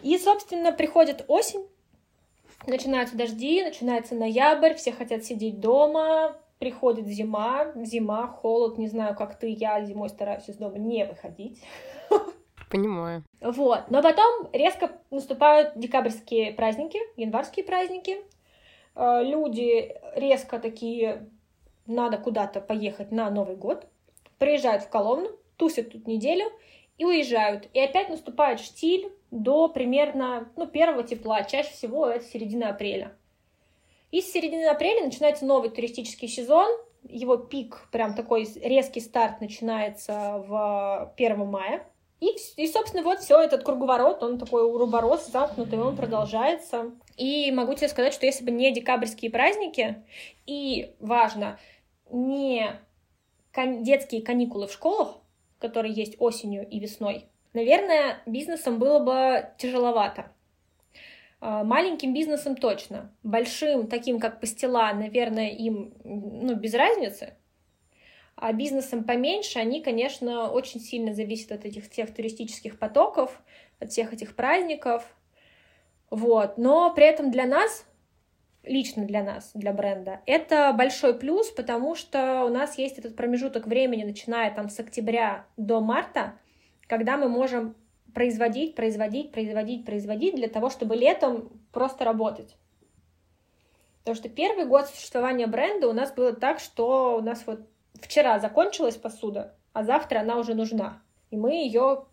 И, 0.03 0.17
собственно, 0.17 0.73
приходит 0.73 1.23
осень, 1.29 1.65
Начинаются 2.65 3.15
дожди, 3.15 3.63
начинается 3.63 4.15
ноябрь, 4.15 4.73
все 4.73 4.91
хотят 4.91 5.23
сидеть 5.23 5.59
дома, 5.59 6.35
приходит 6.59 7.07
зима, 7.07 7.71
зима, 7.75 8.27
холод, 8.27 8.77
не 8.77 8.87
знаю, 8.87 9.15
как 9.15 9.37
ты, 9.37 9.49
я 9.49 9.83
зимой 9.83 10.09
стараюсь 10.09 10.49
из 10.49 10.57
дома 10.57 10.77
не 10.77 11.05
выходить. 11.05 11.61
Понимаю. 12.69 13.23
Вот, 13.39 13.89
но 13.89 14.01
потом 14.01 14.49
резко 14.51 14.91
наступают 15.09 15.73
декабрьские 15.77 16.51
праздники, 16.51 16.99
январские 17.15 17.63
праздники. 17.63 18.17
Э, 18.95 19.21
люди 19.23 19.95
резко 20.15 20.59
такие, 20.59 21.29
надо 21.85 22.17
куда-то 22.17 22.59
поехать 22.59 23.11
на 23.11 23.29
Новый 23.29 23.55
год, 23.55 23.87
приезжают 24.37 24.83
в 24.83 24.89
Коломну, 24.89 25.29
тусят 25.55 25.91
тут 25.91 26.07
неделю 26.07 26.51
и 26.97 27.05
уезжают. 27.05 27.69
И 27.73 27.79
опять 27.79 28.09
наступает 28.09 28.59
штиль, 28.59 29.11
до 29.31 29.67
примерно 29.67 30.49
ну, 30.55 30.67
первого 30.67 31.03
тепла, 31.03 31.43
чаще 31.43 31.71
всего 31.71 32.07
это 32.07 32.25
середина 32.25 32.69
апреля. 32.69 33.13
И 34.11 34.21
с 34.21 34.31
середины 34.31 34.65
апреля 34.65 35.03
начинается 35.05 35.45
новый 35.45 35.69
туристический 35.69 36.27
сезон, 36.27 36.67
его 37.03 37.37
пик, 37.37 37.87
прям 37.91 38.13
такой 38.13 38.47
резкий 38.61 39.01
старт 39.01 39.41
начинается 39.41 40.43
в 40.47 41.13
1 41.17 41.45
мая. 41.45 41.85
И, 42.19 42.35
и, 42.55 42.67
собственно, 42.67 43.03
вот 43.03 43.19
все, 43.19 43.39
этот 43.39 43.63
круговорот, 43.63 44.23
он 44.23 44.39
такой 44.39 44.63
уроборос, 44.63 45.27
замкнутый, 45.27 45.79
он 45.79 45.95
продолжается. 45.95 46.91
И 47.15 47.51
могу 47.51 47.75
тебе 47.75 47.89
сказать, 47.89 48.13
что 48.13 48.25
если 48.25 48.43
бы 48.43 48.51
не 48.51 48.71
декабрьские 48.71 49.29
праздники, 49.29 50.03
и 50.47 50.95
важно, 50.99 51.59
не 52.09 52.79
детские 53.55 54.23
каникулы 54.23 54.67
в 54.67 54.73
школах, 54.73 55.17
которые 55.59 55.93
есть 55.93 56.15
осенью 56.19 56.67
и 56.67 56.79
весной, 56.79 57.25
наверное, 57.57 58.19
бизнесом 58.25 58.79
было 58.79 58.99
бы 58.99 59.49
тяжеловато. 59.57 60.31
А, 61.39 61.63
маленьким 61.63 62.13
бизнесом 62.13 62.55
точно. 62.55 63.11
Большим, 63.23 63.87
таким 63.87 64.19
как 64.19 64.39
пастила, 64.39 64.91
наверное, 64.93 65.49
им 65.49 65.93
ну, 66.03 66.55
без 66.55 66.73
разницы. 66.73 67.33
А 68.35 68.53
бизнесом 68.53 69.03
поменьше, 69.03 69.59
они, 69.59 69.81
конечно, 69.81 70.51
очень 70.51 70.79
сильно 70.79 71.13
зависят 71.13 71.51
от 71.51 71.65
этих 71.65 71.89
тех 71.89 72.13
туристических 72.13 72.77
потоков, 72.77 73.41
от 73.79 73.91
всех 73.91 74.13
этих 74.13 74.35
праздников. 74.35 75.03
Вот. 76.11 76.57
Но 76.57 76.93
при 76.93 77.05
этом 77.05 77.31
для 77.31 77.45
нас, 77.45 77.85
лично 78.63 79.05
для 79.05 79.23
нас, 79.23 79.51
для 79.55 79.73
бренда, 79.73 80.21
это 80.27 80.71
большой 80.73 81.17
плюс, 81.17 81.49
потому 81.49 81.95
что 81.95 82.43
у 82.45 82.49
нас 82.49 82.77
есть 82.77 82.99
этот 82.99 83.15
промежуток 83.15 83.65
времени, 83.65 84.03
начиная 84.03 84.53
там 84.53 84.69
с 84.69 84.79
октября 84.79 85.45
до 85.57 85.81
марта, 85.81 86.37
когда 86.87 87.17
мы 87.17 87.29
можем 87.29 87.75
производить, 88.13 88.75
производить, 88.75 89.31
производить, 89.31 89.85
производить 89.85 90.35
для 90.35 90.47
того, 90.47 90.69
чтобы 90.69 90.95
летом 90.95 91.51
просто 91.71 92.03
работать. 92.03 92.55
Потому 93.99 94.15
что 94.15 94.29
первый 94.29 94.65
год 94.65 94.87
существования 94.87 95.47
бренда 95.47 95.87
у 95.87 95.93
нас 95.93 96.13
было 96.13 96.33
так, 96.33 96.59
что 96.59 97.17
у 97.17 97.21
нас 97.21 97.43
вот 97.45 97.67
вчера 97.95 98.39
закончилась 98.39 98.95
посуда, 98.95 99.55
а 99.73 99.83
завтра 99.83 100.21
она 100.21 100.37
уже 100.37 100.55
нужна. 100.55 101.01
И 101.29 101.35
мы 101.35 101.55
ее 101.55 102.05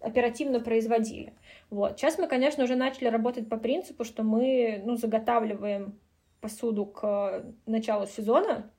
оперативно 0.00 0.60
производили. 0.60 1.34
Вот. 1.70 1.98
Сейчас 1.98 2.18
мы, 2.18 2.28
конечно, 2.28 2.64
уже 2.64 2.76
начали 2.76 3.08
работать 3.08 3.48
по 3.48 3.56
принципу, 3.56 4.04
что 4.04 4.22
мы 4.22 4.80
ну, 4.84 4.96
заготавливаем 4.96 5.98
посуду 6.40 6.86
к 6.86 7.42
началу 7.66 8.06
сезона. 8.06 8.70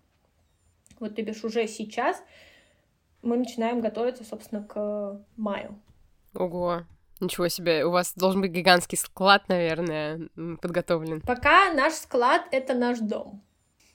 Вот 1.00 1.16
ты 1.16 1.24
бишь 1.24 1.44
уже 1.44 1.68
сейчас 1.68 2.24
мы 3.26 3.38
начинаем 3.38 3.82
готовиться, 3.82 4.24
собственно, 4.24 4.64
к 4.64 5.22
маю. 5.36 5.80
Ого, 6.34 6.84
Ничего 7.22 7.48
себе, 7.48 7.86
у 7.86 7.92
вас 7.92 8.14
должен 8.16 8.42
быть 8.42 8.52
гигантский 8.52 8.98
склад, 8.98 9.48
наверное, 9.48 10.28
подготовлен. 10.62 11.22
Пока 11.22 11.72
наш 11.74 11.94
склад— 11.94 12.42
это 12.52 12.74
наш 12.74 13.00
дом. 13.00 13.42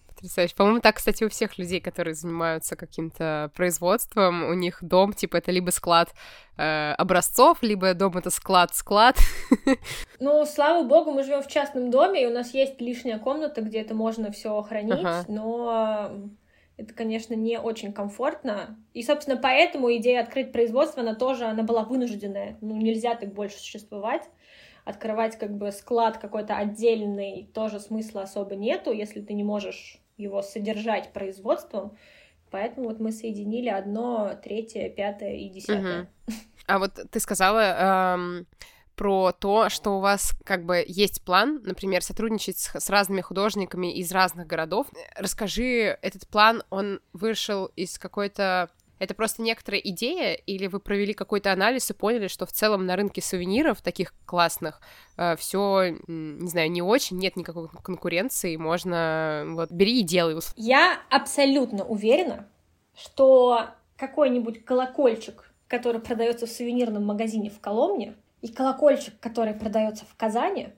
Потрясающе. 0.08 0.54
По-моему, 0.56 0.80
так, 0.80 0.96
кстати, 0.96 1.24
у 1.24 1.28
всех 1.28 1.58
людей, 1.58 1.80
которые 1.80 2.14
занимаются 2.14 2.76
каким-то 2.76 3.50
производством, 3.54 4.44
у 4.44 4.54
них 4.54 4.78
дом, 4.80 5.12
типа, 5.12 5.36
это 5.36 5.50
либо 5.50 5.70
склад 5.70 6.14
э, 6.56 6.92
образцов, 6.92 7.62
либо 7.62 7.92
дом 7.92 8.16
это 8.16 8.30
склад-склад. 8.30 9.16
Ну, 10.22 10.44
слава 10.44 10.86
богу, 10.86 11.12
мы 11.12 11.22
живем 11.22 11.42
в 11.42 11.48
частном 11.48 11.90
доме, 11.90 12.22
и 12.22 12.26
у 12.26 12.30
нас 12.30 12.52
есть 12.52 12.78
лишняя 12.78 13.18
комната, 13.18 13.62
где 13.62 13.80
это 13.80 13.94
можно 13.94 14.30
все 14.30 14.60
хранить, 14.60 14.98
ага. 14.98 15.24
но 15.28 16.10
это, 16.80 16.94
конечно, 16.94 17.34
не 17.34 17.58
очень 17.60 17.92
комфортно. 17.92 18.78
И, 18.94 19.02
собственно, 19.02 19.36
поэтому 19.36 19.94
идея 19.96 20.22
открыть 20.22 20.50
производство, 20.50 21.02
она 21.02 21.14
тоже, 21.14 21.44
она 21.44 21.62
была 21.62 21.84
вынужденная. 21.84 22.56
Ну, 22.62 22.76
нельзя 22.76 23.14
так 23.14 23.34
больше 23.34 23.58
существовать. 23.58 24.22
Открывать 24.86 25.38
как 25.38 25.54
бы 25.54 25.72
склад 25.72 26.16
какой-то 26.16 26.56
отдельный 26.56 27.50
тоже 27.52 27.80
смысла 27.80 28.22
особо 28.22 28.56
нету, 28.56 28.92
если 28.92 29.20
ты 29.20 29.34
не 29.34 29.44
можешь 29.44 29.98
его 30.16 30.40
содержать 30.40 31.12
производством. 31.12 31.96
Поэтому 32.50 32.88
вот 32.88 32.98
мы 32.98 33.12
соединили 33.12 33.68
одно, 33.68 34.32
третье, 34.42 34.88
пятое 34.88 35.34
и 35.34 35.50
десятое. 35.50 36.08
Угу. 36.26 36.34
А 36.66 36.78
вот 36.78 36.92
ты 37.10 37.20
сказала, 37.20 38.14
эм, 38.14 38.46
про 39.00 39.32
то, 39.32 39.70
что 39.70 39.96
у 39.96 40.00
вас 40.00 40.32
как 40.44 40.66
бы 40.66 40.84
есть 40.86 41.24
план, 41.24 41.62
например, 41.64 42.02
сотрудничать 42.02 42.58
с, 42.58 42.78
с 42.78 42.90
разными 42.90 43.22
художниками 43.22 43.96
из 43.96 44.12
разных 44.12 44.46
городов. 44.46 44.88
Расскажи, 45.16 45.98
этот 46.02 46.28
план, 46.28 46.64
он 46.68 47.00
вышел 47.14 47.70
из 47.76 47.98
какой-то 47.98 48.68
это 48.98 49.14
просто 49.14 49.40
некоторая 49.40 49.80
идея, 49.80 50.34
или 50.34 50.66
вы 50.66 50.80
провели 50.80 51.14
какой-то 51.14 51.50
анализ 51.50 51.88
и 51.88 51.94
поняли, 51.94 52.28
что 52.28 52.44
в 52.44 52.52
целом 52.52 52.84
на 52.84 52.94
рынке 52.94 53.22
сувениров 53.22 53.80
таких 53.80 54.12
классных 54.26 54.82
э, 55.16 55.34
все, 55.36 55.96
не 56.06 56.48
знаю, 56.50 56.70
не 56.70 56.82
очень, 56.82 57.16
нет 57.16 57.36
никакой 57.36 57.68
конкуренции, 57.82 58.56
можно 58.56 59.44
вот 59.46 59.70
бери 59.70 60.00
и 60.00 60.02
делай. 60.02 60.38
Я 60.56 61.00
абсолютно 61.08 61.86
уверена, 61.86 62.46
что 62.94 63.68
какой-нибудь 63.96 64.66
колокольчик, 64.66 65.50
который 65.68 66.02
продается 66.02 66.44
в 66.44 66.50
сувенирном 66.50 67.06
магазине 67.06 67.48
в 67.48 67.58
Коломне, 67.60 68.16
и 68.42 68.48
колокольчик, 68.48 69.18
который 69.20 69.54
продается 69.54 70.04
в 70.04 70.14
Казани, 70.16 70.70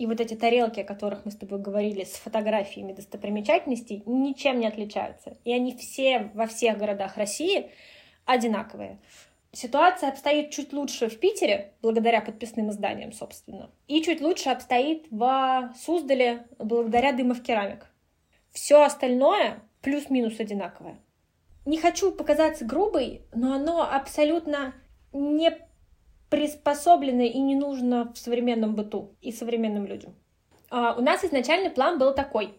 и 0.00 0.06
вот 0.06 0.18
эти 0.18 0.34
тарелки, 0.34 0.80
о 0.80 0.84
которых 0.84 1.26
мы 1.26 1.30
с 1.30 1.36
тобой 1.36 1.58
говорили, 1.58 2.04
с 2.04 2.12
фотографиями 2.14 2.94
достопримечательностей, 2.94 4.02
ничем 4.06 4.58
не 4.58 4.66
отличаются. 4.66 5.36
И 5.44 5.52
они 5.52 5.76
все 5.76 6.30
во 6.32 6.46
всех 6.46 6.78
городах 6.78 7.18
России 7.18 7.70
одинаковые. 8.24 8.98
Ситуация 9.52 10.08
обстоит 10.08 10.52
чуть 10.52 10.72
лучше 10.72 11.10
в 11.10 11.18
Питере, 11.18 11.74
благодаря 11.82 12.22
подписным 12.22 12.70
изданиям, 12.70 13.12
собственно. 13.12 13.68
И 13.88 14.00
чуть 14.00 14.22
лучше 14.22 14.48
обстоит 14.48 15.06
в 15.10 15.74
Суздале, 15.76 16.46
благодаря 16.58 17.12
Дымов 17.12 17.42
Керамик. 17.42 17.86
Все 18.52 18.82
остальное 18.82 19.60
плюс-минус 19.82 20.40
одинаковое. 20.40 20.98
Не 21.66 21.78
хочу 21.78 22.10
показаться 22.10 22.64
грубой, 22.64 23.22
но 23.34 23.52
оно 23.52 23.82
абсолютно 23.82 24.72
не 25.12 25.50
приспособлено 26.30 27.24
и 27.24 27.38
не 27.38 27.54
нужно 27.54 28.12
в 28.12 28.18
современном 28.18 28.74
быту 28.74 29.14
и 29.20 29.32
современным 29.32 29.86
людям. 29.86 30.14
Uh, 30.70 30.96
у 30.96 31.02
нас 31.02 31.24
изначальный 31.24 31.70
план 31.70 31.98
был 31.98 32.14
такой. 32.14 32.54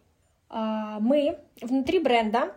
Uh, 0.49 0.99
мы 0.99 1.39
внутри 1.61 1.99
бренда 1.99 2.53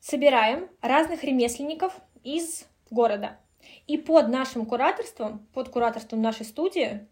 собираем 0.00 0.68
разных 0.82 1.24
ремесленников 1.24 1.98
из 2.22 2.66
города. 2.90 3.38
И 3.86 3.96
под 3.96 4.28
нашим 4.28 4.66
кураторством, 4.66 5.46
под 5.54 5.70
кураторством 5.70 6.20
нашей 6.20 6.44
студии, 6.44 7.08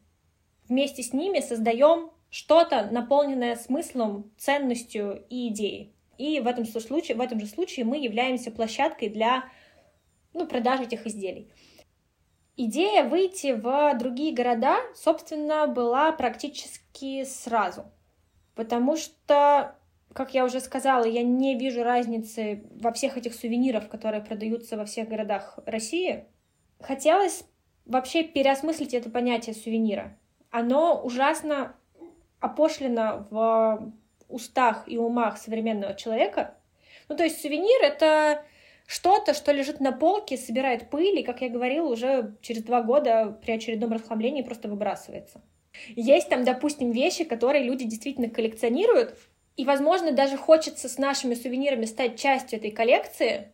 вместе 0.68 1.02
с 1.02 1.12
ними 1.12 1.40
создаем 1.40 2.10
что-то, 2.28 2.88
наполненное 2.90 3.56
смыслом, 3.56 4.30
ценностью 4.36 5.24
и 5.30 5.48
идеей. 5.48 5.94
И 6.18 6.40
в 6.40 6.46
этом, 6.46 6.66
случае, 6.66 7.16
в 7.16 7.20
этом 7.20 7.40
же 7.40 7.46
случае 7.46 7.86
мы 7.86 7.96
являемся 7.96 8.50
площадкой 8.50 9.08
для 9.08 9.44
ну, 10.34 10.46
продажи 10.46 10.84
этих 10.84 11.06
изделий. 11.06 11.50
Идея 12.62 13.04
выйти 13.04 13.52
в 13.52 13.94
другие 13.98 14.34
города, 14.34 14.80
собственно, 14.94 15.66
была 15.66 16.12
практически 16.12 17.24
сразу. 17.24 17.86
Потому 18.54 18.96
что, 18.96 19.76
как 20.12 20.34
я 20.34 20.44
уже 20.44 20.60
сказала, 20.60 21.04
я 21.04 21.22
не 21.22 21.58
вижу 21.58 21.82
разницы 21.82 22.62
во 22.72 22.92
всех 22.92 23.16
этих 23.16 23.34
сувенирах, 23.34 23.88
которые 23.88 24.22
продаются 24.22 24.76
во 24.76 24.84
всех 24.84 25.08
городах 25.08 25.58
России. 25.64 26.26
Хотелось 26.82 27.44
вообще 27.86 28.24
переосмыслить 28.24 28.92
это 28.92 29.08
понятие 29.08 29.54
сувенира. 29.54 30.18
Оно 30.50 31.00
ужасно 31.02 31.74
опошлено 32.40 33.26
в 33.30 33.90
устах 34.28 34.84
и 34.86 34.98
умах 34.98 35.38
современного 35.38 35.94
человека. 35.94 36.58
Ну, 37.08 37.16
то 37.16 37.24
есть 37.24 37.40
сувенир— 37.40 37.82
это 37.82 38.44
что-то, 38.90 39.34
что 39.34 39.52
лежит 39.52 39.78
на 39.78 39.92
полке, 39.92 40.36
собирает 40.36 40.90
пыль, 40.90 41.20
и, 41.20 41.22
как 41.22 41.42
я 41.42 41.48
говорила, 41.48 41.88
уже 41.88 42.34
через 42.42 42.64
два 42.64 42.82
года 42.82 43.38
при 43.40 43.52
очередном 43.52 43.92
расхламлении 43.92 44.42
просто 44.42 44.66
выбрасывается. 44.66 45.40
Есть 45.94 46.28
там, 46.28 46.42
допустим, 46.42 46.90
вещи, 46.90 47.22
которые 47.22 47.62
люди 47.62 47.84
действительно 47.84 48.28
коллекционируют, 48.28 49.16
и, 49.56 49.64
возможно, 49.64 50.10
даже 50.10 50.36
хочется 50.36 50.88
с 50.88 50.98
нашими 50.98 51.34
сувенирами 51.34 51.84
стать 51.84 52.18
частью 52.18 52.58
этой 52.58 52.72
коллекции. 52.72 53.52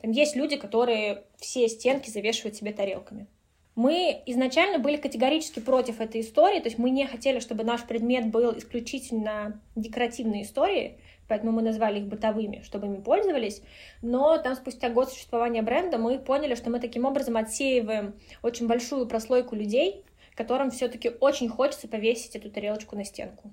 Там 0.00 0.10
есть 0.10 0.34
люди, 0.34 0.56
которые 0.56 1.22
все 1.36 1.68
стенки 1.68 2.10
завешивают 2.10 2.56
себе 2.56 2.72
тарелками. 2.72 3.28
Мы 3.76 4.24
изначально 4.26 4.80
были 4.80 4.96
категорически 4.96 5.60
против 5.60 6.00
этой 6.00 6.20
истории, 6.20 6.58
то 6.58 6.66
есть 6.66 6.78
мы 6.78 6.90
не 6.90 7.06
хотели, 7.06 7.38
чтобы 7.38 7.62
наш 7.62 7.84
предмет 7.84 8.26
был 8.26 8.58
исключительно 8.58 9.62
декоративной 9.76 10.42
историей, 10.42 10.98
поэтому 11.28 11.52
мы 11.52 11.62
назвали 11.62 12.00
их 12.00 12.06
бытовыми, 12.06 12.62
чтобы 12.64 12.86
ими 12.86 13.00
пользовались. 13.00 13.62
Но 14.02 14.38
там 14.38 14.54
спустя 14.56 14.88
год 14.88 15.10
существования 15.10 15.62
бренда 15.62 15.98
мы 15.98 16.18
поняли, 16.18 16.54
что 16.54 16.70
мы 16.70 16.80
таким 16.80 17.04
образом 17.04 17.36
отсеиваем 17.36 18.14
очень 18.42 18.66
большую 18.66 19.06
прослойку 19.06 19.54
людей, 19.54 20.04
которым 20.34 20.70
все-таки 20.70 21.10
очень 21.20 21.48
хочется 21.48 21.88
повесить 21.88 22.34
эту 22.36 22.50
тарелочку 22.50 22.96
на 22.96 23.04
стенку. 23.04 23.52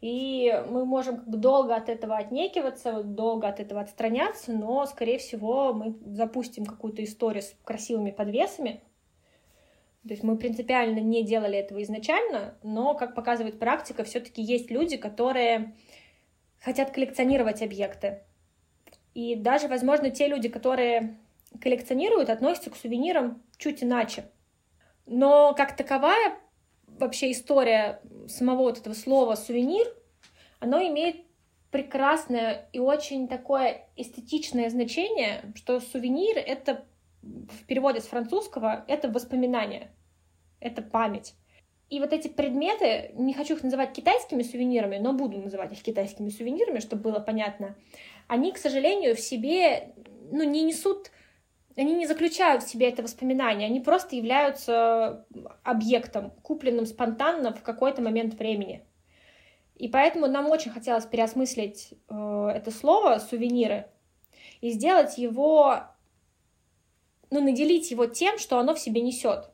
И 0.00 0.52
мы 0.68 0.84
можем 0.84 1.16
как 1.16 1.28
бы 1.28 1.38
долго 1.38 1.74
от 1.74 1.88
этого 1.88 2.16
отнекиваться, 2.16 3.02
долго 3.02 3.48
от 3.48 3.58
этого 3.58 3.80
отстраняться, 3.80 4.52
но, 4.52 4.86
скорее 4.86 5.18
всего, 5.18 5.72
мы 5.72 5.96
запустим 6.14 6.66
какую-то 6.66 7.02
историю 7.02 7.42
с 7.42 7.52
красивыми 7.64 8.12
подвесами, 8.12 8.80
то 10.08 10.14
есть 10.14 10.22
мы 10.22 10.36
принципиально 10.38 11.00
не 11.00 11.22
делали 11.22 11.58
этого 11.58 11.82
изначально, 11.82 12.54
но, 12.62 12.94
как 12.94 13.14
показывает 13.14 13.58
практика, 13.58 14.04
все-таки 14.04 14.40
есть 14.40 14.70
люди, 14.70 14.96
которые 14.96 15.74
хотят 16.60 16.90
коллекционировать 16.90 17.62
объекты. 17.62 18.22
И 19.14 19.34
даже, 19.34 19.68
возможно, 19.68 20.10
те 20.10 20.28
люди, 20.28 20.48
которые 20.48 21.18
коллекционируют, 21.60 22.30
относятся 22.30 22.70
к 22.70 22.76
сувенирам 22.76 23.42
чуть 23.56 23.82
иначе. 23.82 24.30
Но 25.06 25.54
как 25.54 25.76
таковая 25.76 26.38
вообще 26.86 27.32
история 27.32 28.00
самого 28.26 28.62
вот 28.62 28.78
этого 28.78 28.94
слова 28.94 29.34
сувенир, 29.34 29.86
оно 30.60 30.80
имеет 30.82 31.24
прекрасное 31.70 32.68
и 32.72 32.78
очень 32.78 33.28
такое 33.28 33.88
эстетичное 33.96 34.70
значение, 34.70 35.52
что 35.54 35.80
сувенир— 35.80 36.36
это 36.38 36.84
в 37.22 37.66
переводе 37.66 38.00
с 38.00 38.06
французского— 38.06 38.84
это 38.88 39.08
воспоминание 39.08 39.90
это 40.60 40.82
память. 40.82 41.34
И 41.90 42.00
вот 42.00 42.12
эти 42.12 42.28
предметы, 42.28 43.12
не 43.14 43.32
хочу 43.32 43.54
их 43.54 43.62
называть 43.62 43.92
китайскими 43.92 44.42
сувенирами, 44.42 44.98
но 44.98 45.14
буду 45.14 45.38
называть 45.38 45.72
их 45.72 45.82
китайскими 45.82 46.28
сувенирами, 46.28 46.80
чтобы 46.80 47.02
было 47.02 47.18
понятно, 47.18 47.76
они, 48.26 48.52
к 48.52 48.58
сожалению, 48.58 49.16
в 49.16 49.20
себе 49.20 49.94
ну, 50.30 50.42
не 50.44 50.62
несут, 50.62 51.10
они 51.76 51.94
не 51.94 52.06
заключают 52.06 52.62
в 52.62 52.68
себе 52.68 52.88
это 52.88 53.02
воспоминание, 53.02 53.68
они 53.68 53.80
просто 53.80 54.16
являются 54.16 55.26
объектом, 55.62 56.32
купленным 56.42 56.84
спонтанно 56.84 57.54
в 57.54 57.62
какой-то 57.62 58.02
момент 58.02 58.34
времени. 58.34 58.84
И 59.76 59.88
поэтому 59.88 60.26
нам 60.26 60.50
очень 60.50 60.72
хотелось 60.72 61.06
переосмыслить 61.06 61.94
э, 62.08 62.50
это 62.54 62.70
слово 62.72 63.18
«сувениры» 63.18 63.86
и 64.60 64.70
сделать 64.70 65.18
его, 65.18 65.84
ну, 67.30 67.40
наделить 67.40 67.90
его 67.92 68.06
тем, 68.06 68.38
что 68.38 68.58
оно 68.58 68.74
в 68.74 68.80
себе 68.80 69.00
несет. 69.00 69.50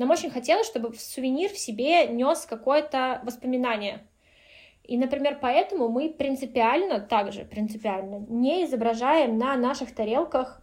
Нам 0.00 0.08
очень 0.08 0.30
хотелось, 0.30 0.66
чтобы 0.66 0.94
сувенир 0.94 1.50
в 1.50 1.58
себе 1.58 2.06
нес 2.06 2.46
какое-то 2.46 3.20
воспоминание. 3.22 4.00
И, 4.82 4.96
например, 4.96 5.36
поэтому 5.38 5.90
мы 5.90 6.08
принципиально, 6.08 7.00
также 7.00 7.44
принципиально, 7.44 8.24
не 8.30 8.64
изображаем 8.64 9.36
на 9.36 9.54
наших 9.56 9.94
тарелках, 9.94 10.62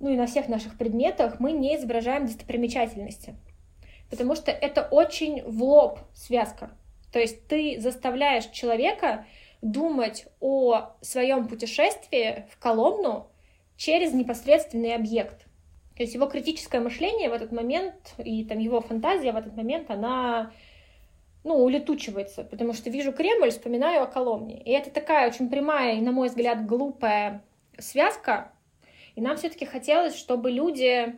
ну 0.00 0.08
и 0.08 0.16
на 0.16 0.24
всех 0.24 0.48
наших 0.48 0.78
предметах, 0.78 1.40
мы 1.40 1.52
не 1.52 1.76
изображаем 1.76 2.24
достопримечательности. 2.24 3.36
Потому 4.08 4.34
что 4.34 4.50
это 4.50 4.88
очень 4.90 5.42
в 5.42 5.62
лоб 5.62 5.98
связка. 6.14 6.70
То 7.12 7.18
есть 7.18 7.46
ты 7.48 7.78
заставляешь 7.78 8.46
человека 8.46 9.26
думать 9.60 10.26
о 10.40 10.94
своем 11.02 11.48
путешествии 11.48 12.46
в 12.50 12.58
Коломну 12.58 13.28
через 13.76 14.14
непосредственный 14.14 14.94
объект. 14.94 15.46
То 15.96 16.02
есть 16.02 16.14
его 16.14 16.26
критическое 16.26 16.80
мышление 16.80 17.30
в 17.30 17.32
этот 17.32 17.52
момент 17.52 18.14
и 18.18 18.44
там 18.44 18.58
его 18.58 18.80
фантазия 18.80 19.32
в 19.32 19.36
этот 19.36 19.56
момент, 19.56 19.90
она 19.90 20.52
ну, 21.44 21.62
улетучивается, 21.62 22.42
потому 22.42 22.72
что 22.72 22.90
вижу 22.90 23.12
Кремль, 23.12 23.50
вспоминаю 23.50 24.02
о 24.02 24.06
Коломне. 24.06 24.62
И 24.62 24.70
это 24.70 24.90
такая 24.90 25.28
очень 25.28 25.50
прямая 25.50 25.96
и, 25.96 26.00
на 26.00 26.10
мой 26.10 26.28
взгляд, 26.28 26.66
глупая 26.66 27.44
связка. 27.78 28.52
И 29.14 29.20
нам 29.20 29.36
все-таки 29.36 29.66
хотелось, 29.66 30.16
чтобы 30.16 30.50
люди 30.50 31.14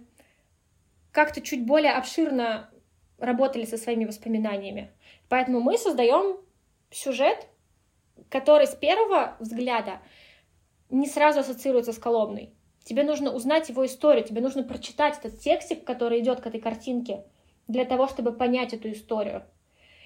как-то 1.12 1.40
чуть 1.40 1.64
более 1.64 1.92
обширно 1.92 2.68
работали 3.18 3.64
со 3.64 3.78
своими 3.78 4.04
воспоминаниями. 4.04 4.90
Поэтому 5.30 5.60
мы 5.60 5.78
создаем 5.78 6.38
сюжет, 6.90 7.48
который 8.28 8.66
с 8.66 8.74
первого 8.74 9.36
взгляда 9.38 10.00
не 10.90 11.06
сразу 11.06 11.40
ассоциируется 11.40 11.92
с 11.92 11.98
Коломной. 11.98 12.52
Тебе 12.86 13.02
нужно 13.02 13.34
узнать 13.34 13.68
его 13.68 13.84
историю, 13.84 14.24
тебе 14.24 14.40
нужно 14.40 14.62
прочитать 14.62 15.18
этот 15.18 15.40
текстик, 15.40 15.82
который 15.82 16.20
идет 16.20 16.40
к 16.40 16.46
этой 16.46 16.60
картинке, 16.60 17.24
для 17.66 17.84
того, 17.84 18.06
чтобы 18.06 18.30
понять 18.30 18.72
эту 18.72 18.92
историю. 18.92 19.42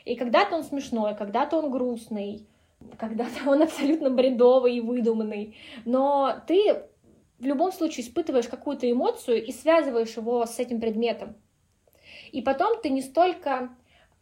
И 0.07 0.17
когда-то 0.17 0.57
он 0.57 0.65
смешной, 0.65 1.15
когда-то 1.15 1.59
он 1.59 1.71
грустный, 1.71 2.47
когда-то 2.97 3.51
он 3.51 3.61
абсолютно 3.65 4.09
бредовый 4.09 4.77
и 4.77 4.81
выдуманный. 4.81 5.59
Но 5.85 6.41
ты 6.47 6.83
в 7.39 7.45
любом 7.45 7.71
случае 7.71 8.07
испытываешь 8.07 8.49
какую-то 8.49 8.91
эмоцию 8.91 9.45
и 9.45 9.53
связываешь 9.53 10.17
его 10.17 10.47
с 10.47 10.59
этим 10.59 10.81
предметом. 10.81 11.35
И 12.33 12.41
потом 12.41 12.81
ты 12.81 12.89
не 12.89 13.03
столько, 13.03 13.69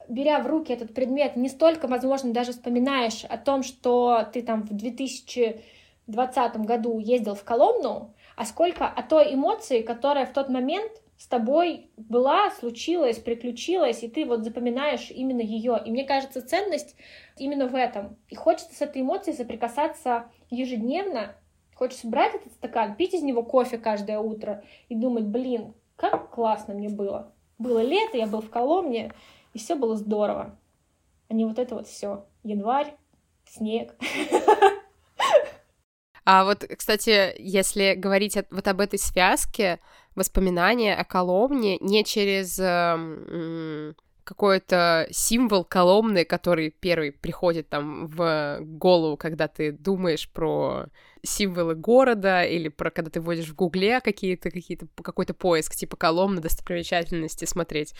беря 0.09 0.41
в 0.41 0.49
руки 0.49 0.73
этот 0.73 0.95
предмет, 0.95 1.37
не 1.37 1.49
столько, 1.49 1.87
возможно, 1.87 2.33
даже 2.33 2.51
вспоминаешь 2.51 3.25
о 3.25 3.39
том, 3.39 3.63
что 3.63 4.27
ты 4.33 4.43
там 4.43 4.65
в 4.65 4.75
2020 4.75 6.57
году 6.57 6.99
ездил 6.99 7.37
в 7.37 7.45
Коломну, 7.45 8.17
а 8.39 8.45
сколько 8.45 8.87
о 8.87 9.03
той 9.03 9.35
эмоции, 9.35 9.83
которая 9.83 10.25
в 10.25 10.33
тот 10.33 10.49
момент 10.49 10.93
с 11.17 11.27
тобой 11.27 11.91
была, 11.97 12.53
случилась, 12.53 13.19
приключилась, 13.19 14.05
и 14.05 14.09
ты 14.09 14.25
вот 14.25 14.45
запоминаешь 14.45 15.11
именно 15.11 15.41
ее. 15.41 15.77
И 15.85 15.91
мне 15.91 16.05
кажется, 16.05 16.47
ценность 16.47 16.95
именно 17.37 17.67
в 17.67 17.75
этом. 17.75 18.17
И 18.29 18.37
хочется 18.37 18.77
с 18.77 18.81
этой 18.81 19.03
эмоцией 19.03 19.37
соприкасаться 19.37 20.31
ежедневно. 20.51 21.35
Хочется 21.75 22.07
брать 22.07 22.37
этот 22.37 22.53
стакан, 22.53 22.95
пить 22.95 23.13
из 23.13 23.23
него 23.23 23.43
кофе 23.43 23.77
каждое 23.77 24.21
утро 24.21 24.63
и 24.89 24.95
думать, 24.95 25.25
блин, 25.25 25.75
как 25.97 26.31
классно 26.31 26.75
мне 26.75 26.89
было. 26.89 27.33
Было 27.59 27.83
лето, 27.83 28.17
я 28.17 28.29
был 28.29 28.41
в 28.41 28.51
Коломне, 28.51 29.13
и 29.53 29.59
все 29.59 29.75
было 29.75 29.97
здорово. 29.97 30.57
А 31.29 31.35
не 31.35 31.45
вот 31.45 31.59
это 31.59 31.75
вот 31.75 31.89
все. 31.89 32.25
Январь, 32.45 32.95
снег. 33.45 33.97
А 36.31 36.45
вот, 36.45 36.63
кстати, 36.77 37.35
если 37.39 37.95
говорить 37.95 38.37
вот 38.51 38.69
об 38.69 38.83
этой 38.83 38.99
связке, 38.99 39.81
воспоминания 40.15 40.95
о 40.95 41.03
Коломне 41.03 41.79
не 41.79 42.05
через 42.05 42.59
эм, 42.59 43.97
какой-то 44.25 45.09
символ 45.11 45.65
Коломны, 45.65 46.27
который 46.27 46.69
первый 46.69 47.13
приходит 47.13 47.71
там 47.71 48.09
в 48.09 48.59
голову, 48.61 49.17
когда 49.17 49.49
ты 49.49 49.73
думаешь 49.73 50.29
про 50.29 50.89
символы 51.23 51.75
города 51.75 52.45
или 52.45 52.69
про 52.69 52.91
когда 52.91 53.11
ты 53.11 53.23
вводишь 53.23 53.49
в 53.49 53.55
Гугле 53.55 54.03
какие-то 54.03 54.51
какие-то 54.51 54.87
какой-то 55.03 55.33
поиск 55.33 55.75
типа 55.77 55.97
Коломны 55.97 56.43
достопримечательности 56.43 57.47
смотреть. 57.47 57.95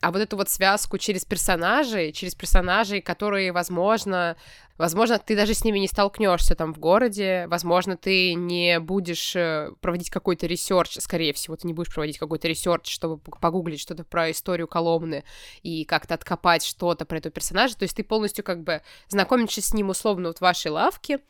А 0.00 0.12
вот 0.12 0.22
эту 0.22 0.38
вот 0.38 0.48
связку 0.48 0.96
через 0.96 1.26
персонажей, 1.26 2.12
через 2.12 2.34
персонажей, 2.34 3.02
которые, 3.02 3.52
возможно, 3.52 4.36
Возможно, 4.78 5.18
ты 5.18 5.34
даже 5.34 5.54
с 5.54 5.64
ними 5.64 5.78
не 5.78 5.88
столкнешься 5.88 6.54
там 6.54 6.74
в 6.74 6.78
городе, 6.78 7.46
возможно, 7.48 7.96
ты 7.96 8.34
не 8.34 8.78
будешь 8.78 9.34
э, 9.34 9.70
проводить 9.80 10.10
какой-то 10.10 10.46
research, 10.46 10.98
скорее 11.00 11.32
всего, 11.32 11.56
ты 11.56 11.66
не 11.66 11.72
будешь 11.72 11.92
проводить 11.92 12.18
какой-то 12.18 12.46
research, 12.48 12.90
чтобы 12.90 13.18
погуглить 13.18 13.80
что-то 13.80 14.04
про 14.04 14.30
историю 14.30 14.68
Коломны 14.68 15.24
и 15.62 15.84
как-то 15.84 16.14
откопать 16.14 16.64
что-то 16.64 17.06
про 17.06 17.18
этого 17.18 17.32
персонажа, 17.32 17.76
то 17.76 17.84
есть 17.84 17.96
ты 17.96 18.04
полностью 18.04 18.44
как 18.44 18.62
бы 18.62 18.82
знакомишься 19.08 19.62
с 19.62 19.72
ним 19.72 19.88
условно 19.88 20.28
вот 20.28 20.38
в 20.38 20.42
вашей 20.42 20.70
лавке, 20.70 21.20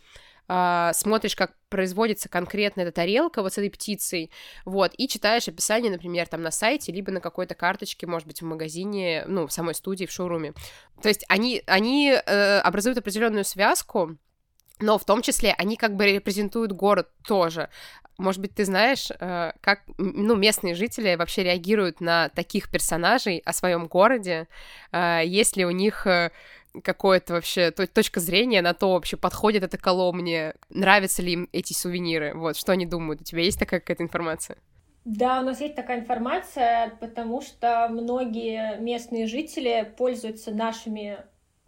э, 0.48 0.90
смотришь, 0.94 1.36
как 1.36 1.52
производится 1.68 2.28
конкретно 2.28 2.82
эта 2.82 2.92
тарелка 2.92 3.42
вот 3.42 3.52
с 3.52 3.58
этой 3.58 3.70
птицей, 3.70 4.30
вот, 4.64 4.92
и 4.96 5.08
читаешь 5.08 5.48
описание, 5.48 5.90
например, 5.90 6.28
там 6.28 6.42
на 6.42 6.50
сайте, 6.50 6.92
либо 6.92 7.12
на 7.12 7.20
какой-то 7.20 7.54
карточке, 7.54 8.06
может 8.06 8.26
быть, 8.26 8.42
в 8.42 8.44
магазине, 8.44 9.24
ну, 9.26 9.46
в 9.46 9.52
самой 9.52 9.74
студии, 9.74 10.06
в 10.06 10.10
шоуруме. 10.10 10.54
То 11.02 11.08
есть 11.08 11.24
они, 11.28 11.62
они 11.66 12.10
э, 12.10 12.58
образуют 12.58 12.98
определенную 12.98 13.44
связку, 13.44 14.16
но 14.78 14.98
в 14.98 15.04
том 15.04 15.22
числе 15.22 15.54
они 15.56 15.76
как 15.76 15.96
бы 15.96 16.06
репрезентуют 16.06 16.72
город 16.72 17.08
тоже. 17.26 17.70
Может 18.18 18.40
быть, 18.40 18.54
ты 18.54 18.64
знаешь, 18.64 19.08
э, 19.10 19.52
как 19.60 19.82
ну, 19.98 20.36
местные 20.36 20.74
жители 20.74 21.14
вообще 21.16 21.42
реагируют 21.42 22.00
на 22.00 22.28
таких 22.30 22.70
персонажей 22.70 23.42
о 23.44 23.52
своем 23.52 23.88
городе, 23.88 24.48
э, 24.92 25.22
есть 25.24 25.56
ли 25.56 25.64
у 25.66 25.70
них 25.70 26.06
э, 26.06 26.30
какое-то 26.82 27.34
вообще 27.34 27.70
точка 27.70 28.20
зрения 28.20 28.62
на 28.62 28.74
то, 28.74 28.92
вообще 28.92 29.16
подходит 29.16 29.62
это 29.62 29.78
Коломне, 29.78 30.54
нравятся 30.68 31.22
ли 31.22 31.32
им 31.32 31.48
эти 31.52 31.72
сувениры, 31.72 32.34
вот, 32.34 32.56
что 32.56 32.72
они 32.72 32.86
думают, 32.86 33.20
у 33.20 33.24
тебя 33.24 33.42
есть 33.42 33.58
такая 33.58 33.80
какая-то 33.80 34.02
информация? 34.02 34.58
Да, 35.04 35.40
у 35.40 35.44
нас 35.44 35.60
есть 35.60 35.76
такая 35.76 36.00
информация, 36.00 36.96
потому 37.00 37.40
что 37.40 37.88
многие 37.90 38.78
местные 38.80 39.28
жители 39.28 39.94
пользуются 39.96 40.50
нашими 40.50 41.18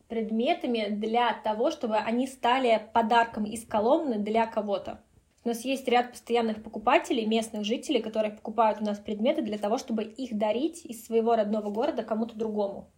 предметами 0.08 0.88
для 0.90 1.34
того, 1.44 1.70
чтобы 1.70 1.96
они 1.96 2.26
стали 2.26 2.82
подарком 2.92 3.44
из 3.44 3.64
Коломны 3.64 4.18
для 4.18 4.46
кого-то. 4.46 5.00
У 5.44 5.48
нас 5.48 5.64
есть 5.64 5.86
ряд 5.86 6.10
постоянных 6.10 6.62
покупателей, 6.62 7.26
местных 7.26 7.64
жителей, 7.64 8.02
которые 8.02 8.32
покупают 8.32 8.80
у 8.80 8.84
нас 8.84 8.98
предметы 8.98 9.42
для 9.42 9.56
того, 9.56 9.78
чтобы 9.78 10.02
их 10.02 10.36
дарить 10.36 10.84
из 10.84 11.06
своего 11.06 11.36
родного 11.36 11.70
города 11.70 12.02
кому-то 12.02 12.36
другому 12.36 12.90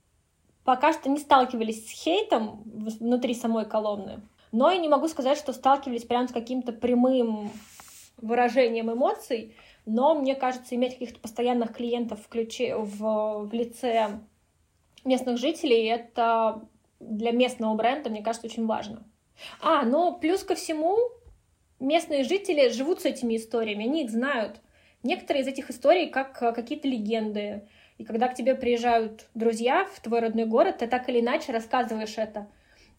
пока 0.71 0.93
что 0.93 1.11
не 1.11 1.19
сталкивались 1.19 1.85
с 1.85 1.91
хейтом 1.91 2.63
внутри 2.65 3.35
самой 3.35 3.65
колонны, 3.65 4.21
но 4.53 4.71
и 4.71 4.79
не 4.79 4.89
могу 4.89 5.09
сказать, 5.09 5.37
что 5.37 5.53
сталкивались 5.53 6.05
прям 6.05 6.29
с 6.29 6.33
каким-то 6.33 6.71
прямым 6.71 7.51
выражением 8.19 8.93
эмоций, 8.93 9.57
но 9.85 10.15
мне 10.15 10.37
кажется, 10.37 10.77
иметь 10.77 10.93
каких-то 10.93 11.19
постоянных 11.19 11.75
клиентов 11.75 12.21
в, 12.25 12.29
ключе, 12.29 12.77
в, 12.77 13.49
в 13.49 13.53
лице 13.53 14.21
местных 15.05 15.39
жителей, 15.39 15.87
это 15.87 16.63
для 17.01 17.33
местного 17.33 17.75
бренда, 17.75 18.09
мне 18.09 18.23
кажется, 18.23 18.47
очень 18.47 18.67
важно. 18.67 19.03
А, 19.61 19.83
но 19.83 20.13
плюс 20.13 20.45
ко 20.45 20.55
всему, 20.55 20.97
местные 21.81 22.23
жители 22.23 22.69
живут 22.69 23.01
с 23.01 23.07
этими 23.07 23.37
историями, 23.37 23.87
они 23.87 24.05
их 24.05 24.11
знают. 24.13 24.61
Некоторые 25.03 25.43
из 25.43 25.49
этих 25.49 25.69
историй 25.69 26.11
как 26.11 26.39
какие-то 26.39 26.87
легенды, 26.87 27.67
и 28.01 28.05
когда 28.05 28.29
к 28.29 28.35
тебе 28.35 28.55
приезжают 28.55 29.27
друзья 29.35 29.87
в 29.93 30.01
твой 30.01 30.21
родной 30.21 30.47
город, 30.47 30.79
ты 30.79 30.87
так 30.87 31.07
или 31.11 31.21
иначе 31.21 31.53
рассказываешь 31.53 32.17
это. 32.17 32.49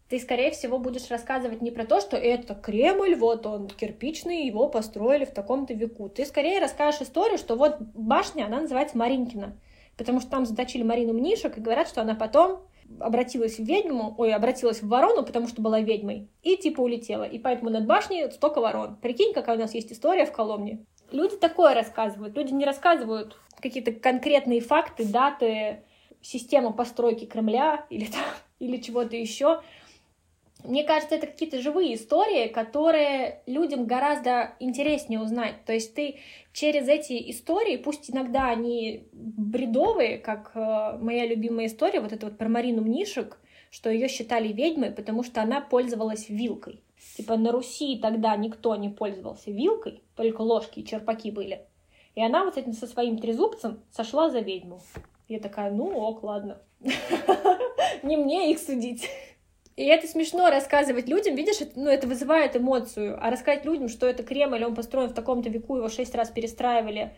Ты, 0.10 0.20
скорее 0.20 0.52
всего, 0.52 0.78
будешь 0.78 1.10
рассказывать 1.10 1.64
не 1.64 1.72
про 1.72 1.88
то, 1.88 2.00
что 2.02 2.18
это 2.18 2.54
Кремль, 2.54 3.16
вот 3.16 3.48
он 3.48 3.68
кирпичный, 3.68 4.46
его 4.46 4.70
построили 4.70 5.26
в 5.26 5.32
таком-то 5.32 5.74
веку. 5.74 6.08
Ты 6.08 6.24
скорее 6.24 6.60
расскажешь 6.60 7.02
историю, 7.02 7.40
что 7.40 7.56
вот 7.56 7.80
башня, 7.80 8.46
она 8.46 8.62
называется 8.62 8.96
Маринкина, 8.96 9.58
потому 9.98 10.20
что 10.20 10.30
там 10.30 10.46
заточили 10.46 10.84
Марину 10.84 11.14
Мнишек 11.14 11.58
и 11.58 11.62
говорят, 11.62 11.88
что 11.88 12.02
она 12.02 12.14
потом 12.14 12.62
обратилась 13.00 13.58
в 13.58 13.64
ведьму, 13.64 14.14
ой, 14.20 14.32
обратилась 14.36 14.84
в 14.84 14.88
ворону, 14.88 15.24
потому 15.24 15.48
что 15.48 15.64
была 15.64 15.80
ведьмой, 15.80 16.30
и 16.44 16.58
типа 16.58 16.82
улетела. 16.82 17.24
И 17.24 17.40
поэтому 17.40 17.72
над 17.72 17.88
башней 17.88 18.30
столько 18.30 18.62
ворон. 18.62 18.98
Прикинь, 18.98 19.34
какая 19.34 19.58
у 19.58 19.60
нас 19.60 19.74
есть 19.74 19.92
история 19.92 20.28
в 20.28 20.32
Коломне. 20.32 20.86
Люди 21.12 21.38
такое 21.38 21.74
рассказывают. 21.74 22.38
Люди 22.38 22.54
не 22.54 22.66
рассказывают 22.66 23.40
какие-то 23.62 23.92
конкретные 23.92 24.62
факты, 24.62 25.06
даты, 25.06 25.84
систему 26.22 26.74
постройки 26.74 27.26
Кремля 27.26 27.86
или, 27.90 28.06
там, 28.06 28.24
или 28.60 28.78
чего-то 28.78 29.16
еще. 29.16 29.62
Мне 30.64 30.84
кажется, 30.84 31.16
это 31.16 31.26
какие-то 31.26 31.60
живые 31.60 31.96
истории, 31.96 32.48
которые 32.48 33.42
людям 33.48 33.86
гораздо 33.86 34.54
интереснее 34.60 35.20
узнать. 35.20 35.66
То 35.66 35.74
есть 35.74 35.96
ты 35.96 36.20
через 36.54 36.88
эти 36.88 37.32
истории, 37.32 37.78
пусть 37.78 38.12
иногда 38.12 38.48
они 38.50 39.08
бредовые, 39.12 40.20
как 40.20 40.52
э, 40.54 40.98
моя 41.00 41.26
любимая 41.26 41.66
история, 41.66 42.00
вот 42.00 42.12
эта 42.12 42.28
вот 42.28 42.38
про 42.38 42.48
Марину 42.48 42.84
Мнишек, 42.84 43.40
что 43.72 43.90
ее 43.90 44.08
считали 44.08 44.50
ведьмой, 44.50 44.92
потому 44.92 45.24
что 45.24 45.42
она 45.42 45.62
пользовалась 45.62 46.30
вилкой. 46.30 46.84
Типа 47.18 47.38
на 47.38 47.52
Руси 47.52 47.98
тогда 48.00 48.36
никто 48.36 48.76
не 48.76 48.90
пользовался 48.90 49.50
вилкой, 49.50 50.04
только 50.16 50.42
ложки 50.42 50.80
и 50.80 50.86
черпаки 50.86 51.32
были. 51.32 51.66
И 52.16 52.24
она 52.24 52.44
вот 52.44 52.56
с 52.56 52.58
этим 52.58 52.74
со 52.74 52.88
своим 52.88 53.18
трезубцем 53.18 53.80
сошла 53.92 54.30
за 54.30 54.40
ведьму. 54.40 54.82
Я 55.28 55.40
такая, 55.40 55.72
ну 55.72 55.98
ок, 55.98 56.24
ладно. 56.24 56.62
Не 58.04 58.18
мне 58.18 58.52
их 58.52 58.60
судить. 58.60 59.10
И 59.78 59.86
это 59.86 60.08
смешно 60.08 60.50
рассказывать 60.50 61.08
людям, 61.08 61.36
видишь, 61.36 61.62
это, 61.62 61.80
ну, 61.80 61.90
это 61.90 62.06
вызывает 62.06 62.58
эмоцию. 62.58 63.18
А 63.20 63.32
рассказать 63.32 63.66
людям, 63.66 63.88
что 63.88 64.06
это 64.06 64.22
Кремль, 64.22 64.64
он 64.64 64.76
построен 64.76 65.10
в 65.10 65.14
таком-то 65.14 65.50
веку, 65.50 65.78
его 65.78 65.88
шесть 65.88 66.14
раз 66.14 66.30
перестраивали, 66.30 67.16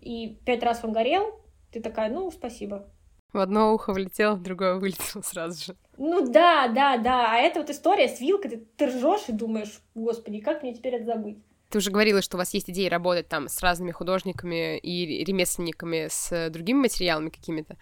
и 0.00 0.38
пять 0.46 0.62
раз 0.62 0.80
он 0.82 0.92
горел, 0.92 1.38
ты 1.72 1.80
такая, 1.80 2.10
ну, 2.10 2.30
спасибо. 2.30 2.86
В 3.32 3.38
одно 3.38 3.74
ухо 3.74 3.92
влетело, 3.92 4.36
в 4.36 4.42
другое 4.42 4.76
вылетело 4.76 5.22
сразу 5.22 5.64
же. 5.64 5.76
Ну 5.98 6.26
да, 6.26 6.68
да, 6.68 6.96
да. 6.96 7.32
А 7.32 7.36
это 7.36 7.60
вот 7.60 7.68
история 7.68 8.08
с 8.08 8.20
вилкой, 8.20 8.50
ты, 8.52 8.56
ты 8.76 8.86
ржешь 8.86 9.28
и 9.28 9.32
думаешь, 9.32 9.80
господи, 9.94 10.40
как 10.40 10.62
мне 10.62 10.72
теперь 10.72 10.94
это 10.94 11.04
забыть? 11.04 11.38
Ты 11.74 11.78
уже 11.78 11.90
говорила, 11.90 12.22
что 12.22 12.36
у 12.36 12.38
вас 12.38 12.54
есть 12.54 12.70
идеи 12.70 12.86
работать 12.86 13.26
там 13.26 13.48
с 13.48 13.60
разными 13.60 13.90
художниками 13.90 14.78
и 14.78 15.24
ремесленниками, 15.24 16.06
с 16.08 16.48
другими 16.50 16.82
материалами 16.82 17.30
какими-то. 17.30 17.76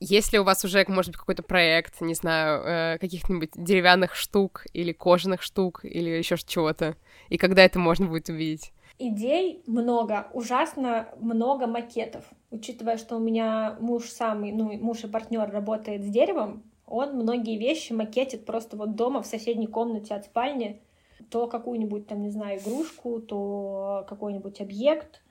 Если 0.00 0.38
у 0.38 0.42
вас 0.42 0.64
уже, 0.64 0.84
может 0.88 1.12
быть, 1.12 1.20
какой-то 1.20 1.44
проект, 1.44 2.00
не 2.00 2.14
знаю, 2.14 2.64
э, 2.64 2.98
каких-нибудь 2.98 3.50
деревянных 3.54 4.16
штук 4.16 4.66
или 4.72 4.90
кожаных 4.90 5.42
штук 5.42 5.84
или 5.84 6.10
еще 6.10 6.36
чего-то, 6.44 6.96
и 7.28 7.38
когда 7.38 7.62
это 7.62 7.78
можно 7.78 8.06
будет 8.06 8.28
увидеть? 8.30 8.72
Идей 8.98 9.62
много, 9.68 10.26
ужасно 10.32 11.08
много 11.20 11.68
макетов. 11.68 12.24
Учитывая, 12.50 12.96
что 12.96 13.14
у 13.14 13.20
меня 13.20 13.76
муж 13.78 14.08
самый, 14.08 14.50
ну, 14.50 14.76
муж 14.76 15.04
и 15.04 15.06
партнер 15.06 15.48
работает 15.48 16.02
с 16.02 16.08
деревом, 16.08 16.64
он 16.84 17.14
многие 17.14 17.58
вещи 17.58 17.92
макетит 17.92 18.44
просто 18.44 18.76
вот 18.76 18.96
дома 18.96 19.22
в 19.22 19.26
соседней 19.26 19.68
комнате 19.68 20.14
от 20.14 20.24
спальни 20.24 20.82
то 21.30 21.46
какую-нибудь 21.46 22.06
там, 22.06 22.22
не 22.22 22.30
знаю, 22.30 22.60
игрушку, 22.60 23.20
то 23.20 24.04
какой-нибудь 24.08 24.60
объект. 24.60 25.22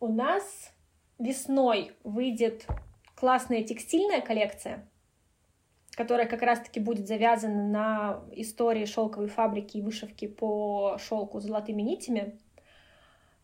У 0.00 0.08
нас 0.08 0.72
весной 1.18 1.92
выйдет 2.04 2.66
классная 3.14 3.62
текстильная 3.62 4.20
коллекция, 4.20 4.88
которая 5.92 6.26
как 6.26 6.42
раз-таки 6.42 6.80
будет 6.80 7.06
завязана 7.06 7.68
на 7.68 8.24
истории 8.32 8.84
шелковой 8.84 9.28
фабрики 9.28 9.78
и 9.78 9.82
вышивки 9.82 10.26
по 10.26 10.98
шелку 10.98 11.40
золотыми 11.40 11.82
нитями. 11.82 12.38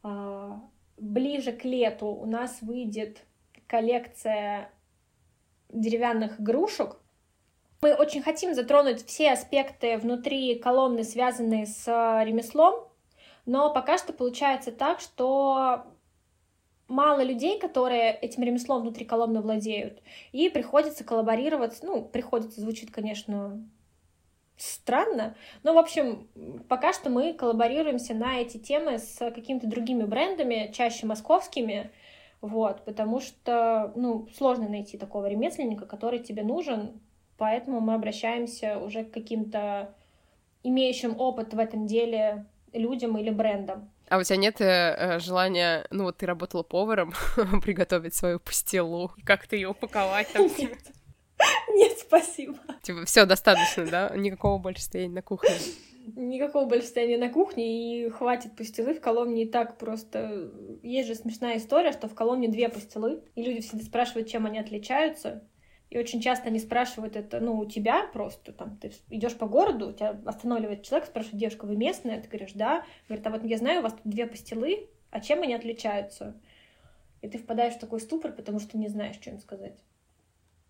А, 0.03 0.61
ближе 0.99 1.53
к 1.53 1.65
лету 1.65 2.07
у 2.07 2.27
нас 2.27 2.61
выйдет 2.63 3.25
коллекция 3.67 4.71
деревянных 5.69 6.41
игрушек, 6.41 7.00
мы 7.83 7.95
очень 7.95 8.23
хотим 8.23 8.55
затронуть 8.55 9.07
все 9.07 9.33
аспекты 9.33 9.97
внутри 9.97 10.59
колонны, 10.59 11.03
связанные 11.03 11.67
с 11.67 11.89
э, 11.89 12.25
ремеслом, 12.25 12.75
но 13.47 13.73
пока 13.73 13.97
что 13.97 14.13
получается 14.13 14.71
так, 14.71 15.01
что 15.01 15.87
мало 16.89 17.23
людей, 17.23 17.59
которые 17.59 18.13
этим 18.13 18.43
ремеслом 18.43 18.83
внутри 18.83 19.07
колонны 19.07 19.41
владеют, 19.41 20.03
и 20.33 20.51
приходится 20.51 21.05
коллаборировать, 21.05 21.79
ну, 21.83 22.05
приходится, 22.05 22.61
звучит, 22.61 22.91
конечно, 22.91 23.67
странно, 24.59 25.35
но, 25.63 25.73
в 25.73 25.79
общем, 25.79 26.29
пока 26.69 26.93
что 26.93 27.09
мы 27.09 27.33
коллаборируемся 27.33 28.13
на 28.13 28.41
эти 28.41 28.59
темы 28.59 28.99
с 28.99 29.17
какими-то 29.17 29.67
другими 29.67 30.03
брендами, 30.03 30.71
чаще 30.75 31.07
московскими, 31.07 31.91
вот, 32.43 32.85
потому 32.85 33.21
что, 33.21 33.91
ну, 33.97 34.29
сложно 34.37 34.69
найти 34.69 34.99
такого 34.99 35.27
ремесленника, 35.27 35.87
который 35.87 36.19
тебе 36.19 36.43
нужен, 36.43 37.01
Поэтому 37.41 37.81
мы 37.81 37.95
обращаемся 37.95 38.77
уже 38.77 39.03
к 39.03 39.13
каким-то 39.13 39.95
имеющим 40.63 41.19
опыт 41.19 41.55
в 41.55 41.59
этом 41.59 41.87
деле 41.87 42.45
людям 42.75 43.17
или 43.17 43.31
брендам. 43.31 43.91
А 44.11 44.19
у 44.19 44.23
тебя 44.23 44.37
нет 44.37 44.61
э, 44.61 44.95
э 44.99 45.19
желания, 45.21 45.87
ну 45.91 46.05
вот 46.05 46.19
ты 46.19 46.27
работала 46.27 46.63
поваром, 46.63 47.15
приготовить 47.63 48.15
свою 48.15 48.41
пастилу, 48.41 49.13
как 49.25 49.47
ты 49.47 49.57
ее 49.57 49.69
упаковать 49.69 50.31
там? 50.35 50.49
Нет. 50.59 50.81
Нет, 51.71 51.99
спасибо. 51.99 52.59
Типа, 52.83 53.07
все 53.07 53.25
достаточно, 53.25 53.87
да? 53.87 54.13
Никакого 54.15 54.59
больше 54.59 54.83
стояния 54.83 55.15
на 55.15 55.23
кухне. 55.23 55.57
Никакого 56.17 56.67
больше 56.67 56.89
стояния 56.89 57.17
на 57.17 57.31
кухне, 57.31 58.05
и 58.05 58.11
хватит 58.11 58.55
пастилы. 58.55 58.93
В 58.93 59.01
Коломне 59.01 59.45
и 59.45 59.49
так 59.49 59.79
просто... 59.79 60.51
Есть 60.83 61.09
же 61.09 61.15
смешная 61.15 61.57
история, 61.57 61.93
что 61.93 62.07
в 62.07 62.15
Коломне 62.15 62.49
две 62.49 62.69
пастилы, 62.69 63.23
и 63.35 63.43
люди 63.43 63.63
всегда 63.63 63.83
спрашивают, 63.83 64.29
чем 64.29 64.45
они 64.45 64.59
отличаются. 64.59 65.43
И 65.91 65.99
очень 65.99 66.21
часто 66.21 66.49
они 66.49 66.61
спрашивают 66.61 67.17
это, 67.17 67.41
ну, 67.41 67.59
у 67.59 67.67
тебя 67.67 68.07
просто, 68.07 68.53
там, 68.53 68.77
ты 68.77 68.93
идешь 69.09 69.37
по 69.37 69.47
городу, 69.47 69.93
тебя 69.93 70.21
останавливает 70.25 70.85
человек, 70.85 71.09
спрашивает, 71.09 71.39
девушка, 71.39 71.65
вы 71.65 71.77
местная? 71.77 72.21
Ты 72.23 72.29
говоришь, 72.29 72.53
да. 72.55 72.85
Говорит, 73.09 73.27
а 73.27 73.31
вот 73.31 73.45
я 73.45 73.59
знаю, 73.59 73.81
у 73.81 73.83
вас 73.83 73.95
тут 73.95 74.03
две 74.05 74.27
пастилы, 74.27 74.89
а 75.11 75.21
чем 75.21 75.43
они 75.43 75.53
отличаются? 75.53 76.41
И 77.23 77.29
ты 77.29 77.39
впадаешь 77.39 77.75
в 77.75 77.81
такой 77.81 78.01
ступор, 78.01 78.33
потому 78.33 78.61
что 78.61 78.79
не 78.79 78.87
знаешь, 78.87 79.17
что 79.17 79.31
им 79.31 79.41
сказать. 79.41 79.79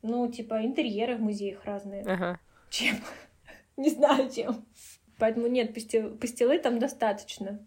Ну, 0.01 0.27
типа, 0.31 0.65
интерьеры 0.65 1.17
в 1.17 1.21
музеях 1.21 1.67
разные. 1.67 2.03
Ага. 2.05 2.41
Чем? 2.71 2.97
не 3.77 3.91
знаю, 3.91 4.31
чем. 4.31 4.65
Поэтому 5.19 5.49
нет, 5.49 5.75
пастилы, 5.75 6.59
там 6.59 6.79
достаточно. 6.79 7.61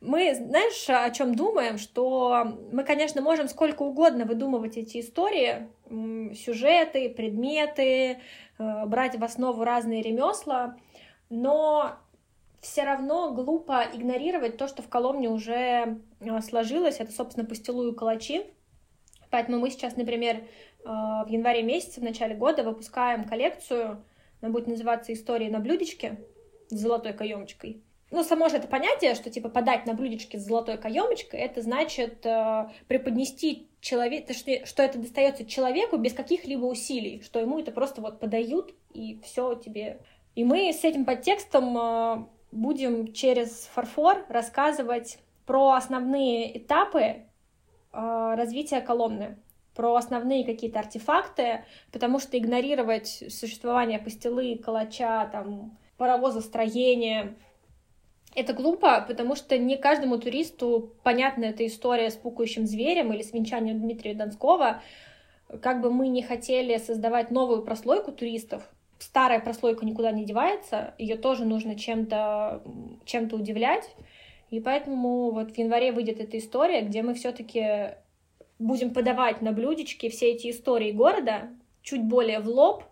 Мы, 0.00 0.32
знаешь, 0.32 0.88
о 0.88 1.10
чем 1.10 1.34
думаем? 1.34 1.76
Что 1.76 2.56
мы, 2.72 2.84
конечно, 2.84 3.20
можем 3.20 3.48
сколько 3.48 3.82
угодно 3.82 4.26
выдумывать 4.26 4.76
эти 4.76 5.00
истории, 5.00 5.68
сюжеты, 6.34 7.10
предметы, 7.10 8.18
э, 8.58 8.86
брать 8.86 9.16
в 9.16 9.24
основу 9.24 9.64
разные 9.64 10.02
ремесла, 10.02 10.76
но 11.30 11.96
все 12.60 12.84
равно 12.84 13.32
глупо 13.32 13.84
игнорировать 13.92 14.56
то, 14.56 14.68
что 14.68 14.82
в 14.82 14.88
Коломне 14.88 15.28
уже 15.28 15.98
э, 16.20 16.40
сложилось. 16.42 17.00
Это, 17.00 17.10
собственно, 17.10 17.44
пастилу 17.44 17.88
и 17.88 17.94
калачи. 17.94 18.44
Поэтому 19.30 19.58
мы 19.58 19.70
сейчас, 19.70 19.96
например, 19.96 20.36
э, 20.36 20.42
в 20.84 21.26
январе 21.28 21.64
месяце, 21.64 22.00
в 22.00 22.04
начале 22.04 22.36
года 22.36 22.62
выпускаем 22.62 23.24
коллекцию, 23.24 24.04
она 24.40 24.52
будет 24.52 24.68
называться 24.68 25.12
«Истории 25.12 25.50
на 25.50 25.58
блюдечке» 25.58 26.20
с 26.68 26.76
золотой 26.76 27.12
каемочкой 27.14 27.82
ну, 28.10 28.24
само 28.24 28.48
же 28.48 28.56
это 28.56 28.68
понятие, 28.68 29.14
что, 29.14 29.30
типа, 29.30 29.50
подать 29.50 29.84
на 29.84 29.94
блюдечке 29.94 30.38
с 30.38 30.44
золотой 30.44 30.78
каемочкой, 30.78 31.40
это 31.40 31.60
значит 31.60 32.24
э, 32.24 32.68
преподнести 32.86 33.68
человек, 33.80 34.30
что, 34.32 34.64
что 34.64 34.82
это 34.82 34.98
достается 34.98 35.44
человеку 35.44 35.98
без 35.98 36.14
каких-либо 36.14 36.64
усилий, 36.64 37.22
что 37.22 37.38
ему 37.38 37.58
это 37.58 37.70
просто 37.70 38.00
вот 38.00 38.18
подают, 38.18 38.74
и 38.94 39.20
все 39.22 39.54
тебе. 39.54 40.00
И 40.34 40.44
мы 40.44 40.72
с 40.72 40.84
этим 40.84 41.04
подтекстом 41.04 41.76
э, 41.76 42.24
будем 42.50 43.12
через 43.12 43.68
фарфор 43.74 44.24
рассказывать 44.28 45.18
про 45.44 45.72
основные 45.72 46.56
этапы 46.56 47.00
э, 47.00 47.24
развития 47.92 48.80
Коломны, 48.80 49.36
про 49.74 49.94
основные 49.96 50.44
какие-то 50.44 50.78
артефакты, 50.78 51.64
потому 51.92 52.20
что 52.20 52.38
игнорировать 52.38 53.24
существование 53.28 53.98
пастилы, 53.98 54.56
калача, 54.56 55.28
там, 55.30 55.76
паровозостроения, 55.98 57.36
это 58.34 58.52
глупо, 58.52 59.04
потому 59.06 59.34
что 59.34 59.58
не 59.58 59.76
каждому 59.76 60.18
туристу 60.18 60.92
понятна 61.02 61.46
эта 61.46 61.66
история 61.66 62.10
с 62.10 62.14
пукающим 62.14 62.66
зверем 62.66 63.12
или 63.12 63.22
с 63.22 63.32
венчанием 63.32 63.80
Дмитрия 63.80 64.14
Донского. 64.14 64.82
Как 65.60 65.80
бы 65.80 65.90
мы 65.90 66.08
не 66.08 66.22
хотели 66.22 66.76
создавать 66.76 67.30
новую 67.30 67.62
прослойку 67.62 68.12
туристов, 68.12 68.68
старая 68.98 69.40
прослойка 69.40 69.86
никуда 69.86 70.12
не 70.12 70.24
девается, 70.24 70.94
ее 70.98 71.16
тоже 71.16 71.44
нужно 71.44 71.74
чем-то 71.74 72.62
чем 73.04 73.24
удивлять. 73.32 73.90
И 74.50 74.60
поэтому 74.60 75.30
вот 75.30 75.52
в 75.52 75.58
январе 75.58 75.92
выйдет 75.92 76.20
эта 76.20 76.38
история, 76.38 76.82
где 76.82 77.02
мы 77.02 77.14
все-таки 77.14 77.94
будем 78.58 78.92
подавать 78.92 79.42
на 79.42 79.52
блюдечке 79.52 80.08
все 80.10 80.32
эти 80.32 80.50
истории 80.50 80.90
города 80.90 81.50
чуть 81.82 82.02
более 82.02 82.40
в 82.40 82.48
лоб, 82.48 82.84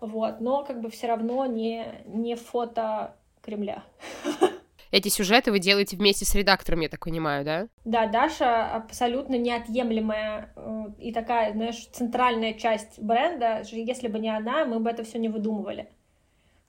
вот, 0.00 0.40
но 0.40 0.64
как 0.64 0.80
бы 0.80 0.90
все 0.90 1.06
равно 1.06 1.46
не, 1.46 1.86
не 2.06 2.34
фото 2.34 3.16
Кремля. 3.42 3.84
Эти 4.96 5.10
сюжеты 5.10 5.50
вы 5.50 5.58
делаете 5.58 5.94
вместе 5.94 6.24
с 6.24 6.34
редактором, 6.34 6.80
я 6.80 6.88
так 6.88 7.04
понимаю, 7.04 7.44
да? 7.44 7.68
Да, 7.84 8.06
Даша 8.06 8.74
абсолютно 8.74 9.34
неотъемлемая 9.34 10.54
э, 10.56 10.84
и 10.98 11.12
такая, 11.12 11.52
знаешь, 11.52 11.86
центральная 11.92 12.54
часть 12.54 12.98
бренда. 12.98 13.60
Если 13.70 14.08
бы 14.08 14.18
не 14.18 14.34
она, 14.34 14.64
мы 14.64 14.80
бы 14.80 14.88
это 14.88 15.04
все 15.04 15.18
не 15.18 15.28
выдумывали. 15.28 15.90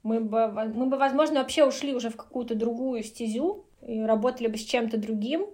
Мы 0.03 0.19
бы, 0.19 0.49
мы 0.49 0.87
бы, 0.87 0.97
возможно, 0.97 1.39
вообще 1.39 1.63
ушли 1.63 1.95
уже 1.95 2.09
в 2.09 2.17
какую-то 2.17 2.53
другую 2.53 3.01
стезю 3.03 3.65
и 3.81 4.01
работали 4.01 4.47
бы 4.47 4.57
с 4.57 4.65
чем-то 4.65 4.97
другим, 4.97 5.45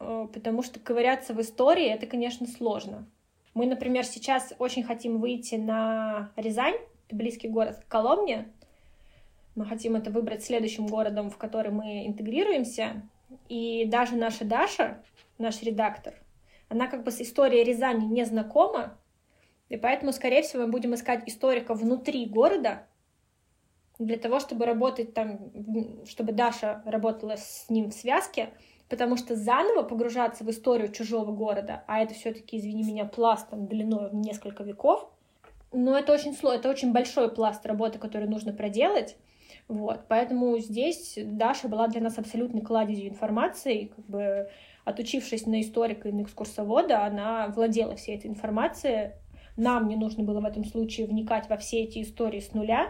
э, 0.00 0.26
потому 0.32 0.62
что 0.62 0.80
ковыряться 0.80 1.34
в 1.34 1.40
истории 1.42 1.84
это, 1.86 2.06
конечно, 2.06 2.46
сложно. 2.46 3.06
Мы, 3.52 3.66
например, 3.66 4.04
сейчас 4.06 4.54
очень 4.58 4.84
хотим 4.84 5.20
выйти 5.20 5.56
на 5.56 6.32
Рязань, 6.36 6.76
близкий 7.10 7.48
город 7.48 7.82
к 7.84 7.88
Коломне, 7.92 8.48
мы 9.54 9.66
хотим 9.66 9.96
это 9.96 10.10
выбрать 10.10 10.44
следующим 10.44 10.86
городом, 10.86 11.30
в 11.30 11.36
который 11.36 11.72
мы 11.72 12.06
интегрируемся. 12.06 13.02
И 13.48 13.84
даже 13.86 14.16
наша 14.16 14.44
Даша, 14.44 15.02
наш 15.38 15.62
редактор, 15.62 16.14
она 16.68 16.86
как 16.86 17.04
бы 17.04 17.10
с 17.10 17.20
историей 17.20 17.64
Рязани 17.64 18.06
не 18.06 18.24
знакома, 18.24 18.98
и 19.68 19.76
поэтому, 19.76 20.12
скорее 20.12 20.42
всего, 20.42 20.64
мы 20.64 20.70
будем 20.70 20.94
искать 20.94 21.22
историка 21.26 21.74
внутри 21.74 22.26
города, 22.26 22.86
для 23.98 24.18
того, 24.18 24.40
чтобы 24.40 24.66
работать 24.66 25.14
там, 25.14 25.52
чтобы 26.06 26.32
Даша 26.32 26.82
работала 26.84 27.36
с 27.36 27.66
ним 27.68 27.90
в 27.90 27.94
связке, 27.94 28.50
потому 28.88 29.16
что 29.16 29.36
заново 29.36 29.82
погружаться 29.82 30.44
в 30.44 30.50
историю 30.50 30.92
чужого 30.92 31.32
города, 31.32 31.84
а 31.86 32.00
это 32.00 32.14
все-таки, 32.14 32.58
извини 32.58 32.82
меня, 32.84 33.04
пласт 33.04 33.48
там, 33.48 33.66
длиной 33.66 34.10
в 34.10 34.14
несколько 34.14 34.64
веков, 34.64 35.08
но 35.72 35.96
это 35.96 36.12
очень 36.12 36.34
сложно, 36.34 36.58
это 36.58 36.68
очень 36.68 36.92
большой 36.92 37.32
пласт 37.32 37.64
работы, 37.64 37.98
который 37.98 38.28
нужно 38.28 38.52
проделать, 38.52 39.16
вот, 39.72 40.06
поэтому 40.08 40.58
здесь 40.58 41.14
Даша 41.16 41.68
была 41.68 41.88
для 41.88 42.00
нас 42.00 42.18
абсолютной 42.18 42.62
кладезью 42.62 43.08
информации, 43.08 43.92
как 43.94 44.06
бы 44.06 44.50
отучившись 44.84 45.46
на 45.46 45.60
историка 45.60 46.08
и 46.08 46.12
на 46.12 46.22
экскурсовода, 46.22 47.04
она 47.04 47.48
владела 47.48 47.96
всей 47.96 48.16
этой 48.16 48.26
информацией. 48.26 49.12
Нам 49.56 49.88
не 49.88 49.96
нужно 49.96 50.24
было 50.24 50.40
в 50.40 50.44
этом 50.44 50.64
случае 50.64 51.06
вникать 51.06 51.48
во 51.48 51.56
все 51.56 51.82
эти 51.82 52.02
истории 52.02 52.40
с 52.40 52.52
нуля, 52.52 52.88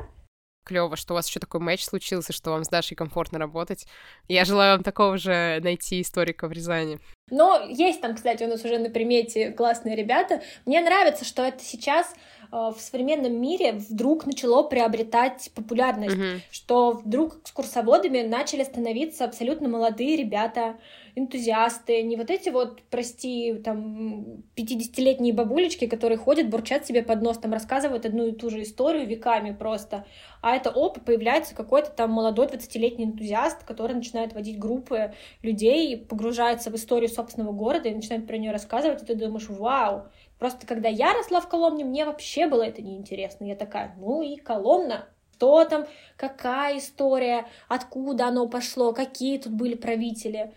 Клево, 0.64 0.96
что 0.96 1.14
у 1.14 1.16
вас 1.16 1.28
еще 1.28 1.40
такой 1.40 1.60
матч 1.60 1.82
случился, 1.84 2.32
что 2.32 2.50
вам 2.50 2.64
с 2.64 2.68
Дашей 2.68 2.96
комфортно 2.96 3.38
работать. 3.38 3.86
Я 4.28 4.44
желаю 4.44 4.76
вам 4.76 4.84
такого 4.84 5.18
же 5.18 5.60
найти 5.62 6.00
историка 6.00 6.46
в 6.46 6.52
Рязани. 6.52 6.98
Но 7.30 7.64
есть 7.68 8.00
там, 8.00 8.14
кстати, 8.14 8.44
у 8.44 8.48
нас 8.48 8.64
уже 8.64 8.78
на 8.78 8.90
примете 8.90 9.50
классные 9.50 9.96
ребята. 9.96 10.42
Мне 10.64 10.80
нравится, 10.80 11.24
что 11.24 11.42
это 11.42 11.64
сейчас 11.64 12.14
в 12.52 12.76
современном 12.78 13.40
мире 13.40 13.72
вдруг 13.72 14.26
начало 14.26 14.62
приобретать 14.62 15.50
популярность, 15.54 16.14
mm-hmm. 16.14 16.40
что 16.50 16.92
вдруг 16.92 17.40
экскурсоводами 17.40 18.20
начали 18.20 18.62
становиться 18.62 19.24
абсолютно 19.24 19.70
молодые 19.70 20.16
ребята, 20.16 20.76
энтузиасты, 21.14 22.02
не 22.02 22.16
вот 22.16 22.30
эти 22.30 22.50
вот, 22.50 22.82
прости, 22.90 23.54
там, 23.64 24.42
50-летние 24.56 25.32
бабулечки, 25.32 25.86
которые 25.86 26.18
ходят, 26.18 26.48
бурчат 26.48 26.86
себе 26.86 27.02
под 27.02 27.22
нос, 27.22 27.38
там, 27.38 27.52
рассказывают 27.52 28.04
одну 28.06 28.26
и 28.26 28.32
ту 28.32 28.50
же 28.50 28.62
историю 28.62 29.06
веками 29.06 29.52
просто, 29.54 30.06
а 30.42 30.56
это, 30.56 30.70
оп, 30.70 31.00
появляется 31.04 31.54
какой-то 31.54 31.90
там 31.90 32.10
молодой 32.10 32.46
20-летний 32.46 33.04
энтузиаст, 33.04 33.64
который 33.64 33.94
начинает 33.94 34.32
водить 34.32 34.58
группы 34.58 35.14
людей, 35.42 35.96
погружается 35.96 36.70
в 36.70 36.74
историю 36.74 37.08
собственного 37.08 37.52
города 37.52 37.88
и 37.88 37.94
начинает 37.94 38.26
про 38.26 38.36
нее 38.36 38.52
рассказывать, 38.52 39.02
и 39.02 39.06
ты 39.06 39.14
думаешь, 39.14 39.48
вау, 39.48 40.04
Просто 40.42 40.66
когда 40.66 40.88
я 40.88 41.14
росла 41.14 41.40
в 41.40 41.48
Коломне, 41.48 41.84
мне 41.84 42.04
вообще 42.04 42.48
было 42.48 42.64
это 42.64 42.82
неинтересно. 42.82 43.44
Я 43.44 43.54
такая, 43.54 43.94
ну 43.96 44.22
и 44.22 44.34
Коломна, 44.34 45.06
что 45.36 45.64
там, 45.66 45.86
какая 46.16 46.78
история, 46.78 47.46
откуда 47.68 48.26
оно 48.26 48.48
пошло, 48.48 48.92
какие 48.92 49.38
тут 49.38 49.52
были 49.52 49.76
правители. 49.76 50.52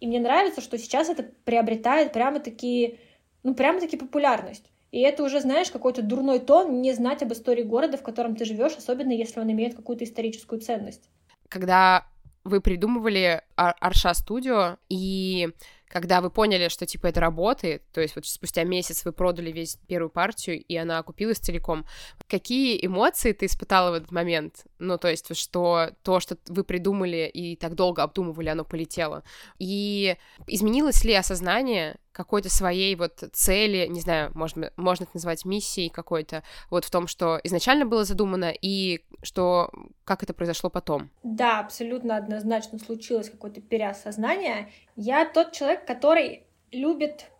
И 0.00 0.06
мне 0.06 0.18
нравится, 0.18 0.62
что 0.62 0.78
сейчас 0.78 1.10
это 1.10 1.24
приобретает 1.44 2.14
прямо-таки, 2.14 2.98
ну, 3.42 3.54
прямо-таки 3.54 3.98
популярность. 3.98 4.64
И 4.92 5.00
это 5.00 5.22
уже, 5.22 5.40
знаешь, 5.40 5.70
какой-то 5.70 6.00
дурной 6.00 6.38
тон 6.38 6.80
не 6.80 6.94
знать 6.94 7.22
об 7.22 7.30
истории 7.34 7.64
города, 7.64 7.98
в 7.98 8.02
котором 8.02 8.34
ты 8.34 8.46
живешь, 8.46 8.76
особенно 8.78 9.12
если 9.12 9.40
он 9.40 9.52
имеет 9.52 9.74
какую-то 9.74 10.04
историческую 10.04 10.62
ценность. 10.62 11.10
Когда 11.50 12.06
вы 12.44 12.62
придумывали 12.62 13.42
Арша 13.56 14.14
Студио, 14.14 14.78
и 14.88 15.50
когда 15.88 16.20
вы 16.20 16.30
поняли, 16.30 16.68
что, 16.68 16.86
типа, 16.86 17.06
это 17.08 17.20
работает, 17.20 17.82
то 17.92 18.00
есть 18.00 18.14
вот 18.16 18.26
спустя 18.26 18.64
месяц 18.64 19.04
вы 19.04 19.12
продали 19.12 19.50
весь 19.50 19.76
первую 19.88 20.10
партию, 20.10 20.62
и 20.62 20.76
она 20.76 20.98
окупилась 20.98 21.38
целиком, 21.38 21.86
какие 22.28 22.84
эмоции 22.84 23.32
ты 23.32 23.46
испытала 23.46 23.90
в 23.90 23.94
этот 23.94 24.12
момент? 24.12 24.66
Ну, 24.78 24.98
то 24.98 25.08
есть, 25.08 25.34
что 25.36 25.90
то, 26.02 26.20
что 26.20 26.36
вы 26.48 26.64
придумали 26.64 27.30
и 27.32 27.56
так 27.56 27.74
долго 27.74 28.02
обдумывали, 28.02 28.48
оно 28.48 28.64
полетело. 28.64 29.24
И 29.58 30.16
изменилось 30.46 31.04
ли 31.04 31.14
осознание, 31.14 31.98
какой-то 32.18 32.50
своей 32.50 32.96
вот 32.96 33.22
цели, 33.32 33.86
не 33.86 34.00
знаю, 34.00 34.32
можно, 34.34 34.72
можно 34.76 35.04
это 35.04 35.12
назвать 35.14 35.44
миссией 35.44 35.88
какой-то, 35.88 36.42
вот 36.68 36.84
в 36.84 36.90
том, 36.90 37.06
что 37.06 37.38
изначально 37.44 37.86
было 37.86 38.04
задумано, 38.04 38.52
и 38.60 39.04
что, 39.22 39.70
как 40.02 40.24
это 40.24 40.34
произошло 40.34 40.68
потом? 40.68 41.10
Да, 41.22 41.60
абсолютно 41.60 42.16
однозначно 42.16 42.80
случилось 42.80 43.30
какое-то 43.30 43.60
переосознание. 43.60 44.72
Я 44.96 45.26
тот 45.26 45.52
человек, 45.52 45.86
который 45.86 46.42
любит 46.72 47.30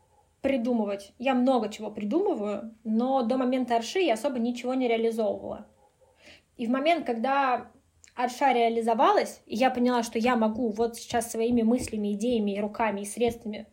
придумывать. 0.43 1.13
Я 1.19 1.35
много 1.35 1.71
чего 1.71 1.91
придумываю, 1.91 2.73
но 2.85 3.25
до 3.25 3.37
момента 3.37 3.75
Арши 3.75 3.99
я 3.99 4.15
особо 4.15 4.39
ничего 4.39 4.75
не 4.75 4.87
реализовывала. 4.87 5.67
И 6.57 6.67
в 6.67 6.71
момент, 6.71 7.05
когда 7.05 7.69
Арша 8.15 8.53
реализовалась, 8.53 9.41
и 9.47 9.57
я 9.57 9.71
поняла, 9.71 10.05
что 10.05 10.21
я 10.21 10.37
могу 10.37 10.71
вот 10.71 10.95
сейчас 10.95 11.33
своими 11.33 11.63
мыслями, 11.63 12.13
идеями, 12.13 12.61
руками 12.61 13.01
и 13.01 13.07
средствами 13.07 13.67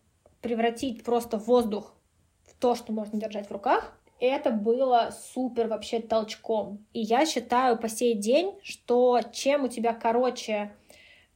превратить 0.46 1.04
просто 1.04 1.40
воздух 1.40 1.96
в 2.44 2.54
то, 2.60 2.76
что 2.76 2.94
можно 2.94 3.20
держать 3.20 3.48
в 3.48 3.52
руках, 3.52 3.98
это 4.20 4.52
было 4.52 5.10
супер 5.34 5.68
вообще 5.68 6.00
толчком. 6.00 6.86
И 6.94 7.00
я 7.02 7.26
считаю 7.26 7.80
по 7.80 7.90
сей 7.90 8.14
день, 8.14 8.54
что 8.62 9.22
чем 9.34 9.64
у 9.64 9.70
тебя 9.70 9.92
короче 9.94 10.72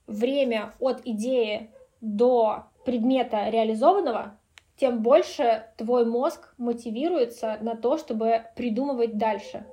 время 0.06 0.76
от 0.80 1.02
идеи 1.06 1.72
до 2.02 2.66
предмета 2.86 3.50
реализованного, 3.50 4.38
тем 4.78 5.02
больше 5.02 5.66
твой 5.76 6.06
мозг 6.06 6.54
мотивируется 6.60 7.58
на 7.62 7.76
то, 7.76 7.98
чтобы 7.98 8.44
придумывать 8.56 9.18
дальше. 9.18 9.66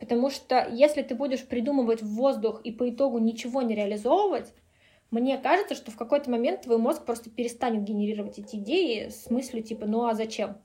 Потому 0.00 0.28
что 0.28 0.66
если 0.72 1.02
ты 1.02 1.14
будешь 1.14 1.46
придумывать 1.46 2.02
в 2.02 2.16
воздух 2.16 2.62
и 2.62 2.72
по 2.72 2.90
итогу 2.90 3.18
ничего 3.18 3.62
не 3.62 3.76
реализовывать, 3.76 4.52
мне 5.10 5.38
кажется, 5.38 5.74
что 5.74 5.90
в 5.90 5.96
какой-то 5.96 6.30
момент 6.30 6.62
твой 6.62 6.78
мозг 6.78 7.04
просто 7.04 7.30
перестанет 7.30 7.84
генерировать 7.84 8.38
эти 8.38 8.56
идеи 8.56 9.08
с 9.08 9.30
мыслью 9.30 9.62
типа 9.62 9.86
«ну 9.86 10.06
а 10.06 10.14
зачем?» 10.14 10.58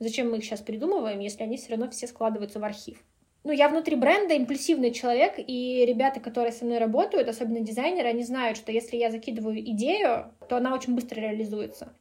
Зачем 0.00 0.30
мы 0.30 0.38
их 0.38 0.44
сейчас 0.44 0.60
придумываем, 0.60 1.20
если 1.20 1.44
они 1.44 1.56
все 1.56 1.70
равно 1.70 1.88
все 1.90 2.06
складываются 2.06 2.58
в 2.58 2.64
архив? 2.64 3.02
Ну, 3.44 3.52
я 3.52 3.68
внутри 3.68 3.94
бренда 3.94 4.34
импульсивный 4.34 4.90
человек, 4.90 5.34
и 5.36 5.84
ребята, 5.86 6.18
которые 6.18 6.50
со 6.50 6.64
мной 6.64 6.78
работают, 6.78 7.28
особенно 7.28 7.60
дизайнеры, 7.60 8.08
они 8.08 8.24
знают, 8.24 8.56
что 8.56 8.72
если 8.72 8.96
я 8.96 9.10
закидываю 9.10 9.60
идею, 9.60 10.32
то 10.48 10.56
она 10.56 10.74
очень 10.74 10.94
быстро 10.94 11.20
реализуется. 11.20 11.94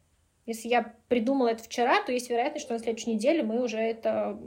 Если 0.46 0.70
я 0.70 0.94
придумала 1.10 1.50
это 1.50 1.64
вчера, 1.64 2.02
то 2.02 2.12
есть 2.12 2.30
вероятность, 2.30 2.66
что 2.66 2.74
на 2.74 2.80
следующей 2.80 3.14
неделе 3.14 3.44
мы 3.44 3.62
уже 3.62 3.78
это 3.78 4.40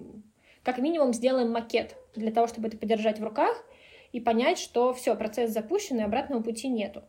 как 0.62 0.78
минимум 0.78 1.12
сделаем 1.12 1.53
макет 1.53 1.97
для 2.14 2.32
того, 2.32 2.47
чтобы 2.47 2.68
это 2.68 2.76
подержать 2.76 3.20
в 3.20 3.24
руках 3.24 3.64
и 4.12 4.20
понять, 4.20 4.59
что 4.59 4.92
все, 4.92 5.14
процесс 5.14 5.53
запущен, 5.53 6.01
и 6.01 6.03
обратного 6.03 6.42
пути 6.42 6.68
нету. 6.68 7.05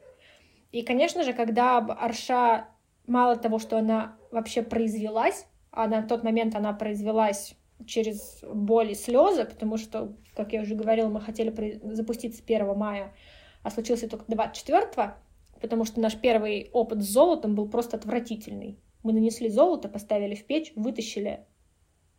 И, 0.72 0.82
конечно 0.82 1.24
же, 1.24 1.34
когда 1.34 1.78
Арша, 1.78 2.68
мало 3.06 3.36
того, 3.36 3.60
что 3.60 3.78
она 3.78 4.18
вообще 4.32 4.62
произвелась, 4.62 5.48
а 5.72 5.88
на 5.88 6.02
тот 6.02 6.24
момент 6.24 6.56
она 6.56 6.74
произвелась 6.74 7.56
через 7.86 8.44
боль 8.44 8.92
и 8.92 8.96
слезы, 8.96 9.46
потому 9.46 9.78
что, 9.78 10.16
как 10.36 10.54
я 10.54 10.62
уже 10.62 10.76
говорила, 10.76 11.10
мы 11.10 11.22
хотели 11.22 11.80
запуститься 11.94 12.44
1 12.46 12.76
мая, 12.76 13.14
а 13.64 13.70
случился 13.70 14.10
только 14.10 14.26
24 14.28 15.16
потому 15.62 15.86
что 15.86 16.00
наш 16.00 16.16
первый 16.16 16.70
опыт 16.74 17.02
с 17.02 17.08
золотом 17.08 17.56
был 17.56 17.68
просто 17.68 17.98
отвратительный. 17.98 18.80
Мы 19.04 19.14
нанесли 19.14 19.50
золото, 19.50 19.90
поставили 19.90 20.36
в 20.36 20.46
печь, 20.46 20.74
вытащили, 20.76 21.46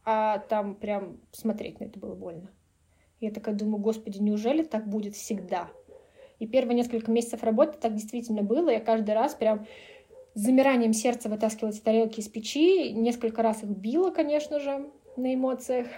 а 0.05 0.38
там 0.38 0.74
прям 0.74 1.20
смотреть 1.32 1.80
на 1.80 1.84
это 1.84 1.99
было 1.99 2.14
больно. 2.14 2.51
Я 3.20 3.30
такая 3.30 3.55
думаю, 3.55 3.78
господи, 3.78 4.18
неужели 4.18 4.62
так 4.62 4.88
будет 4.88 5.14
всегда? 5.14 5.70
И 6.39 6.47
первые 6.47 6.76
несколько 6.76 7.11
месяцев 7.11 7.43
работы 7.43 7.78
так 7.78 7.95
действительно 7.95 8.43
было. 8.43 8.70
Я 8.70 8.80
каждый 8.80 9.14
раз 9.14 9.34
прям 9.34 9.66
с 10.34 10.41
замиранием 10.41 10.93
сердца 10.93 11.28
вытаскивала 11.28 11.70
эти 11.70 11.80
тарелки 11.80 12.20
из 12.20 12.28
печи. 12.28 12.93
Несколько 12.93 13.43
раз 13.43 13.62
их 13.62 13.70
била, 13.70 14.11
конечно 14.11 14.61
же, 14.61 14.89
на 15.16 15.34
эмоциях. 15.34 15.89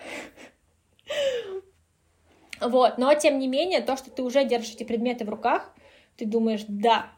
Вот, 2.61 2.99
но 2.99 3.15
тем 3.15 3.39
не 3.39 3.49
менее, 3.49 3.81
то, 3.81 3.97
что 3.97 4.11
ты 4.11 4.23
уже 4.23 4.45
держишь 4.45 4.75
эти 4.75 4.85
предметы 4.85 5.25
в 5.25 5.31
руках, 5.31 5.75
ты 6.17 6.27
думаешь, 6.27 6.65
да, 6.69 7.11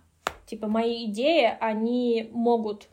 типа 0.46 0.68
мои 0.68 1.06
идеи, 1.06 1.56
они 1.58 2.28
могут 2.32 2.88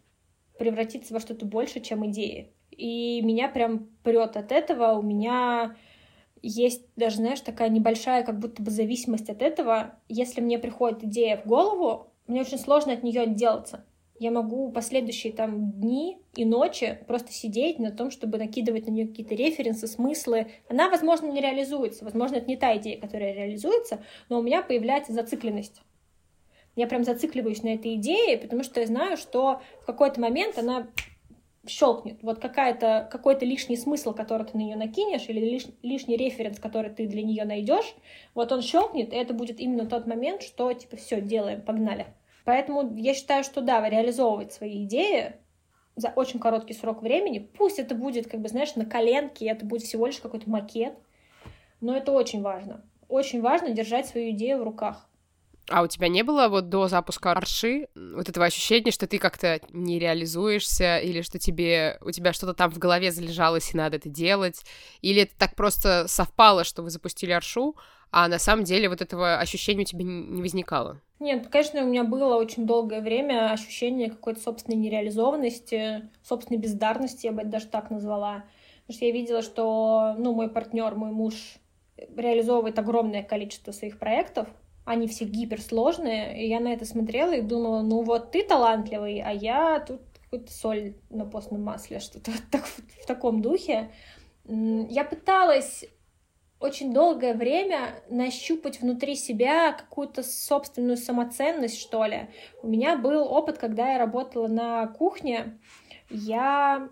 превратиться 0.57 1.13
во 1.13 1.19
что-то 1.19 1.45
больше, 1.45 1.79
чем 1.79 2.09
идеи. 2.09 2.51
И 2.71 3.21
меня 3.21 3.49
прям 3.49 3.89
прет 4.03 4.35
от 4.37 4.51
этого. 4.51 4.93
У 4.93 5.01
меня 5.01 5.75
есть 6.41 6.83
даже, 6.95 7.17
знаешь, 7.17 7.41
такая 7.41 7.69
небольшая 7.69 8.23
как 8.23 8.39
будто 8.39 8.61
бы 8.61 8.71
зависимость 8.71 9.29
от 9.29 9.41
этого. 9.41 9.95
Если 10.07 10.41
мне 10.41 10.59
приходит 10.59 11.03
идея 11.03 11.37
в 11.37 11.45
голову, 11.45 12.07
мне 12.27 12.41
очень 12.41 12.59
сложно 12.59 12.93
от 12.93 13.03
нее 13.03 13.21
отделаться. 13.21 13.85
Я 14.19 14.31
могу 14.31 14.69
последующие 14.71 15.31
там 15.31 15.71
дни 15.71 16.17
и 16.35 16.43
ночи 16.43 16.99
просто 17.07 17.31
сидеть 17.31 17.79
на 17.79 17.89
том, 17.89 18.11
чтобы 18.11 18.37
накидывать 18.37 18.85
на 18.85 18.91
нее 18.91 19.07
какие-то 19.07 19.33
референсы, 19.33 19.87
смыслы. 19.87 20.47
Она, 20.67 20.89
возможно, 20.89 21.27
не 21.27 21.39
реализуется. 21.39 22.03
Возможно, 22.03 22.35
это 22.35 22.47
не 22.47 22.57
та 22.57 22.75
идея, 22.77 22.99
которая 22.99 23.33
реализуется, 23.33 24.03
но 24.27 24.39
у 24.39 24.41
меня 24.41 24.61
появляется 24.61 25.13
зацикленность. 25.13 25.81
Я 26.75 26.87
прям 26.87 27.03
зацикливаюсь 27.03 27.63
на 27.63 27.73
этой 27.73 27.95
идее, 27.95 28.37
потому 28.37 28.63
что 28.63 28.81
я 28.81 28.87
знаю, 28.87 29.15
что 29.15 29.61
в 29.81 29.85
какой-то 29.85 30.19
момент 30.19 30.57
она 30.57 30.87
щелкнет. 31.67 32.21
Вот 32.23 32.39
какая-то, 32.39 33.07
какой-то 33.11 33.45
лишний 33.45 33.77
смысл, 33.77 34.13
который 34.13 34.45
ты 34.45 34.57
на 34.57 34.61
нее 34.61 34.75
накинешь, 34.75 35.27
или 35.27 35.39
лиш, 35.39 35.65
лишний 35.81 36.17
референс, 36.17 36.59
который 36.59 36.91
ты 36.91 37.07
для 37.07 37.23
нее 37.23 37.45
найдешь, 37.45 37.95
вот 38.33 38.51
он 38.51 38.61
щелкнет, 38.61 39.13
и 39.13 39.15
это 39.15 39.33
будет 39.33 39.59
именно 39.59 39.85
тот 39.85 40.07
момент, 40.07 40.41
что 40.41 40.71
типа 40.73 40.97
все, 40.97 41.21
делаем, 41.21 41.61
погнали. 41.61 42.07
Поэтому 42.45 42.95
я 42.95 43.13
считаю, 43.13 43.43
что 43.43 43.61
да, 43.61 43.87
реализовывать 43.87 44.53
свои 44.53 44.85
идеи 44.85 45.33
за 45.95 46.09
очень 46.15 46.39
короткий 46.39 46.73
срок 46.73 47.01
времени, 47.01 47.39
пусть 47.39 47.77
это 47.77 47.93
будет, 47.93 48.29
как 48.29 48.39
бы, 48.39 48.47
знаешь, 48.47 48.75
на 48.75 48.85
коленке, 48.85 49.47
это 49.47 49.65
будет 49.65 49.83
всего 49.83 50.07
лишь 50.07 50.19
какой-то 50.19 50.49
макет, 50.49 50.93
но 51.81 51.95
это 51.95 52.11
очень 52.11 52.41
важно. 52.41 52.85
Очень 53.09 53.41
важно 53.41 53.71
держать 53.71 54.07
свою 54.07 54.31
идею 54.31 54.59
в 54.59 54.63
руках. 54.63 55.08
А 55.69 55.81
у 55.81 55.87
тебя 55.87 56.07
не 56.07 56.23
было 56.23 56.47
вот 56.47 56.69
до 56.69 56.87
запуска 56.87 57.31
Арши 57.31 57.87
вот 57.95 58.27
этого 58.27 58.45
ощущения, 58.45 58.91
что 58.91 59.07
ты 59.07 59.17
как-то 59.17 59.59
не 59.71 59.99
реализуешься, 59.99 60.97
или 60.97 61.21
что 61.21 61.39
тебе 61.39 61.97
у 62.01 62.11
тебя 62.11 62.33
что-то 62.33 62.53
там 62.53 62.71
в 62.71 62.77
голове 62.77 63.11
залежалось, 63.11 63.73
и 63.73 63.77
надо 63.77 63.97
это 63.97 64.09
делать? 64.09 64.63
Или 65.01 65.23
это 65.23 65.33
так 65.37 65.55
просто 65.55 66.07
совпало, 66.07 66.63
что 66.63 66.81
вы 66.81 66.89
запустили 66.89 67.31
Аршу, 67.31 67.75
а 68.11 68.27
на 68.27 68.39
самом 68.39 68.63
деле 68.63 68.89
вот 68.89 69.01
этого 69.01 69.37
ощущения 69.37 69.81
у 69.81 69.85
тебя 69.85 70.03
не 70.03 70.41
возникало? 70.41 71.01
Нет, 71.19 71.47
конечно, 71.49 71.83
у 71.83 71.87
меня 71.87 72.03
было 72.03 72.35
очень 72.35 72.65
долгое 72.65 73.01
время 73.01 73.51
ощущение 73.51 74.09
какой-то 74.09 74.39
собственной 74.39 74.77
нереализованности, 74.77 76.09
собственной 76.23 76.59
бездарности, 76.59 77.25
я 77.25 77.33
бы 77.33 77.41
это 77.41 77.51
даже 77.51 77.67
так 77.67 77.91
назвала. 77.91 78.45
Потому 78.81 78.95
что 78.95 79.05
я 79.05 79.11
видела, 79.11 79.41
что 79.41 80.15
ну, 80.17 80.33
мой 80.33 80.49
партнер, 80.49 80.95
мой 80.95 81.11
муж 81.11 81.35
реализовывает 82.15 82.79
огромное 82.79 83.21
количество 83.21 83.71
своих 83.71 83.99
проектов, 83.99 84.47
они 84.89 85.07
все 85.07 85.25
гиперсложные, 85.25 86.43
и 86.43 86.49
я 86.49 86.59
на 86.59 86.69
это 86.73 86.83
смотрела 86.83 87.33
и 87.33 87.41
думала, 87.41 87.83
ну 87.83 88.01
вот 88.01 88.31
ты 88.31 88.43
талантливый, 88.43 89.21
а 89.21 89.31
я 89.31 89.79
тут 89.81 90.01
какую-то 90.23 90.51
соль 90.51 90.95
на 91.11 91.25
постном 91.25 91.63
масле, 91.63 91.99
что-то 91.99 92.31
так, 92.51 92.65
в 92.65 93.05
таком 93.05 93.43
духе. 93.43 93.91
Я 94.45 95.03
пыталась 95.03 95.85
очень 96.59 96.91
долгое 96.91 97.35
время 97.35 98.01
нащупать 98.09 98.81
внутри 98.81 99.13
себя 99.13 99.73
какую-то 99.73 100.23
собственную 100.23 100.97
самоценность, 100.97 101.79
что 101.79 102.03
ли. 102.05 102.27
У 102.63 102.67
меня 102.67 102.97
был 102.97 103.31
опыт, 103.31 103.59
когда 103.59 103.91
я 103.91 103.99
работала 103.99 104.47
на 104.47 104.87
кухне, 104.87 105.59
я 106.09 106.89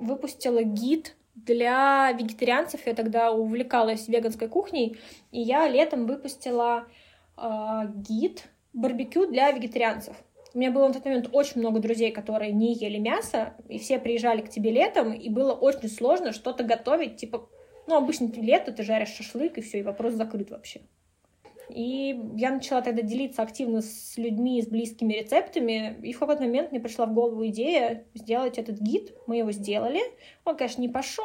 выпустила 0.00 0.64
гид 0.64 1.14
для 1.36 2.10
вегетарианцев, 2.10 2.84
я 2.86 2.94
тогда 2.94 3.30
увлекалась 3.30 4.08
веганской 4.08 4.48
кухней, 4.48 4.98
и 5.30 5.40
я 5.40 5.68
летом 5.68 6.06
выпустила 6.06 6.88
э, 7.36 7.80
гид 7.94 8.48
барбекю 8.72 9.26
для 9.26 9.50
вегетарианцев. 9.50 10.16
У 10.54 10.58
меня 10.58 10.70
было 10.70 10.88
на 10.88 10.94
тот 10.94 11.04
момент 11.04 11.28
очень 11.32 11.60
много 11.60 11.80
друзей, 11.80 12.12
которые 12.12 12.52
не 12.52 12.74
ели 12.74 12.98
мясо, 12.98 13.54
и 13.68 13.78
все 13.78 13.98
приезжали 13.98 14.40
к 14.40 14.48
тебе 14.48 14.70
летом, 14.70 15.12
и 15.12 15.28
было 15.28 15.52
очень 15.52 15.88
сложно 15.88 16.32
что-то 16.32 16.64
готовить, 16.64 17.16
типа, 17.16 17.48
ну, 17.86 17.96
обычно 17.96 18.30
лето 18.34 18.72
ты 18.72 18.82
жаришь 18.82 19.10
шашлык, 19.10 19.58
и 19.58 19.60
все, 19.60 19.80
и 19.80 19.82
вопрос 19.82 20.14
закрыт 20.14 20.50
вообще. 20.50 20.80
И 21.68 22.18
я 22.36 22.52
начала 22.52 22.80
тогда 22.80 23.02
делиться 23.02 23.42
активно 23.42 23.82
с 23.82 24.16
людьми, 24.16 24.62
с 24.62 24.68
близкими 24.68 25.14
рецептами, 25.14 25.98
и 26.02 26.12
в 26.12 26.18
какой-то 26.18 26.42
момент 26.42 26.70
мне 26.70 26.80
пришла 26.80 27.06
в 27.06 27.12
голову 27.12 27.46
идея 27.48 28.04
сделать 28.14 28.56
этот 28.56 28.78
гид, 28.80 29.12
мы 29.26 29.38
его 29.38 29.52
сделали, 29.52 30.00
он, 30.44 30.56
конечно, 30.56 30.80
не 30.80 30.88
пошел, 30.88 31.24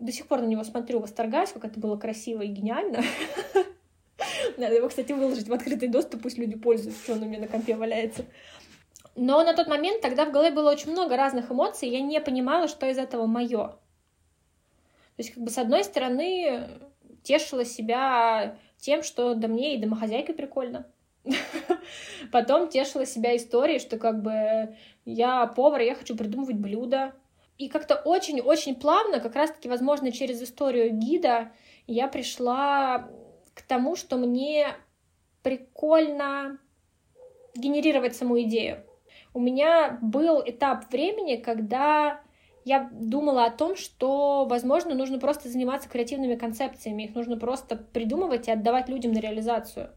до 0.00 0.10
сих 0.10 0.26
пор 0.26 0.42
на 0.42 0.46
него 0.46 0.64
смотрю, 0.64 0.98
восторгаюсь, 0.98 1.50
как 1.50 1.64
это 1.64 1.78
было 1.78 1.96
красиво 1.96 2.42
и 2.42 2.48
гениально. 2.48 3.02
Надо 4.58 4.74
его, 4.74 4.88
кстати, 4.88 5.12
выложить 5.12 5.48
в 5.48 5.52
открытый 5.52 5.88
доступ, 5.88 6.22
пусть 6.22 6.38
люди 6.38 6.56
пользуются, 6.56 7.02
что 7.02 7.12
он 7.14 7.22
у 7.22 7.26
меня 7.26 7.40
на 7.40 7.48
компе 7.48 7.74
валяется. 7.74 8.24
Но 9.14 9.42
на 9.44 9.54
тот 9.54 9.66
момент 9.68 10.00
тогда 10.00 10.24
в 10.24 10.32
голове 10.32 10.50
было 10.50 10.70
очень 10.70 10.90
много 10.92 11.16
разных 11.16 11.50
эмоций, 11.50 11.88
и 11.88 11.92
я 11.92 12.00
не 12.00 12.20
понимала, 12.20 12.68
что 12.68 12.88
из 12.88 12.98
этого 12.98 13.26
мое. 13.26 13.68
То 13.68 15.18
есть, 15.18 15.34
как 15.34 15.42
бы, 15.42 15.50
с 15.50 15.58
одной 15.58 15.84
стороны, 15.84 16.68
тешила 17.22 17.64
себя 17.64 18.56
тем, 18.78 19.02
что 19.02 19.34
да 19.34 19.48
мне 19.48 19.74
и 19.74 19.78
домохозяйка 19.78 20.32
прикольно. 20.32 20.86
Потом 22.32 22.68
тешила 22.68 23.06
себя 23.06 23.36
историей, 23.36 23.78
что 23.78 23.98
как 23.98 24.22
бы 24.22 24.76
я 25.04 25.46
повар, 25.46 25.82
я 25.82 25.94
хочу 25.94 26.16
придумывать 26.16 26.56
блюда. 26.56 27.14
И 27.58 27.68
как-то 27.68 27.96
очень-очень 27.96 28.74
плавно, 28.74 29.20
как 29.20 29.36
раз-таки, 29.36 29.68
возможно, 29.68 30.10
через 30.10 30.42
историю 30.42 30.90
гида, 30.92 31.52
я 31.86 32.08
пришла 32.08 33.08
к 33.62 33.68
тому, 33.68 33.96
что 33.96 34.16
мне 34.16 34.68
прикольно 35.42 36.58
генерировать 37.54 38.16
саму 38.16 38.40
идею. 38.42 38.84
У 39.34 39.40
меня 39.40 39.98
был 40.02 40.42
этап 40.44 40.90
времени, 40.92 41.36
когда 41.36 42.20
я 42.64 42.90
думала 42.92 43.44
о 43.44 43.50
том, 43.50 43.76
что, 43.76 44.46
возможно, 44.48 44.94
нужно 44.94 45.18
просто 45.18 45.48
заниматься 45.48 45.88
креативными 45.88 46.36
концепциями, 46.36 47.04
их 47.04 47.14
нужно 47.14 47.36
просто 47.36 47.76
придумывать 47.76 48.48
и 48.48 48.52
отдавать 48.52 48.88
людям 48.88 49.12
на 49.12 49.18
реализацию. 49.18 49.90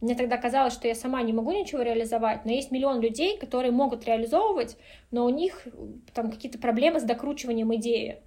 Мне 0.00 0.14
тогда 0.14 0.38
казалось, 0.38 0.72
что 0.72 0.88
я 0.88 0.94
сама 0.94 1.20
не 1.22 1.34
могу 1.34 1.52
ничего 1.52 1.82
реализовать, 1.82 2.46
но 2.46 2.52
есть 2.52 2.70
миллион 2.70 3.00
людей, 3.00 3.36
которые 3.36 3.70
могут 3.70 4.06
реализовывать, 4.06 4.78
но 5.10 5.26
у 5.26 5.28
них 5.28 5.66
там 6.14 6.30
какие-то 6.30 6.58
проблемы 6.58 7.00
с 7.00 7.04
докручиванием 7.04 7.74
идеи. 7.76 8.22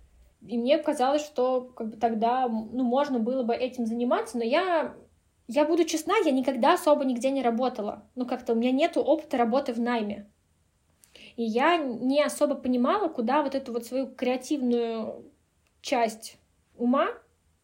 И 0.48 0.58
мне 0.58 0.78
казалось, 0.78 1.24
что 1.24 1.72
как 1.76 1.90
бы 1.92 1.98
тогда 1.98 2.48
ну, 2.48 2.84
можно 2.84 3.20
было 3.20 3.44
бы 3.44 3.54
этим 3.56 3.86
заниматься, 3.86 4.38
но 4.38 4.44
я, 4.44 4.94
я 5.48 5.66
буду 5.66 5.86
честна, 5.86 6.16
я 6.26 6.32
никогда 6.32 6.74
особо 6.74 7.06
нигде 7.06 7.32
не 7.32 7.42
работала. 7.42 8.04
Ну, 8.16 8.26
как-то 8.26 8.54
у 8.54 8.56
меня 8.56 8.72
нет 8.72 8.98
опыта 8.98 9.38
работы 9.38 9.74
в 9.74 9.80
найме. 9.80 10.30
И 11.36 11.44
я 11.44 11.78
не 11.78 12.22
особо 12.22 12.56
понимала, 12.56 13.08
куда 13.08 13.42
вот 13.44 13.56
эту 13.56 13.72
вот 13.72 13.86
свою 13.86 14.08
креативную 14.08 15.32
часть 15.82 16.38
ума 16.78 17.10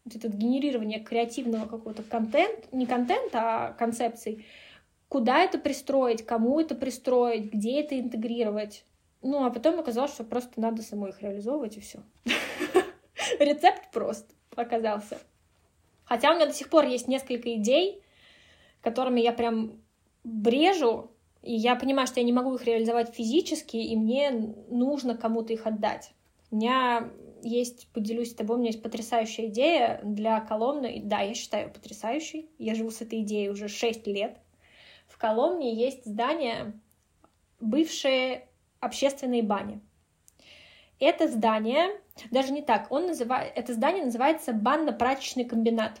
вот 0.04 0.16
это 0.16 0.28
генерирование 0.28 1.00
креативного 1.00 1.66
какого-то 1.66 2.02
контента, 2.02 2.68
не 2.72 2.86
контента, 2.86 3.40
а 3.40 3.72
концепций, 3.72 4.46
куда 5.08 5.42
это 5.42 5.58
пристроить, 5.58 6.24
кому 6.24 6.60
это 6.60 6.74
пристроить, 6.74 7.52
где 7.52 7.80
это 7.80 7.98
интегрировать. 7.98 8.84
Ну, 9.22 9.44
а 9.44 9.50
потом 9.50 9.78
оказалось, 9.78 10.12
что 10.12 10.24
просто 10.24 10.60
надо 10.60 10.82
самой 10.82 11.10
их 11.10 11.20
реализовывать, 11.20 11.76
и 11.76 11.80
все. 11.80 11.98
Рецепт 13.38 13.90
прост 13.92 14.26
оказался. 14.56 15.18
Хотя 16.04 16.32
у 16.32 16.34
меня 16.34 16.46
до 16.46 16.52
сих 16.52 16.68
пор 16.70 16.86
есть 16.86 17.08
несколько 17.08 17.54
идей, 17.54 18.02
которыми 18.80 19.20
я 19.20 19.32
прям 19.32 19.80
брежу, 20.24 21.10
и 21.42 21.54
я 21.54 21.76
понимаю, 21.76 22.06
что 22.06 22.20
я 22.20 22.26
не 22.26 22.32
могу 22.32 22.54
их 22.54 22.64
реализовать 22.64 23.14
физически, 23.14 23.76
и 23.76 23.96
мне 23.96 24.30
нужно 24.30 25.16
кому-то 25.16 25.52
их 25.52 25.66
отдать. 25.66 26.12
У 26.50 26.56
меня 26.56 27.10
есть, 27.42 27.88
поделюсь 27.92 28.32
с 28.32 28.34
тобой, 28.34 28.56
у 28.56 28.58
меня 28.58 28.70
есть 28.70 28.82
потрясающая 28.82 29.46
идея 29.46 30.00
для 30.02 30.40
Коломны. 30.40 31.00
Да, 31.04 31.20
я 31.20 31.34
считаю 31.34 31.66
ее 31.66 31.72
потрясающей. 31.72 32.50
Я 32.58 32.74
живу 32.74 32.90
с 32.90 33.00
этой 33.00 33.22
идеей 33.22 33.48
уже 33.48 33.68
6 33.68 34.06
лет. 34.06 34.38
В 35.06 35.16
Коломне 35.16 35.74
есть 35.74 36.04
здание, 36.04 36.78
бывшие 37.60 38.48
общественные 38.80 39.42
бани. 39.42 39.80
Это 41.00 41.26
здание, 41.28 42.00
даже 42.30 42.52
не 42.52 42.62
так, 42.62 42.92
он 42.92 43.06
называет, 43.06 43.52
это 43.56 43.72
здание 43.72 44.04
называется 44.04 44.52
банно-прачечный 44.52 45.44
комбинат. 45.44 46.00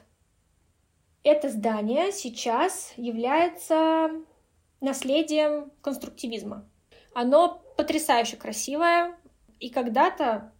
Это 1.24 1.48
здание 1.48 2.12
сейчас 2.12 2.92
является 2.96 4.10
наследием 4.80 5.72
конструктивизма. 5.82 6.64
Оно 7.14 7.62
потрясающе 7.76 8.36
красивое, 8.36 9.16
и 9.58 9.68
когда-то 9.70 10.52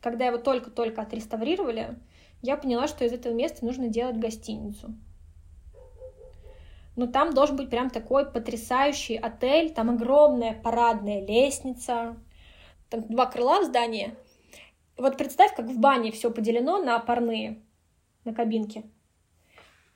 когда 0.00 0.26
его 0.26 0.38
только-только 0.38 1.02
отреставрировали, 1.02 1.98
я 2.42 2.56
поняла, 2.56 2.86
что 2.86 3.04
из 3.04 3.12
этого 3.12 3.32
места 3.32 3.64
нужно 3.64 3.88
делать 3.88 4.16
гостиницу. 4.16 4.94
Но 6.96 7.06
там 7.06 7.32
должен 7.32 7.56
быть 7.56 7.70
прям 7.70 7.90
такой 7.90 8.30
потрясающий 8.30 9.16
отель, 9.16 9.72
там 9.72 9.90
огромная 9.90 10.52
парадная 10.52 11.24
лестница, 11.24 12.16
там 12.90 13.02
два 13.08 13.26
крыла 13.26 13.60
в 13.60 13.64
здании. 13.64 14.14
Вот 14.96 15.16
представь, 15.16 15.54
как 15.54 15.66
в 15.66 15.78
бане 15.78 16.10
все 16.10 16.30
поделено 16.30 16.78
на 16.78 16.98
парные, 16.98 17.62
на 18.24 18.34
кабинки. 18.34 18.84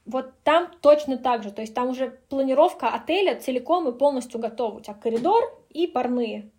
Вот 0.05 0.33
там 0.43 0.71
точно 0.81 1.17
так 1.17 1.43
же, 1.43 1.53
то 1.53 1.61
есть 1.61 1.75
там 1.75 1.91
уже 1.91 2.21
планировка 2.29 2.89
отеля 2.89 3.39
целиком 3.39 3.89
и 3.89 3.97
полностью 3.97 4.41
готова. 4.41 4.79
У 4.79 4.81
тебя 4.81 4.95
коридор 4.95 5.43
и 5.71 5.87
парные. 5.87 6.51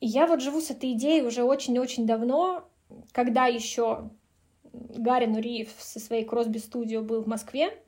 И 0.00 0.06
я 0.06 0.26
вот 0.26 0.40
живу 0.40 0.60
с 0.60 0.70
этой 0.70 0.92
идеей 0.92 1.22
уже 1.22 1.42
очень-очень 1.42 2.06
давно, 2.06 2.68
когда 3.12 3.46
еще 3.46 4.10
Гарри 4.72 5.26
Нуриев 5.26 5.74
со 5.78 5.98
своей 5.98 6.24
Crosby 6.24 6.58
Studio 6.58 7.02
был 7.02 7.22
в 7.22 7.26
Москве, 7.26 7.82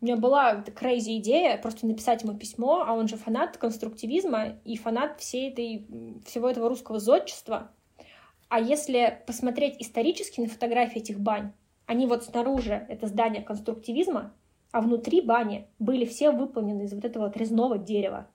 у 0.00 0.04
меня 0.04 0.16
была 0.16 0.56
crazy 0.62 1.18
идея 1.18 1.58
просто 1.58 1.86
написать 1.86 2.22
ему 2.22 2.34
письмо, 2.34 2.84
а 2.86 2.94
он 2.94 3.06
же 3.06 3.16
фанат 3.16 3.58
конструктивизма 3.58 4.58
и 4.64 4.76
фанат 4.76 5.20
всей 5.20 5.50
этой, 5.50 5.86
всего 6.24 6.48
этого 6.48 6.68
русского 6.68 6.98
зодчества. 6.98 7.70
А 8.48 8.60
если 8.60 9.22
посмотреть 9.26 9.76
исторически 9.78 10.40
на 10.40 10.48
фотографии 10.48 11.00
этих 11.00 11.20
бань, 11.20 11.52
они 11.86 12.06
вот 12.06 12.24
снаружи, 12.24 12.86
это 12.88 13.08
здание 13.08 13.42
конструктивизма, 13.42 14.32
а 14.72 14.80
внутри 14.80 15.20
бани 15.20 15.66
были 15.78 16.04
все 16.04 16.30
выполнены 16.30 16.84
из 16.84 16.94
вот 16.94 17.04
этого 17.04 17.24
вот 17.24 17.36
резного 17.36 17.76
дерева. 17.76 18.26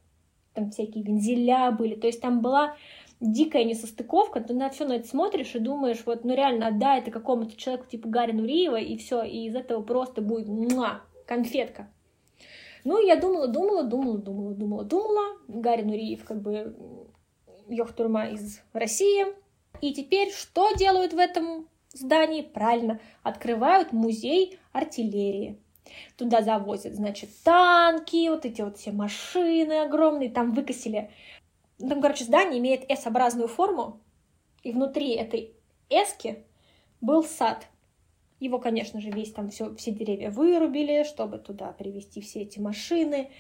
Там 0.53 0.71
всякие 0.71 1.03
вензеля 1.03 1.71
были, 1.71 1.95
то 1.95 2.07
есть 2.07 2.21
там 2.21 2.41
была 2.41 2.75
дикая 3.19 3.63
несостыковка, 3.63 4.39
ты 4.41 4.53
на 4.53 4.69
все 4.69 4.85
на 4.85 4.93
это 4.93 5.07
смотришь 5.07 5.55
и 5.55 5.59
думаешь, 5.59 6.03
вот, 6.05 6.23
ну 6.23 6.35
реально 6.35 6.67
отдай 6.67 6.99
это 6.99 7.11
какому-то 7.11 7.55
человеку 7.57 7.89
типа 7.89 8.07
Гарри 8.07 8.33
Нуриева, 8.33 8.79
и 8.79 8.97
все, 8.97 9.23
и 9.23 9.47
из 9.47 9.55
этого 9.55 9.81
просто 9.81 10.21
будет 10.21 10.47
муа, 10.47 11.01
конфетка. 11.25 11.89
Ну, 12.83 13.03
я 13.03 13.15
думала, 13.15 13.47
думала, 13.47 13.83
думала, 13.83 14.17
думала, 14.17 14.53
думала, 14.53 14.83
думала. 14.83 15.37
Гарри 15.47 15.81
Нуриев, 15.81 16.23
как 16.23 16.41
бы, 16.41 16.75
Йохтурма 17.67 18.29
из 18.29 18.61
России. 18.73 19.25
И 19.81 19.93
теперь 19.93 20.31
что 20.31 20.71
делают 20.73 21.13
в 21.13 21.17
этом 21.17 21.67
здании? 21.91 22.41
Правильно, 22.41 22.99
открывают 23.23 23.91
музей 23.91 24.59
артиллерии. 24.71 25.59
Туда 26.17 26.41
завозят, 26.41 26.95
значит, 26.95 27.29
танки, 27.43 28.29
вот 28.29 28.45
эти 28.45 28.61
вот 28.61 28.77
все 28.77 28.91
машины 28.91 29.81
огромные, 29.81 30.29
там 30.29 30.51
выкосили. 30.51 31.11
Там, 31.77 32.01
короче, 32.01 32.23
здание 32.23 32.59
имеет 32.59 32.89
S-образную 32.89 33.47
форму, 33.47 34.01
и 34.63 34.71
внутри 34.71 35.11
этой 35.11 35.53
эски 35.89 36.43
был 37.01 37.23
сад. 37.23 37.67
Его, 38.45 38.59
конечно 38.59 39.01
же, 39.01 39.09
весь 39.09 39.33
там 39.33 39.49
все, 39.49 39.73
все 39.73 39.89
деревья 39.89 40.29
вырубили, 40.29 41.03
чтобы 41.03 41.39
туда 41.39 41.71
привезти 41.71 42.21
все 42.21 42.43
эти 42.43 42.59
машины. 42.59 43.31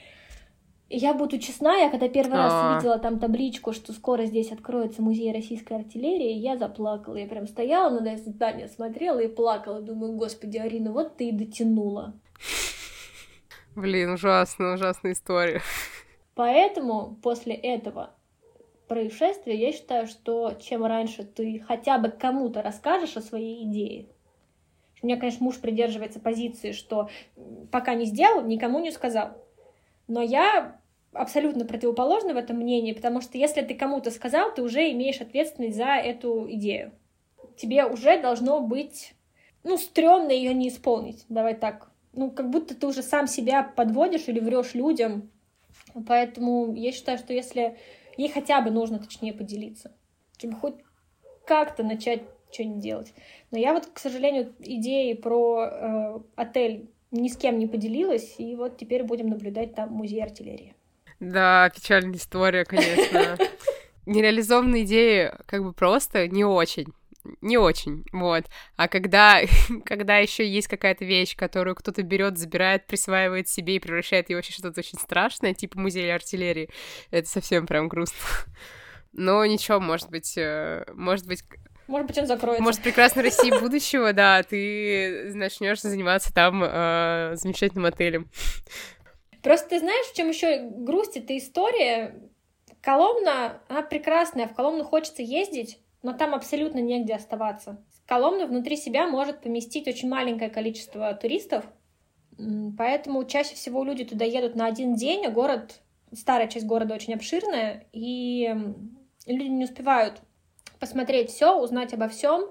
Я 0.89 1.13
буду 1.13 1.37
честна, 1.37 1.77
я 1.77 1.91
когда 1.91 2.09
первый 2.09 2.37
раз 2.37 2.51
а. 2.51 2.75
видела 2.75 2.97
там 2.97 3.19
табличку, 3.19 3.71
что 3.71 3.93
скоро 3.93 4.25
здесь 4.25 4.51
откроется 4.51 5.03
музей 5.03 5.31
российской 5.31 5.73
артиллерии, 5.73 6.33
я 6.33 6.57
заплакала. 6.57 7.17
Я 7.17 7.27
прям 7.27 7.45
стояла 7.45 7.99
на 7.99 8.07
это 8.13 8.31
здание, 8.31 8.67
смотрела 8.67 9.19
и 9.19 9.27
плакала. 9.27 9.79
Думаю, 9.79 10.13
господи, 10.13 10.57
Арина, 10.57 10.91
вот 10.91 11.17
ты 11.17 11.29
и 11.29 11.31
дотянула. 11.31 12.13
Блин, 13.75 14.13
ужасно, 14.13 14.73
ужасная 14.73 15.11
история. 15.11 15.61
Поэтому 16.33 17.19
после 17.21 17.53
этого 17.53 18.09
происшествия 18.87 19.55
я 19.55 19.71
считаю, 19.71 20.07
что 20.07 20.53
чем 20.59 20.83
раньше 20.83 21.23
ты 21.23 21.63
хотя 21.67 21.99
бы 21.99 22.09
кому-то 22.09 22.63
расскажешь 22.63 23.17
о 23.17 23.21
своей 23.21 23.65
идее. 23.65 24.07
У 25.05 25.07
меня, 25.07 25.17
конечно, 25.17 25.45
муж 25.45 25.59
придерживается 25.59 26.19
позиции, 26.19 26.71
что 26.71 27.11
пока 27.71 27.93
не 27.93 28.05
сделал, 28.05 28.43
никому 28.43 28.79
не 28.79 28.89
сказал. 28.89 29.37
Но 30.07 30.23
я 30.23 30.79
абсолютно 31.13 31.63
противоположна 31.63 32.33
в 32.33 32.37
этом 32.37 32.57
мнении, 32.57 32.91
потому 32.91 33.21
что 33.21 33.37
если 33.37 33.61
ты 33.61 33.75
кому-то 33.75 34.09
сказал, 34.09 34.51
ты 34.51 34.63
уже 34.63 34.91
имеешь 34.93 35.21
ответственность 35.21 35.77
за 35.77 35.89
эту 35.89 36.47
идею. 36.53 36.91
Тебе 37.55 37.85
уже 37.85 38.19
должно 38.19 38.61
быть, 38.61 39.13
ну, 39.63 39.77
стрёмно 39.77 40.31
ее 40.31 40.55
не 40.55 40.69
исполнить. 40.69 41.23
Давай 41.29 41.53
так 41.53 41.91
ну, 42.13 42.31
как 42.31 42.49
будто 42.49 42.73
ты 42.73 42.87
уже 42.87 43.03
сам 43.03 43.27
себя 43.27 43.61
подводишь 43.61 44.27
или 44.27 44.39
врешь 44.39 44.73
людям. 44.73 45.29
Поэтому 46.07 46.73
я 46.73 46.91
считаю, 46.91 47.19
что 47.19 47.31
если 47.31 47.77
ей 48.17 48.29
хотя 48.29 48.59
бы 48.59 48.71
нужно, 48.71 48.97
точнее, 48.97 49.33
поделиться, 49.33 49.91
чтобы 50.35 50.55
хоть 50.55 50.75
как-то 51.45 51.83
начать 51.83 52.23
что-нибудь 52.55 52.79
делать. 52.79 53.13
Но 53.51 53.59
я 53.59 53.73
вот, 53.73 53.87
к 53.93 53.99
сожалению, 53.99 54.53
идеи 54.59 55.13
про 55.13 55.65
э, 55.65 56.19
отель 56.35 56.89
ни 57.11 57.27
с 57.27 57.37
кем 57.37 57.59
не 57.59 57.67
поделилась, 57.67 58.35
и 58.39 58.55
вот 58.55 58.77
теперь 58.77 59.03
будем 59.03 59.27
наблюдать 59.29 59.75
там 59.75 59.91
музей 59.91 60.23
артиллерии. 60.23 60.75
Да, 61.19 61.69
печальная 61.69 62.17
история, 62.17 62.65
конечно. 62.65 63.37
Нереализованные 64.05 64.83
идеи 64.83 65.31
как 65.45 65.63
бы 65.63 65.73
просто 65.73 66.27
не 66.27 66.43
очень 66.43 66.87
не 67.41 67.57
очень, 67.57 68.05
вот. 68.11 68.45
А 68.75 68.87
когда, 68.87 69.41
когда 69.85 70.17
еще 70.17 70.47
есть 70.47 70.67
какая-то 70.67 71.05
вещь, 71.05 71.35
которую 71.35 71.75
кто-то 71.75 72.03
берет, 72.03 72.37
забирает, 72.37 72.85
присваивает 72.85 73.47
себе 73.47 73.75
и 73.75 73.79
превращает 73.79 74.29
ее 74.29 74.37
вообще 74.37 74.53
что-то 74.53 74.79
очень 74.79 74.99
страшное, 74.99 75.53
типа 75.53 75.79
музея 75.79 76.15
артиллерии, 76.15 76.69
это 77.11 77.27
совсем 77.27 77.65
прям 77.65 77.87
грустно. 77.87 78.19
Но 79.13 79.45
ничего, 79.45 79.79
может 79.79 80.09
быть, 80.09 80.37
э, 80.37 80.85
может 80.93 81.25
быть, 81.25 81.43
может 81.87 82.07
быть, 82.07 82.17
он 82.17 82.25
закроется. 82.25 82.63
Может, 82.63 82.81
прекрасной 82.81 83.23
России 83.23 83.51
будущего, 83.59 84.13
да, 84.13 84.41
ты 84.43 85.31
начнешь 85.33 85.81
заниматься 85.81 86.33
там 86.33 86.63
э, 86.63 87.31
замечательным 87.35 87.85
отелем. 87.85 88.29
Просто 89.41 89.69
ты 89.69 89.79
знаешь, 89.79 90.07
в 90.07 90.15
чем 90.15 90.29
еще 90.29 90.59
грусть 90.59 91.17
эта 91.17 91.37
история? 91.37 92.15
Коломна, 92.81 93.61
она 93.67 93.81
прекрасная, 93.83 94.47
в 94.47 94.55
Коломну 94.55 94.83
хочется 94.83 95.21
ездить, 95.21 95.79
но 96.01 96.13
там 96.13 96.33
абсолютно 96.35 96.79
негде 96.79 97.15
оставаться. 97.15 97.83
Коломна 98.07 98.45
внутри 98.45 98.77
себя 98.77 99.07
может 99.07 99.41
поместить 99.41 99.87
очень 99.87 100.09
маленькое 100.09 100.49
количество 100.49 101.13
туристов, 101.13 101.65
поэтому 102.77 103.23
чаще 103.25 103.55
всего 103.55 103.83
люди 103.83 104.03
туда 104.03 104.25
едут 104.25 104.55
на 104.55 104.67
один 104.67 104.95
день, 104.95 105.25
а 105.25 105.31
город, 105.31 105.81
старая 106.13 106.47
часть 106.47 106.65
города 106.65 106.93
очень 106.93 107.13
обширная, 107.13 107.87
и 107.91 108.55
люди 109.25 109.49
не 109.49 109.65
успевают 109.65 110.21
посмотреть 110.85 111.31
все, 111.31 111.59
узнать 111.59 111.93
обо 111.93 112.07
всем. 112.07 112.47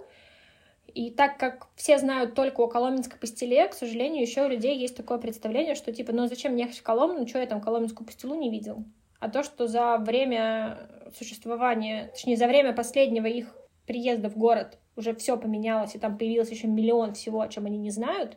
И 0.92 1.10
так 1.10 1.38
как 1.38 1.68
все 1.74 1.98
знают 1.98 2.34
только 2.34 2.60
о 2.60 2.68
Коломенской 2.68 3.18
пастиле, 3.18 3.66
к 3.66 3.74
сожалению, 3.74 4.22
еще 4.22 4.44
у 4.44 4.48
людей 4.48 4.76
есть 4.78 4.96
такое 4.96 5.18
представление, 5.18 5.74
что 5.74 5.92
типа, 5.92 6.12
ну 6.12 6.28
зачем 6.28 6.52
мне 6.52 6.64
ехать 6.64 6.78
в 6.78 6.82
Коломну, 6.82 7.20
ну 7.20 7.26
что 7.26 7.40
я 7.40 7.46
там 7.46 7.60
Коломенскую 7.60 8.06
пастилу 8.06 8.34
не 8.34 8.50
видел 8.50 8.84
а 9.24 9.30
то, 9.30 9.42
что 9.42 9.66
за 9.66 9.96
время 9.96 10.86
существования, 11.16 12.10
точнее, 12.12 12.36
за 12.36 12.46
время 12.46 12.74
последнего 12.74 13.24
их 13.24 13.56
приезда 13.86 14.28
в 14.28 14.36
город 14.36 14.78
уже 14.96 15.14
все 15.14 15.38
поменялось, 15.38 15.94
и 15.94 15.98
там 15.98 16.18
появилось 16.18 16.50
еще 16.50 16.66
миллион 16.66 17.14
всего, 17.14 17.40
о 17.40 17.48
чем 17.48 17.64
они 17.64 17.78
не 17.78 17.90
знают, 17.90 18.36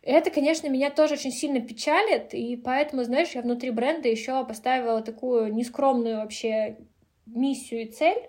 это, 0.00 0.30
конечно, 0.30 0.68
меня 0.68 0.90
тоже 0.90 1.14
очень 1.14 1.32
сильно 1.32 1.60
печалит, 1.60 2.34
и 2.34 2.54
поэтому, 2.56 3.02
знаешь, 3.02 3.30
я 3.30 3.42
внутри 3.42 3.70
бренда 3.70 4.08
еще 4.08 4.44
поставила 4.46 5.02
такую 5.02 5.52
нескромную 5.52 6.18
вообще 6.18 6.78
миссию 7.26 7.82
и 7.82 7.90
цель. 7.90 8.28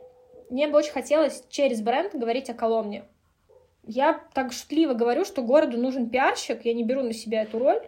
Мне 0.54 0.68
бы 0.68 0.78
очень 0.78 0.91
хотелось 0.91 1.43
через 1.49 1.82
бренд 1.82 2.14
говорить 2.14 2.47
о 2.51 2.54
Коломне. 2.54 3.06
Я 3.82 4.24
так 4.36 4.54
шутливо 4.54 4.93
говорю, 4.93 5.26
что 5.26 5.41
городу 5.41 5.80
нужен 5.80 6.12
пиарщик, 6.12 6.64
я 6.64 6.76
не 6.76 6.84
беру 6.84 7.01
на 7.01 7.12
себя 7.12 7.41
эту 7.41 7.58
роль, 7.58 7.82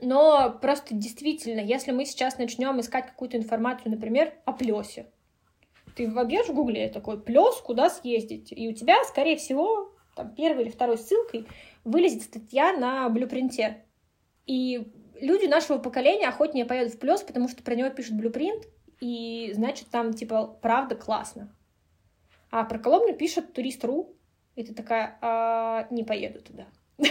но 0.00 0.56
просто 0.62 0.94
действительно, 0.94 1.58
если 1.58 1.90
мы 1.90 2.04
сейчас 2.04 2.38
начнем 2.38 2.78
искать 2.78 3.08
какую-то 3.08 3.36
информацию, 3.36 3.90
например, 3.90 4.32
о 4.44 4.52
плесе, 4.52 5.06
ты 5.96 6.08
вобьешь 6.08 6.46
в 6.46 6.54
гугле 6.54 6.88
такой 6.88 7.20
плес, 7.20 7.56
куда 7.56 7.90
съездить, 7.90 8.52
и 8.52 8.68
у 8.68 8.72
тебя, 8.72 9.02
скорее 9.02 9.36
всего, 9.36 9.92
там, 10.14 10.36
первой 10.36 10.62
или 10.62 10.70
второй 10.70 10.98
ссылкой 10.98 11.48
вылезет 11.82 12.22
статья 12.22 12.74
на 12.74 13.08
блюпринте. 13.08 13.82
И 14.46 14.92
люди 15.20 15.46
нашего 15.46 15.78
поколения 15.78 16.28
охотнее 16.28 16.64
поедут 16.64 16.94
в 16.94 17.00
плес, 17.00 17.22
потому 17.22 17.48
что 17.48 17.64
про 17.64 17.74
него 17.74 17.90
пишут 17.90 18.14
блюпринт, 18.14 18.68
и 19.00 19.50
значит 19.52 19.88
там, 19.88 20.14
типа, 20.14 20.46
правда 20.62 20.94
классно. 20.94 21.52
А 22.50 22.64
про 22.64 22.78
Коломну 22.78 23.14
пишет 23.14 23.52
турист.ру, 23.52 24.14
и 24.54 24.64
ты 24.64 24.74
такая, 24.74 25.18
а, 25.20 25.86
не 25.90 26.04
поеду 26.04 26.40
туда. 26.40 26.66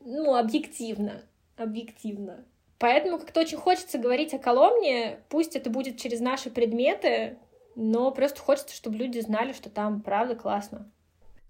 ну, 0.00 0.34
объективно, 0.34 1.22
объективно. 1.56 2.44
Поэтому 2.78 3.18
как-то 3.18 3.40
очень 3.40 3.58
хочется 3.58 3.98
говорить 3.98 4.34
о 4.34 4.38
Коломне, 4.38 5.20
пусть 5.28 5.54
это 5.54 5.70
будет 5.70 5.98
через 5.98 6.20
наши 6.20 6.50
предметы, 6.50 7.38
но 7.76 8.10
просто 8.10 8.40
хочется, 8.40 8.74
чтобы 8.74 8.96
люди 8.96 9.20
знали, 9.20 9.52
что 9.52 9.70
там 9.70 10.00
правда 10.00 10.34
классно. 10.34 10.90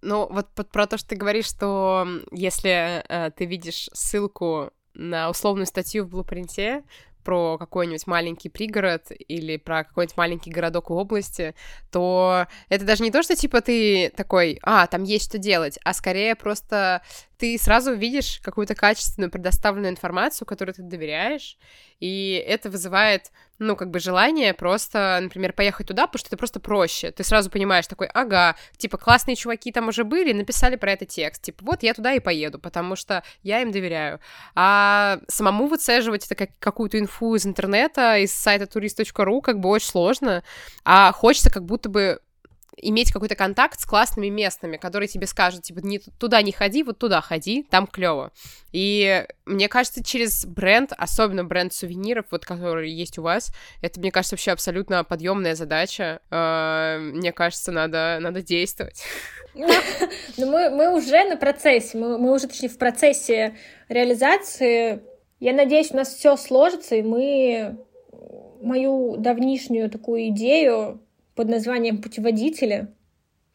Ну, 0.02 0.26
вот 0.28 0.48
про 0.50 0.86
то, 0.86 0.98
что 0.98 1.10
ты 1.10 1.16
говоришь, 1.16 1.46
что 1.46 2.06
если 2.32 3.04
э, 3.08 3.30
ты 3.30 3.46
видишь 3.46 3.88
ссылку 3.92 4.72
на 4.94 5.30
условную 5.30 5.66
статью 5.66 6.04
в 6.04 6.10
блупринте, 6.10 6.84
про 7.22 7.58
какой-нибудь 7.58 8.06
маленький 8.06 8.48
пригород 8.48 9.10
или 9.10 9.56
про 9.56 9.84
какой-нибудь 9.84 10.16
маленький 10.16 10.50
городок 10.50 10.90
в 10.90 10.94
области, 10.94 11.54
то 11.90 12.46
это 12.68 12.84
даже 12.84 13.02
не 13.02 13.10
то, 13.10 13.22
что 13.22 13.36
типа 13.36 13.60
ты 13.60 14.10
такой, 14.16 14.58
а, 14.62 14.86
там 14.86 15.04
есть 15.04 15.28
что 15.28 15.38
делать, 15.38 15.78
а 15.84 15.94
скорее 15.94 16.34
просто 16.34 17.02
ты 17.38 17.58
сразу 17.58 17.92
видишь 17.92 18.40
какую-то 18.42 18.74
качественную 18.74 19.30
предоставленную 19.30 19.90
информацию, 19.90 20.46
которой 20.46 20.72
ты 20.72 20.82
доверяешь, 20.82 21.58
и 21.98 22.42
это 22.46 22.70
вызывает, 22.70 23.32
ну, 23.62 23.76
как 23.76 23.90
бы 23.90 24.00
желание 24.00 24.52
просто, 24.54 25.18
например, 25.22 25.52
поехать 25.52 25.86
туда, 25.86 26.06
потому 26.06 26.18
что 26.18 26.28
это 26.28 26.36
просто 26.36 26.60
проще. 26.60 27.10
Ты 27.10 27.24
сразу 27.24 27.50
понимаешь 27.50 27.86
такой, 27.86 28.08
ага, 28.08 28.56
типа, 28.76 28.98
классные 28.98 29.36
чуваки 29.36 29.72
там 29.72 29.88
уже 29.88 30.04
были, 30.04 30.32
написали 30.32 30.76
про 30.76 30.92
это 30.92 31.06
текст, 31.06 31.42
типа, 31.42 31.64
вот 31.64 31.82
я 31.82 31.94
туда 31.94 32.12
и 32.12 32.20
поеду, 32.20 32.58
потому 32.58 32.96
что 32.96 33.22
я 33.42 33.62
им 33.62 33.70
доверяю. 33.70 34.20
А 34.54 35.18
самому 35.28 35.66
выцеживать 35.66 36.26
это 36.26 36.34
как 36.34 36.50
какую-то 36.58 36.98
инфу 36.98 37.34
из 37.34 37.46
интернета, 37.46 38.18
из 38.18 38.32
сайта 38.32 38.64
turist.ru, 38.64 39.40
как 39.40 39.60
бы 39.60 39.68
очень 39.68 39.88
сложно, 39.88 40.42
а 40.84 41.12
хочется 41.12 41.50
как 41.50 41.64
будто 41.64 41.88
бы 41.88 42.20
иметь 42.76 43.12
какой-то 43.12 43.34
контакт 43.34 43.78
с 43.80 43.84
классными 43.84 44.28
местными, 44.28 44.76
которые 44.76 45.08
тебе 45.08 45.26
скажут, 45.26 45.62
типа, 45.62 45.80
не, 45.80 45.98
туда 45.98 46.42
не 46.42 46.52
ходи, 46.52 46.82
вот 46.82 46.98
туда 46.98 47.20
ходи, 47.20 47.64
там 47.70 47.86
клево. 47.86 48.32
И 48.72 49.26
мне 49.44 49.68
кажется, 49.68 50.02
через 50.02 50.46
бренд, 50.46 50.92
особенно 50.96 51.44
бренд 51.44 51.72
сувениров, 51.72 52.26
вот 52.30 52.44
который 52.44 52.90
есть 52.90 53.18
у 53.18 53.22
вас, 53.22 53.52
это, 53.82 54.00
мне 54.00 54.10
кажется, 54.10 54.34
вообще 54.34 54.52
абсолютно 54.52 55.04
подъемная 55.04 55.54
задача. 55.54 56.20
Э, 56.30 56.98
мне 56.98 57.32
кажется, 57.32 57.72
надо, 57.72 58.18
надо 58.20 58.42
действовать. 58.42 59.02
Ну, 59.54 59.68
мы, 60.38 60.70
мы 60.70 60.94
уже 60.94 61.24
на 61.24 61.36
процессе, 61.36 61.98
мы, 61.98 62.16
мы 62.16 62.32
уже, 62.32 62.48
точнее, 62.48 62.70
в 62.70 62.78
процессе 62.78 63.56
реализации. 63.88 65.02
Я 65.40 65.52
надеюсь, 65.52 65.90
у 65.90 65.96
нас 65.96 66.14
все 66.14 66.36
сложится, 66.36 66.94
и 66.94 67.02
мы 67.02 67.78
мою 68.62 69.16
давнишнюю 69.18 69.90
такую 69.90 70.28
идею 70.28 71.02
под 71.34 71.48
названием 71.48 72.00
«Путеводители» 72.00 72.88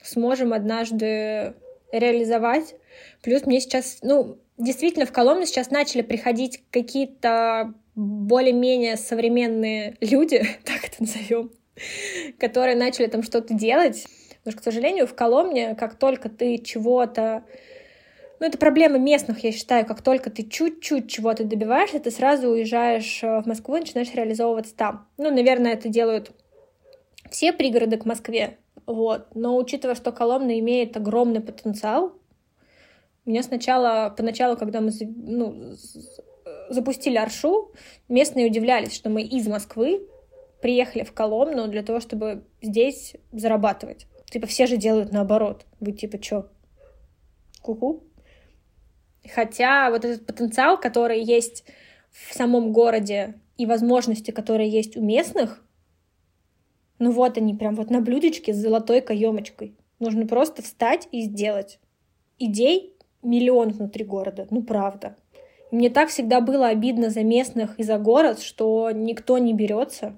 сможем 0.02 0.54
однажды 0.54 1.54
реализовать. 1.92 2.76
Плюс 3.22 3.46
мне 3.46 3.60
сейчас, 3.60 4.00
ну, 4.02 4.38
действительно, 4.58 5.06
в 5.06 5.12
Коломну 5.12 5.46
сейчас 5.46 5.72
начали 5.72 6.02
приходить 6.02 6.64
какие-то 6.72 7.74
более-менее 7.96 8.98
современные 8.98 9.96
люди, 10.02 10.46
так 10.64 10.86
это 10.86 10.96
назовем, 11.00 11.52
которые 12.40 12.76
начали 12.76 13.08
там 13.08 13.24
что-то 13.24 13.54
делать. 13.54 14.06
Потому 14.40 14.52
что, 14.52 14.62
к 14.62 14.64
сожалению, 14.64 15.08
в 15.08 15.16
Коломне, 15.16 15.76
как 15.76 15.96
только 15.96 16.30
ты 16.30 16.58
чего-то 16.58 17.44
ну, 18.40 18.46
это 18.46 18.58
проблема 18.60 19.00
местных, 19.00 19.44
я 19.44 19.52
считаю, 19.52 19.86
как 19.86 20.04
только 20.04 20.30
ты 20.30 20.44
чуть-чуть 20.44 21.10
чего-то 21.10 21.44
добиваешься, 21.44 22.00
ты 22.00 22.12
сразу 22.12 22.50
уезжаешь 22.50 23.22
в 23.24 23.44
Москву 23.48 23.78
и 23.78 23.80
начинаешь 23.80 24.14
реализовываться 24.14 24.76
там. 24.76 25.08
Ну, 25.18 25.32
наверное, 25.32 25.74
это 25.74 25.90
делают 25.90 26.32
все 27.32 27.54
пригороды 27.54 27.98
к 27.98 28.06
Москве, 28.06 28.58
вот. 28.86 29.28
Но 29.36 29.58
учитывая, 29.58 29.96
что 29.96 30.12
Коломна 30.12 30.60
имеет 30.60 30.96
огромный 30.96 31.42
потенциал, 31.42 32.14
меня 33.26 33.44
сначала, 33.44 34.14
поначалу, 34.16 34.56
когда 34.56 34.80
мы 34.80 34.92
ну, 35.02 35.76
запустили 36.70 37.18
Аршу, 37.18 37.72
местные 38.08 38.48
удивлялись, 38.48 38.96
что 38.96 39.10
мы 39.10 39.22
из 39.24 39.48
Москвы 39.48 40.08
приехали 40.62 41.04
в 41.04 41.12
Коломну 41.12 41.68
для 41.68 41.84
того, 41.84 42.00
чтобы 42.00 42.46
здесь 42.62 43.16
зарабатывать. 43.32 44.08
Типа 44.30 44.48
все 44.48 44.66
же 44.66 44.78
делают 44.78 45.12
наоборот. 45.12 45.66
Вы 45.80 45.92
типа 45.92 46.20
чё? 46.20 46.48
Ку-ку? 47.62 48.04
Хотя 49.34 49.90
вот 49.90 50.06
этот 50.06 50.26
потенциал, 50.26 50.80
который 50.80 51.22
есть 51.22 51.66
в 52.12 52.34
самом 52.34 52.72
городе, 52.72 53.36
и 53.58 53.66
возможности, 53.66 54.32
которые 54.32 54.70
есть 54.70 54.96
у 54.96 55.02
местных, 55.02 55.64
ну 57.00 57.12
вот 57.12 57.38
они 57.38 57.54
прям 57.54 57.76
вот 57.76 57.90
на 57.90 58.02
блюдечке 58.02 58.54
с 58.54 58.58
золотой 58.58 59.02
каемочкой. 59.02 59.76
Нужно 60.00 60.26
просто 60.28 60.62
встать 60.62 61.08
и 61.12 61.22
сделать. 61.22 61.80
Идей 62.40 62.96
миллион 63.24 63.70
внутри 63.70 64.06
города, 64.06 64.48
ну 64.50 64.64
правда. 64.64 65.16
Мне 65.72 65.90
так 65.90 66.10
всегда 66.10 66.40
было 66.40 66.68
обидно 66.68 67.10
за 67.10 67.24
местных 67.24 67.78
и 67.80 67.84
за 67.84 67.98
город, 67.98 68.40
что 68.40 68.92
никто 68.92 69.38
не 69.38 69.54
берется. 69.54 70.18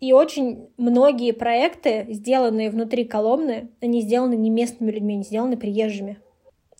И 0.00 0.12
очень 0.12 0.70
многие 0.78 1.32
проекты, 1.32 2.06
сделанные 2.08 2.70
внутри 2.70 3.04
Коломны, 3.04 3.68
они 3.82 4.00
сделаны 4.00 4.34
не 4.34 4.48
местными 4.48 4.90
людьми, 4.90 5.14
они 5.14 5.24
сделаны 5.24 5.58
приезжими. 5.58 6.18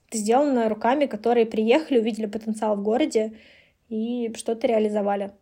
Это 0.08 0.16
сделано 0.16 0.68
руками, 0.70 1.04
которые 1.04 1.44
приехали, 1.44 1.98
увидели 1.98 2.26
потенциал 2.26 2.76
в 2.76 2.82
городе 2.82 3.34
и 3.90 4.32
что-то 4.34 4.66
реализовали. 4.66 5.32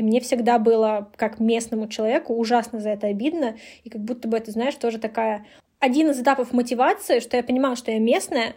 И 0.00 0.02
мне 0.02 0.18
всегда 0.20 0.58
было, 0.58 1.12
как 1.16 1.40
местному 1.40 1.86
человеку, 1.86 2.34
ужасно 2.34 2.80
за 2.80 2.88
это 2.88 3.08
обидно. 3.08 3.58
И 3.84 3.90
как 3.90 4.00
будто 4.00 4.28
бы 4.28 4.38
это, 4.38 4.50
знаешь, 4.50 4.74
тоже 4.76 4.96
такая... 4.98 5.46
Один 5.78 6.08
из 6.08 6.18
этапов 6.18 6.54
мотивации, 6.54 7.20
что 7.20 7.36
я 7.36 7.42
понимала, 7.42 7.76
что 7.76 7.90
я 7.90 7.98
местная, 7.98 8.56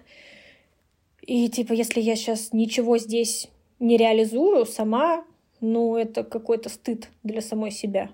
и 1.19 1.49
типа, 1.49 1.73
если 1.73 1.99
я 1.99 2.15
сейчас 2.15 2.53
ничего 2.53 2.97
здесь 2.97 3.49
не 3.79 3.97
реализую 3.97 4.65
сама, 4.65 5.25
ну, 5.59 5.97
это 5.97 6.23
какой-то 6.23 6.69
стыд 6.69 7.09
для 7.23 7.41
самой 7.41 7.71
себя. 7.71 8.09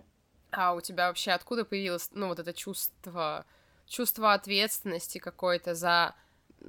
А 0.49 0.73
у 0.73 0.81
тебя 0.81 1.09
вообще 1.09 1.29
откуда 1.29 1.65
появилось, 1.65 2.09
ну, 2.11 2.29
вот 2.29 2.39
это 2.39 2.51
чувство, 2.51 3.45
чувство 3.87 4.33
ответственности 4.33 5.19
какое-то 5.19 5.75
за 5.75 6.15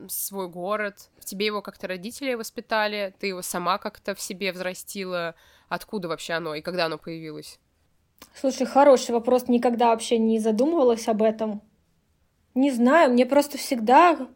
свой 0.09 0.47
город? 0.47 1.09
В 1.19 1.24
тебе 1.24 1.47
его 1.47 1.62
как-то 1.62 1.87
родители 1.87 2.35
воспитали? 2.35 3.15
Ты 3.19 3.28
его 3.28 3.41
сама 3.41 3.78
как-то 3.78 4.15
в 4.15 4.20
себе 4.20 4.53
взрастила? 4.53 5.35
Откуда 5.71 6.09
вообще 6.09 6.35
оно 6.35 6.57
и 6.57 6.61
когда 6.61 6.87
оно 6.87 6.99
появилось? 6.99 7.61
Слушай, 8.35 8.67
хороший 8.67 9.13
вопрос. 9.13 9.47
Никогда 9.47 9.87
вообще 9.87 10.19
не 10.19 10.41
задумывалась 10.41 11.07
об 11.07 11.23
этом. 11.23 11.63
Не 12.55 12.73
знаю, 12.73 13.13
мне 13.13 13.25
просто 13.25 13.57
всегда 13.57 14.29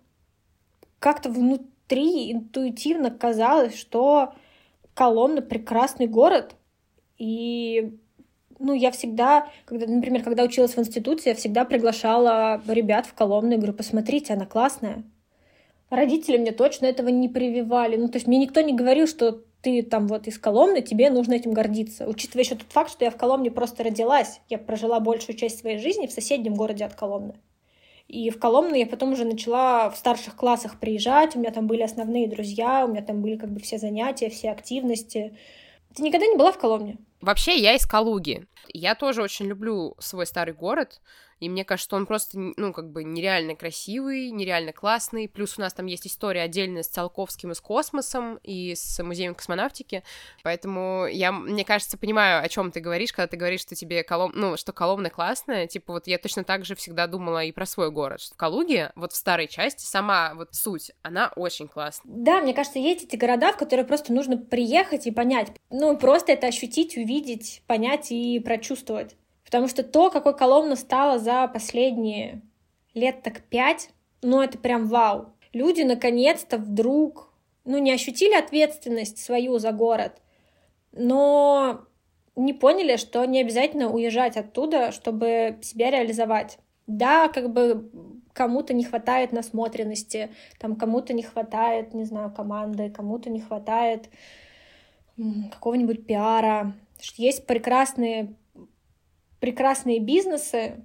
как-то 1.01 1.28
внутри 1.28 2.32
интуитивно 2.32 3.11
казалось, 3.11 3.77
что 3.77 4.32
Коломна 4.94 5.43
прекрасный 5.43 6.06
город, 6.06 6.55
и 7.19 7.98
ну, 8.61 8.73
я 8.73 8.93
всегда, 8.93 9.48
когда, 9.65 9.86
например, 9.86 10.23
когда 10.23 10.44
училась 10.44 10.77
в 10.77 10.78
институте, 10.78 11.31
я 11.31 11.36
всегда 11.36 11.65
приглашала 11.65 12.62
ребят 12.69 13.06
в 13.06 13.15
Коломну 13.15 13.55
и 13.55 13.56
говорю, 13.56 13.73
посмотрите, 13.73 14.35
она 14.35 14.47
классная. 14.47 15.02
Родители 15.90 16.39
мне 16.39 16.52
точно 16.52 16.86
этого 16.86 17.09
не 17.09 17.28
прививали. 17.28 17.97
Ну, 17.97 18.09
то 18.09 18.19
есть 18.19 18.28
мне 18.28 18.39
никто 18.39 18.61
не 18.61 18.73
говорил, 18.73 19.09
что 19.09 19.43
ты 19.65 19.82
там 19.82 20.07
вот 20.09 20.28
из 20.28 20.39
Коломны, 20.39 20.82
тебе 20.82 21.09
нужно 21.09 21.32
этим 21.32 21.55
гордиться. 21.55 22.07
Учитывая 22.07 22.45
еще 22.45 22.55
тот 22.55 22.70
факт, 22.70 22.91
что 22.93 23.07
я 23.07 23.11
в 23.11 23.16
Коломне 23.16 23.51
просто 23.51 23.82
родилась, 23.82 24.41
я 24.51 24.59
прожила 24.59 25.01
большую 25.01 25.36
часть 25.36 25.59
своей 25.59 25.78
жизни 25.78 26.07
в 26.07 26.12
соседнем 26.12 26.55
городе 26.55 26.85
от 26.85 26.95
Коломны. 26.95 27.35
И 28.07 28.28
в 28.28 28.39
Коломну 28.39 28.74
я 28.74 28.86
потом 28.86 29.12
уже 29.12 29.24
начала 29.24 29.89
в 29.89 29.97
старших 29.97 30.36
классах 30.36 30.78
приезжать, 30.78 31.35
у 31.35 31.39
меня 31.39 31.51
там 31.51 31.66
были 31.66 31.81
основные 31.81 32.28
друзья, 32.28 32.85
у 32.85 32.89
меня 32.89 33.01
там 33.01 33.23
были 33.23 33.36
как 33.36 33.51
бы 33.51 33.61
все 33.61 33.78
занятия, 33.78 34.28
все 34.28 34.51
активности. 34.51 35.35
Ты 35.97 36.03
никогда 36.03 36.27
не 36.27 36.36
была 36.36 36.53
в 36.53 36.59
Коломне? 36.59 36.99
Вообще, 37.23 37.57
я 37.57 37.74
из 37.74 37.86
Калуги. 37.86 38.47
Я 38.69 38.95
тоже 38.95 39.23
очень 39.23 39.47
люблю 39.47 39.95
свой 39.99 40.27
старый 40.27 40.53
город. 40.53 41.01
И 41.44 41.48
мне 41.50 41.62
кажется, 41.62 41.88
что 41.88 41.96
он 41.96 42.06
просто, 42.06 42.38
ну, 42.38 42.72
как 42.72 42.90
бы 42.90 43.04
нереально 43.04 43.54
красивый, 43.54 44.30
нереально 44.30 44.72
классный. 44.72 45.28
Плюс 45.28 45.58
у 45.58 45.60
нас 45.60 45.74
там 45.74 45.84
есть 45.84 46.06
история 46.06 46.40
отдельная 46.40 46.82
с 46.82 46.88
Циолковским 46.88 47.52
и 47.52 47.54
с 47.54 47.60
космосом, 47.60 48.38
и 48.42 48.74
с 48.74 49.02
музеем 49.02 49.34
космонавтики. 49.34 50.02
Поэтому 50.42 51.06
я, 51.06 51.32
мне 51.32 51.66
кажется, 51.66 51.98
понимаю, 51.98 52.42
о 52.42 52.48
чем 52.48 52.70
ты 52.70 52.80
говоришь, 52.80 53.12
когда 53.12 53.26
ты 53.26 53.36
говоришь, 53.36 53.60
что 53.60 53.74
тебе 53.74 54.02
Колом... 54.04 54.32
ну, 54.34 54.56
что 54.56 54.72
Коломна 54.72 55.10
классная. 55.10 55.66
Типа 55.66 55.92
вот 55.92 56.06
я 56.06 56.16
точно 56.16 56.44
так 56.44 56.64
же 56.64 56.74
всегда 56.76 57.06
думала 57.06 57.44
и 57.44 57.52
про 57.52 57.66
свой 57.66 57.90
город. 57.90 58.22
Что 58.22 58.34
в 58.34 58.38
Калуге, 58.38 58.92
вот 58.94 59.12
в 59.12 59.16
старой 59.16 59.46
части, 59.46 59.84
сама 59.84 60.32
вот 60.34 60.54
суть, 60.54 60.92
она 61.02 61.30
очень 61.36 61.68
классная. 61.68 62.10
Да, 62.16 62.40
мне 62.40 62.54
кажется, 62.54 62.78
есть 62.78 63.04
эти 63.04 63.16
города, 63.16 63.52
в 63.52 63.58
которые 63.58 63.84
просто 63.84 64.14
нужно 64.14 64.38
приехать 64.38 65.06
и 65.06 65.10
понять. 65.10 65.52
Ну, 65.68 65.94
просто 65.98 66.32
это 66.32 66.46
ощутить, 66.46 66.96
увидеть, 66.96 67.62
понять 67.66 68.10
и 68.10 68.40
прочувствовать. 68.40 69.14
Потому 69.55 69.68
что 69.68 69.85
то, 69.85 70.10
какой 70.10 70.36
Коломна 70.36 70.74
стала 70.74 71.20
за 71.20 71.47
последние 71.47 72.43
лет 72.93 73.22
так 73.22 73.40
пять, 73.43 73.90
ну 74.20 74.43
это 74.43 74.59
прям 74.59 74.89
вау. 74.89 75.32
Люди 75.52 75.82
наконец-то 75.82 76.59
вдруг, 76.59 77.32
ну 77.64 77.78
не 77.78 77.93
ощутили 77.93 78.35
ответственность 78.35 79.18
свою 79.18 79.60
за 79.60 79.70
город, 79.70 80.20
но 80.90 81.82
не 82.35 82.52
поняли, 82.52 82.97
что 82.97 83.24
не 83.26 83.40
обязательно 83.43 83.93
уезжать 83.93 84.36
оттуда, 84.36 84.90
чтобы 84.90 85.60
себя 85.62 85.93
реализовать. 85.93 86.59
Да, 86.89 87.28
как 87.28 87.52
бы 87.52 87.89
кому-то 88.32 88.74
не 88.74 88.82
хватает 88.82 89.31
насмотренности, 89.31 90.31
там 90.59 90.74
кому-то 90.74 91.12
не 91.12 91.22
хватает, 91.22 91.94
не 91.94 92.02
знаю, 92.02 92.35
команды, 92.35 92.90
кому-то 92.90 93.31
не 93.31 93.40
хватает 93.40 94.09
какого-нибудь 95.52 96.09
пиара. 96.09 96.72
Есть 97.16 97.47
прекрасные 97.47 98.35
прекрасные 99.44 99.98
бизнесы 99.98 100.82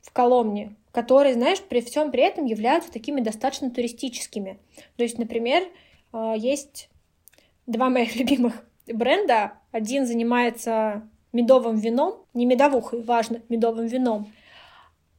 в 0.00 0.10
Коломне, 0.10 0.74
которые, 0.90 1.34
знаешь, 1.34 1.60
при 1.60 1.82
всем 1.82 2.10
при 2.10 2.22
этом 2.22 2.46
являются 2.46 2.90
такими 2.90 3.20
достаточно 3.20 3.68
туристическими. 3.68 4.58
То 4.96 5.02
есть, 5.02 5.18
например, 5.18 5.64
э, 6.14 6.34
есть 6.38 6.88
два 7.66 7.90
моих 7.90 8.16
любимых 8.20 8.64
бренда. 8.86 9.58
Один 9.70 10.06
занимается 10.06 11.06
медовым 11.34 11.76
вином, 11.76 12.24
не 12.32 12.46
медовухой, 12.46 13.02
важно, 13.02 13.42
медовым 13.50 13.86
вином, 13.86 14.32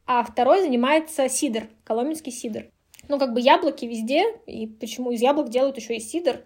а 0.07 0.23
второй 0.23 0.61
занимается 0.61 1.29
сидр, 1.29 1.67
коломенский 1.83 2.31
сидр. 2.31 2.71
Ну, 3.07 3.19
как 3.19 3.35
бы 3.35 3.41
яблоки 3.41 3.85
везде, 3.85 4.23
и 4.47 4.65
почему 4.65 5.11
из 5.11 5.21
яблок 5.21 5.49
делают 5.49 5.77
еще 5.77 5.97
и 5.97 5.99
сидр. 5.99 6.43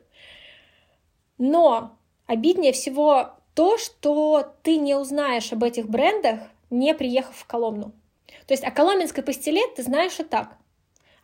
Но 1.38 1.98
обиднее 2.28 2.74
всего 2.74 3.39
то, 3.60 3.78
что 3.78 4.54
ты 4.64 4.78
не 4.78 4.96
узнаешь 4.96 5.52
об 5.52 5.66
этих 5.66 5.90
брендах, 5.90 6.40
не 6.70 6.94
приехав 6.94 7.36
в 7.36 7.46
Коломну. 7.46 7.92
То 8.48 8.54
есть 8.54 8.64
о 8.64 8.72
коломенской 8.72 9.22
пастиле 9.22 9.62
ты 9.76 9.84
знаешь 9.84 10.18
и 10.18 10.24
так, 10.24 10.56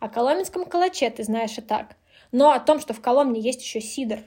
о 0.00 0.10
коломенском 0.10 0.66
калаче 0.66 1.08
ты 1.08 1.24
знаешь 1.24 1.56
и 1.56 1.62
так, 1.62 1.96
но 2.32 2.50
о 2.50 2.60
том, 2.60 2.78
что 2.78 2.92
в 2.92 3.00
Коломне 3.00 3.40
есть 3.40 3.62
еще 3.62 3.80
сидр 3.80 4.18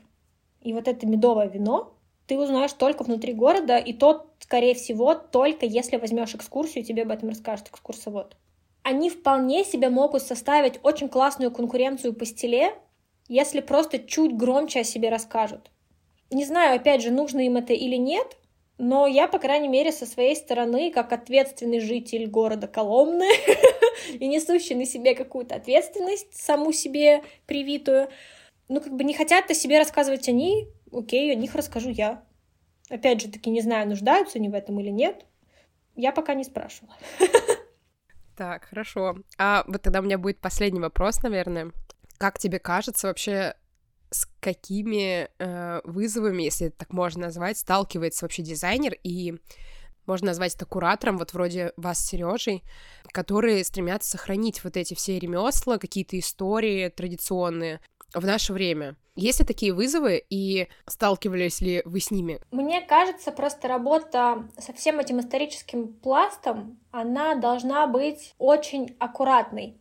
и 0.61 0.73
вот 0.73 0.88
это 0.88 1.06
медовое 1.06 1.49
вино, 1.49 1.94
ты 2.26 2.40
узнаешь 2.40 2.73
только 2.73 3.03
внутри 3.03 3.31
города, 3.31 3.77
и 3.77 3.94
то, 3.94 4.26
скорее 4.40 4.73
всего, 4.73 5.14
только 5.14 5.68
если 5.68 5.98
возьмешь 5.98 6.34
экскурсию, 6.34 6.84
тебе 6.84 7.03
об 7.03 7.11
этом 7.11 7.30
расскажет 7.30 7.68
экскурсовод. 7.68 8.36
Они 8.81 9.11
вполне 9.11 9.64
себе 9.64 9.90
могут 9.90 10.23
составить 10.23 10.80
очень 10.81 11.10
классную 11.10 11.52
конкуренцию 11.52 12.15
по 12.15 12.26
стиле, 12.26 12.73
если 13.27 13.60
просто 13.60 13.99
чуть 13.99 14.36
громче 14.36 14.80
о 14.80 14.84
себе 14.84 15.10
расскажут. 15.10 15.69
Не 16.31 16.45
знаю, 16.45 16.76
опять 16.76 17.01
же, 17.01 17.11
нужно 17.11 17.39
им 17.45 17.57
это 17.57 17.73
или 17.73 17.95
нет, 17.95 18.38
но 18.77 19.07
я, 19.07 19.27
по 19.27 19.39
крайней 19.39 19.68
мере, 19.68 19.91
со 19.91 20.06
своей 20.06 20.35
стороны, 20.35 20.91
как 20.91 21.11
ответственный 21.11 21.80
житель 21.80 22.27
города 22.27 22.68
Коломны 22.68 23.30
и 24.14 24.27
несущий 24.27 24.76
на 24.76 24.85
себе 24.85 25.15
какую-то 25.15 25.56
ответственность, 25.56 26.34
саму 26.34 26.72
себе 26.72 27.23
привитую, 27.45 28.10
ну, 28.69 28.80
как 28.80 28.95
бы 28.95 29.03
не 29.03 29.14
хотят 29.14 29.49
о 29.51 29.53
себе 29.53 29.80
рассказывать 29.80 30.30
они, 30.30 30.68
окей, 30.93 31.31
о 31.31 31.35
них 31.35 31.56
расскажу 31.56 31.89
я. 31.89 32.23
Опять 32.89 33.22
же 33.22 33.30
таки, 33.30 33.49
не 33.49 33.61
знаю, 33.61 33.88
нуждаются 33.88 34.38
они 34.38 34.49
в 34.49 34.53
этом 34.53 34.80
или 34.80 34.89
нет. 34.89 35.26
Я 35.95 36.11
пока 36.11 36.34
не 36.34 36.43
спрашивала. 36.43 36.95
Так, 38.35 38.69
хорошо. 38.69 39.18
А 39.38 39.65
вот 39.68 39.81
тогда 39.81 39.99
у 39.99 40.03
меня 40.03 40.18
будет 40.18 40.39
последний 40.39 40.80
вопрос, 40.80 41.22
наверное. 41.23 41.73
Как 42.18 42.39
тебе 42.39 42.57
кажется 42.57 43.07
вообще, 43.07 43.56
с 44.11 44.27
какими 44.40 45.30
э, 45.38 45.81
вызовами, 45.84 46.44
если 46.44 46.69
так 46.69 46.94
можно 46.94 47.27
назвать, 47.27 47.57
сталкивается 47.57 48.26
вообще 48.26 48.41
дизайнер 48.44 48.95
и 49.03 49.36
можно 50.06 50.27
назвать 50.27 50.56
это 50.56 50.65
куратором, 50.65 51.18
вот 51.18 51.34
вроде 51.34 51.72
вас 51.77 52.03
Сережей, 52.03 52.64
которые 53.14 53.64
стремятся 53.64 54.11
сохранить 54.11 54.64
вот 54.64 54.76
эти 54.76 54.95
все 54.95 55.19
ремесла, 55.19 55.77
какие-то 55.77 56.18
истории 56.18 56.90
традиционные 56.90 57.80
в 58.15 58.26
наше 58.26 58.53
время. 58.53 58.95
Есть 59.15 59.40
ли 59.40 59.45
такие 59.45 59.73
вызовы 59.73 60.23
и 60.30 60.68
сталкивались 60.88 61.61
ли 61.61 61.81
вы 61.86 61.99
с 61.99 62.10
ними? 62.10 62.40
Мне 62.52 62.81
кажется, 62.81 63.31
просто 63.31 63.68
работа 63.68 64.48
со 64.57 64.73
всем 64.73 64.99
этим 64.99 65.19
историческим 65.19 65.94
пластом, 65.94 66.80
она 66.91 67.36
должна 67.36 67.86
быть 67.86 68.34
очень 68.38 68.95
аккуратной, 68.98 69.77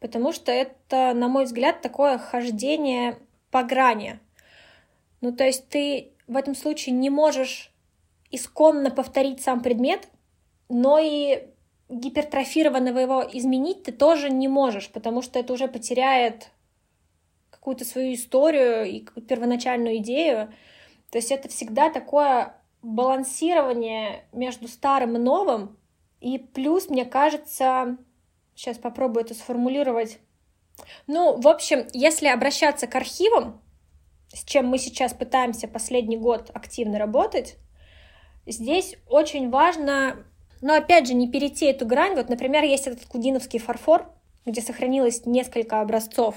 потому 0.00 0.32
что 0.32 0.52
это, 0.52 1.14
на 1.14 1.28
мой 1.28 1.46
взгляд, 1.46 1.80
такое 1.80 2.18
хождение 2.18 3.18
по 3.54 3.62
грани. 3.62 4.18
Ну, 5.20 5.30
то 5.30 5.44
есть 5.44 5.68
ты 5.68 6.10
в 6.26 6.36
этом 6.36 6.56
случае 6.56 6.92
не 6.96 7.08
можешь 7.08 7.70
исконно 8.32 8.90
повторить 8.90 9.42
сам 9.42 9.60
предмет, 9.60 10.08
но 10.68 10.98
и 10.98 11.46
гипертрофированного 11.88 12.98
его 12.98 13.24
изменить 13.32 13.84
ты 13.84 13.92
тоже 13.92 14.28
не 14.28 14.48
можешь, 14.48 14.90
потому 14.90 15.22
что 15.22 15.38
это 15.38 15.52
уже 15.52 15.68
потеряет 15.68 16.50
какую-то 17.50 17.84
свою 17.84 18.14
историю 18.14 18.86
и 18.86 19.04
первоначальную 19.20 19.98
идею. 19.98 20.52
То 21.12 21.18
есть 21.18 21.30
это 21.30 21.48
всегда 21.48 21.90
такое 21.90 22.56
балансирование 22.82 24.24
между 24.32 24.66
старым 24.66 25.14
и 25.14 25.20
новым. 25.20 25.78
И 26.20 26.38
плюс, 26.38 26.88
мне 26.88 27.04
кажется, 27.04 27.98
сейчас 28.56 28.78
попробую 28.78 29.24
это 29.24 29.34
сформулировать 29.34 30.18
ну, 31.06 31.40
в 31.40 31.48
общем, 31.48 31.86
если 31.92 32.28
обращаться 32.28 32.86
к 32.86 32.94
архивам, 32.94 33.60
с 34.32 34.44
чем 34.44 34.66
мы 34.66 34.78
сейчас 34.78 35.12
пытаемся 35.12 35.68
последний 35.68 36.16
год 36.16 36.50
активно 36.52 36.98
работать, 36.98 37.56
здесь 38.46 38.96
очень 39.08 39.50
важно, 39.50 40.16
но 40.60 40.74
опять 40.74 41.06
же, 41.06 41.14
не 41.14 41.30
перейти 41.30 41.66
эту 41.66 41.86
грань. 41.86 42.14
Вот, 42.14 42.28
например, 42.28 42.64
есть 42.64 42.86
этот 42.86 43.06
кудиновский 43.06 43.58
фарфор, 43.58 44.10
где 44.44 44.60
сохранилось 44.60 45.24
несколько 45.26 45.80
образцов, 45.80 46.36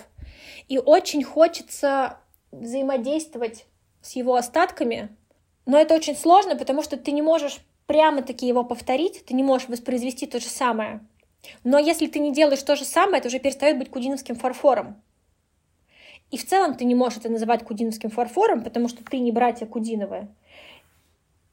и 0.67 0.77
очень 0.77 1.23
хочется 1.23 2.17
взаимодействовать 2.51 3.65
с 4.01 4.15
его 4.15 4.35
остатками, 4.35 5.09
но 5.65 5.77
это 5.77 5.93
очень 5.95 6.15
сложно, 6.15 6.55
потому 6.55 6.81
что 6.81 6.95
ты 6.97 7.11
не 7.11 7.21
можешь 7.21 7.59
прямо-таки 7.87 8.47
его 8.47 8.63
повторить, 8.63 9.25
ты 9.25 9.33
не 9.33 9.43
можешь 9.43 9.67
воспроизвести 9.67 10.25
то 10.25 10.39
же 10.39 10.47
самое. 10.47 11.01
Но 11.63 11.77
если 11.77 12.07
ты 12.07 12.19
не 12.19 12.33
делаешь 12.33 12.61
то 12.63 12.75
же 12.75 12.85
самое, 12.85 13.19
это 13.19 13.27
уже 13.27 13.39
перестает 13.39 13.77
быть 13.77 13.89
кудиновским 13.89 14.35
фарфором. 14.35 15.01
И 16.29 16.37
в 16.37 16.45
целом 16.45 16.75
ты 16.75 16.85
не 16.85 16.95
можешь 16.95 17.19
это 17.19 17.29
называть 17.29 17.63
кудиновским 17.63 18.09
фарфором, 18.09 18.63
потому 18.63 18.89
что 18.89 19.03
ты 19.03 19.19
не 19.19 19.31
братья 19.31 19.65
Кудиновы. 19.65 20.27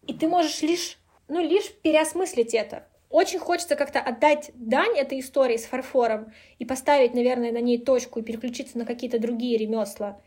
И 0.07 0.15
ты 0.15 0.27
можешь 0.27 0.63
лишь, 0.63 0.99
ну, 1.29 1.41
лишь 1.41 1.73
переосмыслить 1.83 2.55
это. 2.55 2.87
Очень 3.09 3.39
хочется 3.39 3.77
как-то 3.77 4.01
отдать 4.01 4.51
дань 4.55 4.99
этой 4.99 5.21
истории 5.21 5.57
с 5.57 5.67
фарфором 5.67 6.33
и 6.59 6.65
поставить, 6.65 7.15
наверное, 7.15 7.53
на 7.53 7.61
ней 7.61 7.79
точку 7.79 8.19
и 8.19 8.23
переключиться 8.23 8.77
на 8.77 8.85
какие-то 8.85 9.21
другие 9.21 9.57
ремесла. 9.57 10.21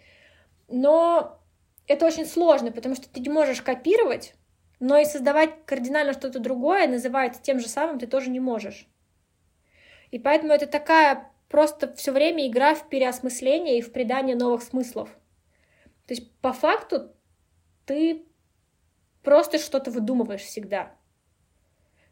Но 0.69 1.37
это 1.85 2.05
очень 2.05 2.25
сложно, 2.25 2.71
потому 2.71 2.95
что 2.95 3.09
ты 3.09 3.19
не 3.19 3.29
можешь 3.29 3.61
копировать, 3.61 4.35
но 4.79 4.97
и 4.97 5.05
создавать 5.05 5.65
кардинально 5.65 6.13
что-то 6.13 6.39
другое, 6.39 6.87
называя 6.87 7.27
это 7.27 7.41
тем 7.41 7.59
же 7.59 7.67
самым, 7.67 7.99
ты 7.99 8.07
тоже 8.07 8.29
не 8.29 8.39
можешь. 8.39 8.87
И 10.11 10.19
поэтому 10.19 10.53
это 10.53 10.67
такая 10.67 11.31
просто 11.49 11.93
все 11.95 12.11
время 12.11 12.47
игра 12.47 12.75
в 12.75 12.89
переосмысление 12.89 13.79
и 13.79 13.81
в 13.81 13.91
придание 13.91 14.35
новых 14.35 14.63
смыслов. 14.63 15.09
То 16.05 16.13
есть 16.13 16.31
по 16.39 16.53
факту 16.53 17.11
ты 17.85 18.25
просто 19.23 19.57
что-то 19.59 19.91
выдумываешь 19.91 20.41
всегда. 20.41 20.93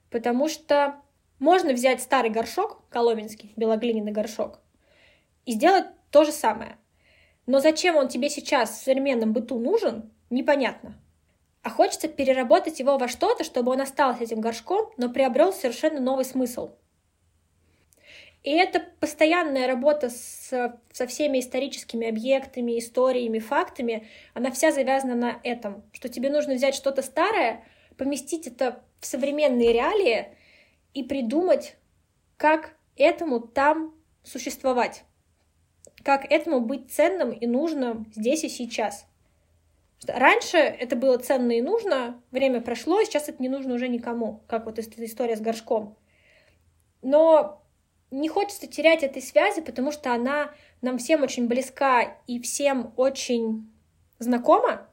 Потому 0.10 0.48
что 0.48 1.02
можно 1.40 1.74
взять 1.74 2.02
старый 2.02 2.30
горшок, 2.30 2.88
коломенский, 2.90 3.54
белоглиняный 3.56 4.12
горшок, 4.12 4.60
и 5.46 5.52
сделать 5.52 5.86
то 6.12 6.24
же 6.24 6.32
самое. 6.32 6.78
Но 7.46 7.60
зачем 7.60 7.96
он 7.96 8.08
тебе 8.08 8.30
сейчас 8.30 8.72
в 8.72 8.84
современном 8.84 9.34
быту 9.34 9.60
нужен, 9.60 10.12
непонятно. 10.30 11.00
А 11.62 11.70
хочется 11.70 12.08
переработать 12.08 12.80
его 12.80 12.98
во 12.98 13.08
что-то, 13.08 13.44
чтобы 13.44 13.72
он 13.72 13.82
остался 13.82 14.24
этим 14.24 14.40
горшком, 14.40 14.92
но 14.98 15.10
приобрел 15.10 15.52
совершенно 15.52 16.00
новый 16.00 16.26
смысл. 16.26 16.76
И 18.46 18.52
это 18.52 18.80
постоянная 19.00 19.66
работа 19.66 20.12
с, 20.12 20.78
со 20.94 21.08
всеми 21.08 21.40
историческими 21.40 22.08
объектами, 22.08 22.78
историями, 22.78 23.40
фактами, 23.40 24.08
она 24.36 24.52
вся 24.52 24.72
завязана 24.72 25.16
на 25.16 25.40
этом, 25.44 25.84
что 25.94 26.10
тебе 26.10 26.30
нужно 26.30 26.54
взять 26.54 26.76
что-то 26.76 27.02
старое, 27.02 27.64
поместить 27.98 28.46
это 28.46 28.84
в 29.00 29.08
современные 29.08 29.74
реалии 29.74 30.28
и 30.94 31.04
придумать, 31.04 31.76
как 32.38 32.78
этому 32.96 33.40
там 33.40 33.96
существовать 34.24 35.04
как 36.04 36.32
этому 36.32 36.62
быть 36.62 36.92
ценным 36.92 37.32
и 37.32 37.48
нужным 37.48 38.06
здесь 38.16 38.44
и 38.44 38.50
сейчас. 38.50 39.08
Раньше 40.08 40.58
это 40.58 40.96
было 40.96 41.18
ценно 41.18 41.52
и 41.54 41.62
нужно, 41.62 42.22
время 42.30 42.62
прошло, 42.62 43.02
и 43.02 43.06
сейчас 43.06 43.28
это 43.28 43.42
не 43.42 43.50
нужно 43.50 43.74
уже 43.74 43.88
никому, 43.88 44.44
как 44.48 44.66
вот 44.66 44.78
эта 44.78 45.04
история 45.04 45.36
с 45.36 45.42
горшком. 45.42 45.98
Но 47.02 47.65
не 48.16 48.30
хочется 48.30 48.66
терять 48.66 49.04
этой 49.04 49.22
связи, 49.22 49.62
потому 49.62 49.92
что 49.92 50.14
она 50.14 50.52
нам 50.82 50.98
всем 50.98 51.24
очень 51.24 51.48
близка 51.48 52.18
и 52.28 52.40
всем 52.40 52.94
очень 52.96 53.70
знакома. 54.20 54.88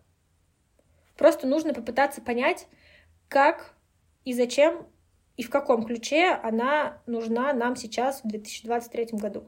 Просто 1.17 1.47
нужно 1.47 1.73
попытаться 1.73 2.21
понять, 2.21 2.67
как 3.29 3.75
и 4.25 4.33
зачем 4.33 4.87
и 5.37 5.45
в 5.45 5.51
каком 5.51 5.85
ключе 5.85 6.33
она 6.43 7.01
нужна 7.07 7.53
нам 7.53 7.77
сейчас 7.77 8.23
в 8.25 8.29
2023 8.29 9.19
году. 9.19 9.45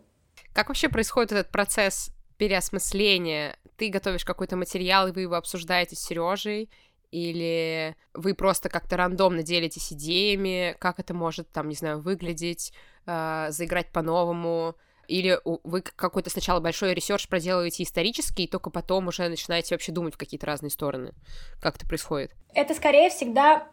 Как 0.52 0.68
вообще 0.68 0.88
происходит 0.88 1.32
этот 1.32 1.50
процесс 1.50 2.10
переосмысления? 2.38 3.56
Ты 3.76 3.90
готовишь 3.90 4.24
какой-то 4.24 4.56
материал, 4.56 5.08
и 5.08 5.12
вы 5.12 5.22
его 5.22 5.34
обсуждаете 5.34 5.96
с 5.96 6.00
Сережей, 6.00 6.70
или 7.14 7.94
вы 8.12 8.34
просто 8.34 8.68
как-то 8.68 8.96
рандомно 8.96 9.44
делитесь 9.44 9.92
идеями, 9.92 10.76
как 10.80 10.98
это 10.98 11.14
может, 11.14 11.48
там, 11.52 11.68
не 11.68 11.76
знаю, 11.76 12.00
выглядеть, 12.00 12.72
э, 13.06 13.46
заиграть 13.50 13.92
по-новому, 13.92 14.74
или 15.06 15.38
вы 15.44 15.82
какой-то 15.82 16.28
сначала 16.30 16.58
большой 16.58 16.92
research 16.92 17.28
проделываете 17.28 17.84
исторический, 17.84 18.44
и 18.44 18.48
только 18.48 18.70
потом 18.70 19.06
уже 19.06 19.28
начинаете 19.28 19.76
вообще 19.76 19.92
думать 19.92 20.14
в 20.14 20.18
какие-то 20.18 20.46
разные 20.46 20.70
стороны. 20.70 21.12
Как 21.62 21.76
это 21.76 21.86
происходит? 21.86 22.32
Это 22.52 22.74
скорее 22.74 23.10
всегда 23.10 23.68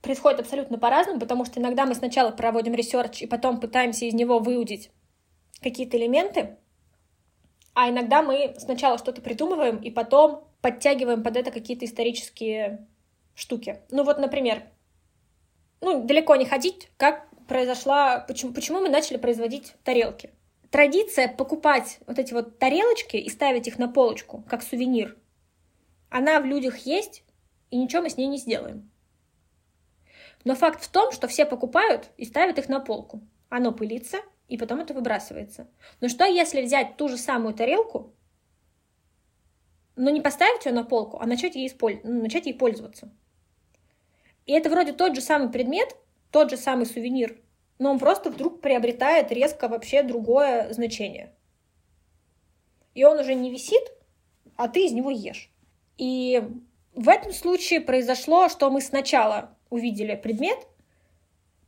происходит 0.00 0.40
абсолютно 0.40 0.78
по-разному, 0.78 1.18
потому 1.18 1.44
что 1.46 1.58
иногда 1.58 1.86
мы 1.86 1.96
сначала 1.96 2.30
проводим 2.30 2.74
research 2.74 3.22
и 3.22 3.26
потом 3.26 3.58
пытаемся 3.58 4.04
из 4.04 4.14
него 4.14 4.38
выудить 4.38 4.90
какие-то 5.62 5.96
элементы, 5.96 6.58
а 7.74 7.90
иногда 7.90 8.22
мы 8.22 8.54
сначала 8.58 8.98
что-то 8.98 9.20
придумываем 9.20 9.78
и 9.78 9.90
потом 9.90 10.48
подтягиваем 10.60 11.22
под 11.22 11.36
это 11.36 11.50
какие-то 11.50 11.84
исторические 11.84 12.86
штуки. 13.34 13.80
Ну 13.90 14.04
вот, 14.04 14.18
например, 14.18 14.62
ну, 15.80 16.02
далеко 16.02 16.36
не 16.36 16.46
ходить, 16.46 16.88
как 16.96 17.28
произошла, 17.46 18.20
почему, 18.20 18.52
почему 18.52 18.80
мы 18.80 18.88
начали 18.88 19.18
производить 19.18 19.74
тарелки. 19.84 20.30
Традиция 20.70 21.28
покупать 21.28 21.98
вот 22.06 22.18
эти 22.18 22.32
вот 22.32 22.58
тарелочки 22.58 23.16
и 23.16 23.28
ставить 23.28 23.68
их 23.68 23.78
на 23.78 23.88
полочку, 23.88 24.42
как 24.48 24.62
сувенир, 24.62 25.16
она 26.14 26.38
в 26.38 26.44
людях 26.44 26.78
есть, 26.86 27.24
и 27.70 27.76
ничего 27.76 28.02
мы 28.02 28.08
с 28.08 28.16
ней 28.16 28.28
не 28.28 28.38
сделаем. 28.38 28.88
Но 30.44 30.54
факт 30.54 30.84
в 30.84 30.88
том, 30.88 31.10
что 31.10 31.26
все 31.26 31.44
покупают 31.44 32.10
и 32.16 32.24
ставят 32.24 32.56
их 32.58 32.68
на 32.68 32.78
полку. 32.78 33.20
Оно 33.48 33.72
пылится, 33.72 34.18
и 34.48 34.58
потом 34.58 34.80
это 34.80 34.94
выбрасывается. 34.94 35.68
Но 36.00 36.08
что 36.08 36.24
если 36.24 36.62
взять 36.62 36.96
ту 36.96 37.08
же 37.08 37.16
самую 37.16 37.54
тарелку, 37.54 38.12
но 39.96 40.10
не 40.10 40.20
поставить 40.20 40.66
ее 40.66 40.72
на 40.72 40.84
полку, 40.84 41.18
а 41.20 41.26
начать 41.26 41.54
ей, 41.54 41.66
использ... 41.68 42.00
ну, 42.04 42.22
начать 42.22 42.46
ей 42.46 42.54
пользоваться? 42.54 43.12
И 44.46 44.52
это 44.52 44.68
вроде 44.68 44.92
тот 44.92 45.14
же 45.14 45.20
самый 45.20 45.50
предмет, 45.50 45.96
тот 46.30 46.50
же 46.50 46.56
самый 46.56 46.86
сувенир, 46.86 47.40
но 47.78 47.90
он 47.90 47.98
просто 47.98 48.30
вдруг 48.30 48.60
приобретает 48.60 49.32
резко 49.32 49.68
вообще 49.68 50.02
другое 50.02 50.72
значение. 50.72 51.34
И 52.94 53.04
он 53.04 53.18
уже 53.18 53.34
не 53.34 53.50
висит, 53.50 53.82
а 54.56 54.68
ты 54.68 54.86
из 54.86 54.92
него 54.92 55.10
ешь. 55.10 55.50
И 55.96 56.42
в 56.94 57.08
этом 57.08 57.32
случае 57.32 57.80
произошло, 57.80 58.48
что 58.48 58.70
мы 58.70 58.80
сначала 58.80 59.56
увидели 59.70 60.14
предмет, 60.14 60.58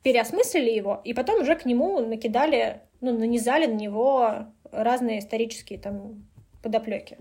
переосмыслили 0.06 0.70
его, 0.70 1.00
и 1.02 1.12
потом 1.14 1.40
уже 1.40 1.56
к 1.56 1.64
нему 1.64 1.98
накидали, 1.98 2.80
ну, 3.00 3.18
нанизали 3.18 3.66
на 3.66 3.74
него 3.74 4.46
разные 4.70 5.18
исторические 5.18 5.80
там 5.80 6.28
подоплеки. 6.62 7.18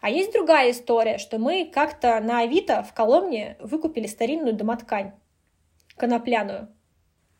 А 0.00 0.08
есть 0.08 0.32
другая 0.32 0.70
история, 0.70 1.18
что 1.18 1.38
мы 1.38 1.70
как-то 1.70 2.18
на 2.20 2.40
Авито 2.40 2.82
в 2.82 2.94
Коломне 2.94 3.58
выкупили 3.60 4.06
старинную 4.06 4.54
домоткань, 4.54 5.12
конопляную. 5.98 6.74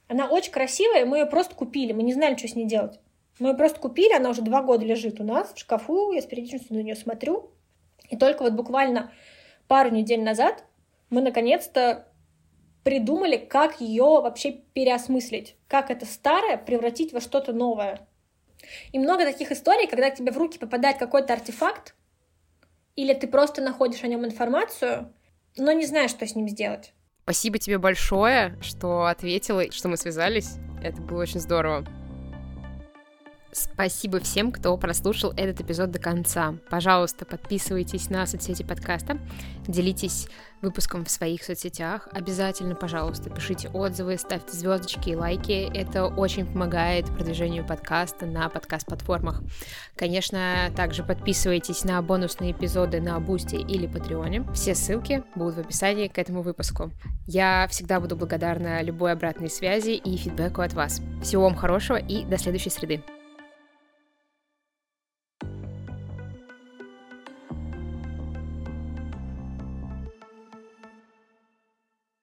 Она 0.07 0.28
очень 0.28 0.53
красивая, 0.53 1.07
мы 1.07 1.20
ее 1.20 1.27
просто 1.27 1.55
купили, 1.55 1.95
мы 1.95 2.03
не 2.03 2.12
знали, 2.12 2.36
что 2.36 2.49
с 2.49 2.55
ней 2.55 2.66
делать. 2.66 3.01
Мы 3.39 3.49
ее 3.49 3.55
просто 3.55 3.81
купили, 3.81 4.12
она 4.12 4.28
уже 4.28 4.43
два 4.43 4.61
года 4.61 4.85
лежит 4.85 5.19
у 5.19 5.24
нас 5.24 5.55
в 5.55 5.59
шкафу, 5.59 6.12
я 6.12 6.20
с 6.20 6.27
периодичностью 6.27 6.77
на 6.77 6.82
нее 6.82 6.95
смотрю. 6.95 7.53
И 8.11 8.19
только 8.19 8.43
вот 8.43 8.53
буквально 8.53 9.12
пару 9.66 9.89
недель 9.89 10.23
назад 10.23 10.62
мы 11.09 11.23
наконец-то 11.23 12.08
придумали, 12.89 13.36
как 13.36 13.82
ее 13.82 14.23
вообще 14.23 14.51
переосмыслить, 14.51 15.56
как 15.69 15.90
это 15.90 16.06
старое 16.06 16.56
превратить 16.56 17.12
во 17.12 17.20
что-то 17.20 17.52
новое. 17.52 18.09
И 18.93 18.98
много 18.98 19.27
таких 19.27 19.52
историй, 19.52 19.86
когда 19.86 20.09
тебе 20.09 20.32
в 20.32 20.39
руки 20.39 20.59
попадает 20.59 20.97
какой-то 20.97 21.35
артефакт, 21.35 21.94
или 22.97 23.12
ты 23.12 23.27
просто 23.27 23.60
находишь 23.60 24.05
о 24.05 24.06
нем 24.06 24.24
информацию, 24.24 25.12
но 25.59 25.73
не 25.73 25.85
знаешь, 25.85 26.12
что 26.12 26.27
с 26.27 26.35
ним 26.35 26.48
сделать. 26.48 26.94
Спасибо 27.24 27.59
тебе 27.59 27.77
большое, 27.77 28.56
что 28.62 29.05
ответила, 29.05 29.70
что 29.70 29.89
мы 29.89 29.98
связались. 29.98 30.55
Это 30.82 31.02
было 31.02 31.20
очень 31.20 31.40
здорово. 31.40 31.86
Спасибо 33.53 34.20
всем, 34.20 34.53
кто 34.53 34.77
прослушал 34.77 35.33
этот 35.37 35.61
эпизод 35.61 35.91
до 35.91 35.99
конца. 35.99 36.55
Пожалуйста, 36.70 37.25
подписывайтесь 37.25 38.11
на 38.11 38.27
соцсети 38.27 38.62
подкаста, 38.62 39.19
делитесь 39.66 40.29
выпуском 40.61 41.05
в 41.05 41.11
своих 41.11 41.43
соцсетях. 41.43 42.09
Обязательно, 42.12 42.75
пожалуйста, 42.75 43.31
пишите 43.31 43.69
отзывы, 43.69 44.19
ставьте 44.19 44.57
звездочки 44.57 45.11
и 45.11 45.16
лайки. 45.16 45.70
Это 45.75 46.07
очень 46.07 46.47
помогает 46.47 47.07
продвижению 47.07 47.66
подкаста 47.66 48.27
на 48.27 48.49
подкаст-платформах. 48.49 49.43
Конечно, 49.97 50.70
также 50.77 51.03
подписывайтесь 51.03 51.85
на 51.85 52.03
бонусные 52.03 52.53
эпизоды 52.53 53.01
на 53.01 53.19
Boosty 53.20 53.57
или 53.57 53.87
Patreon 53.87 54.32
е. 54.32 54.45
Все 54.53 54.75
ссылки 54.75 55.23
будут 55.35 55.57
в 55.57 55.61
описании 55.61 56.09
к 56.09 56.19
этому 56.19 56.43
выпуску. 56.43 56.91
Я 57.27 57.66
всегда 57.70 58.01
буду 58.01 58.16
благодарна 58.16 58.83
любой 58.83 59.12
обратной 59.12 59.51
связи 59.51 59.91
и 59.91 60.16
фидбэку 60.16 60.61
от 60.61 60.75
вас. 60.75 61.01
Всего 61.23 61.45
вам 61.45 61.55
хорошего 61.55 61.97
и 61.97 62.25
до 62.25 62.37
следующей 62.37 62.70
среды. 62.70 63.03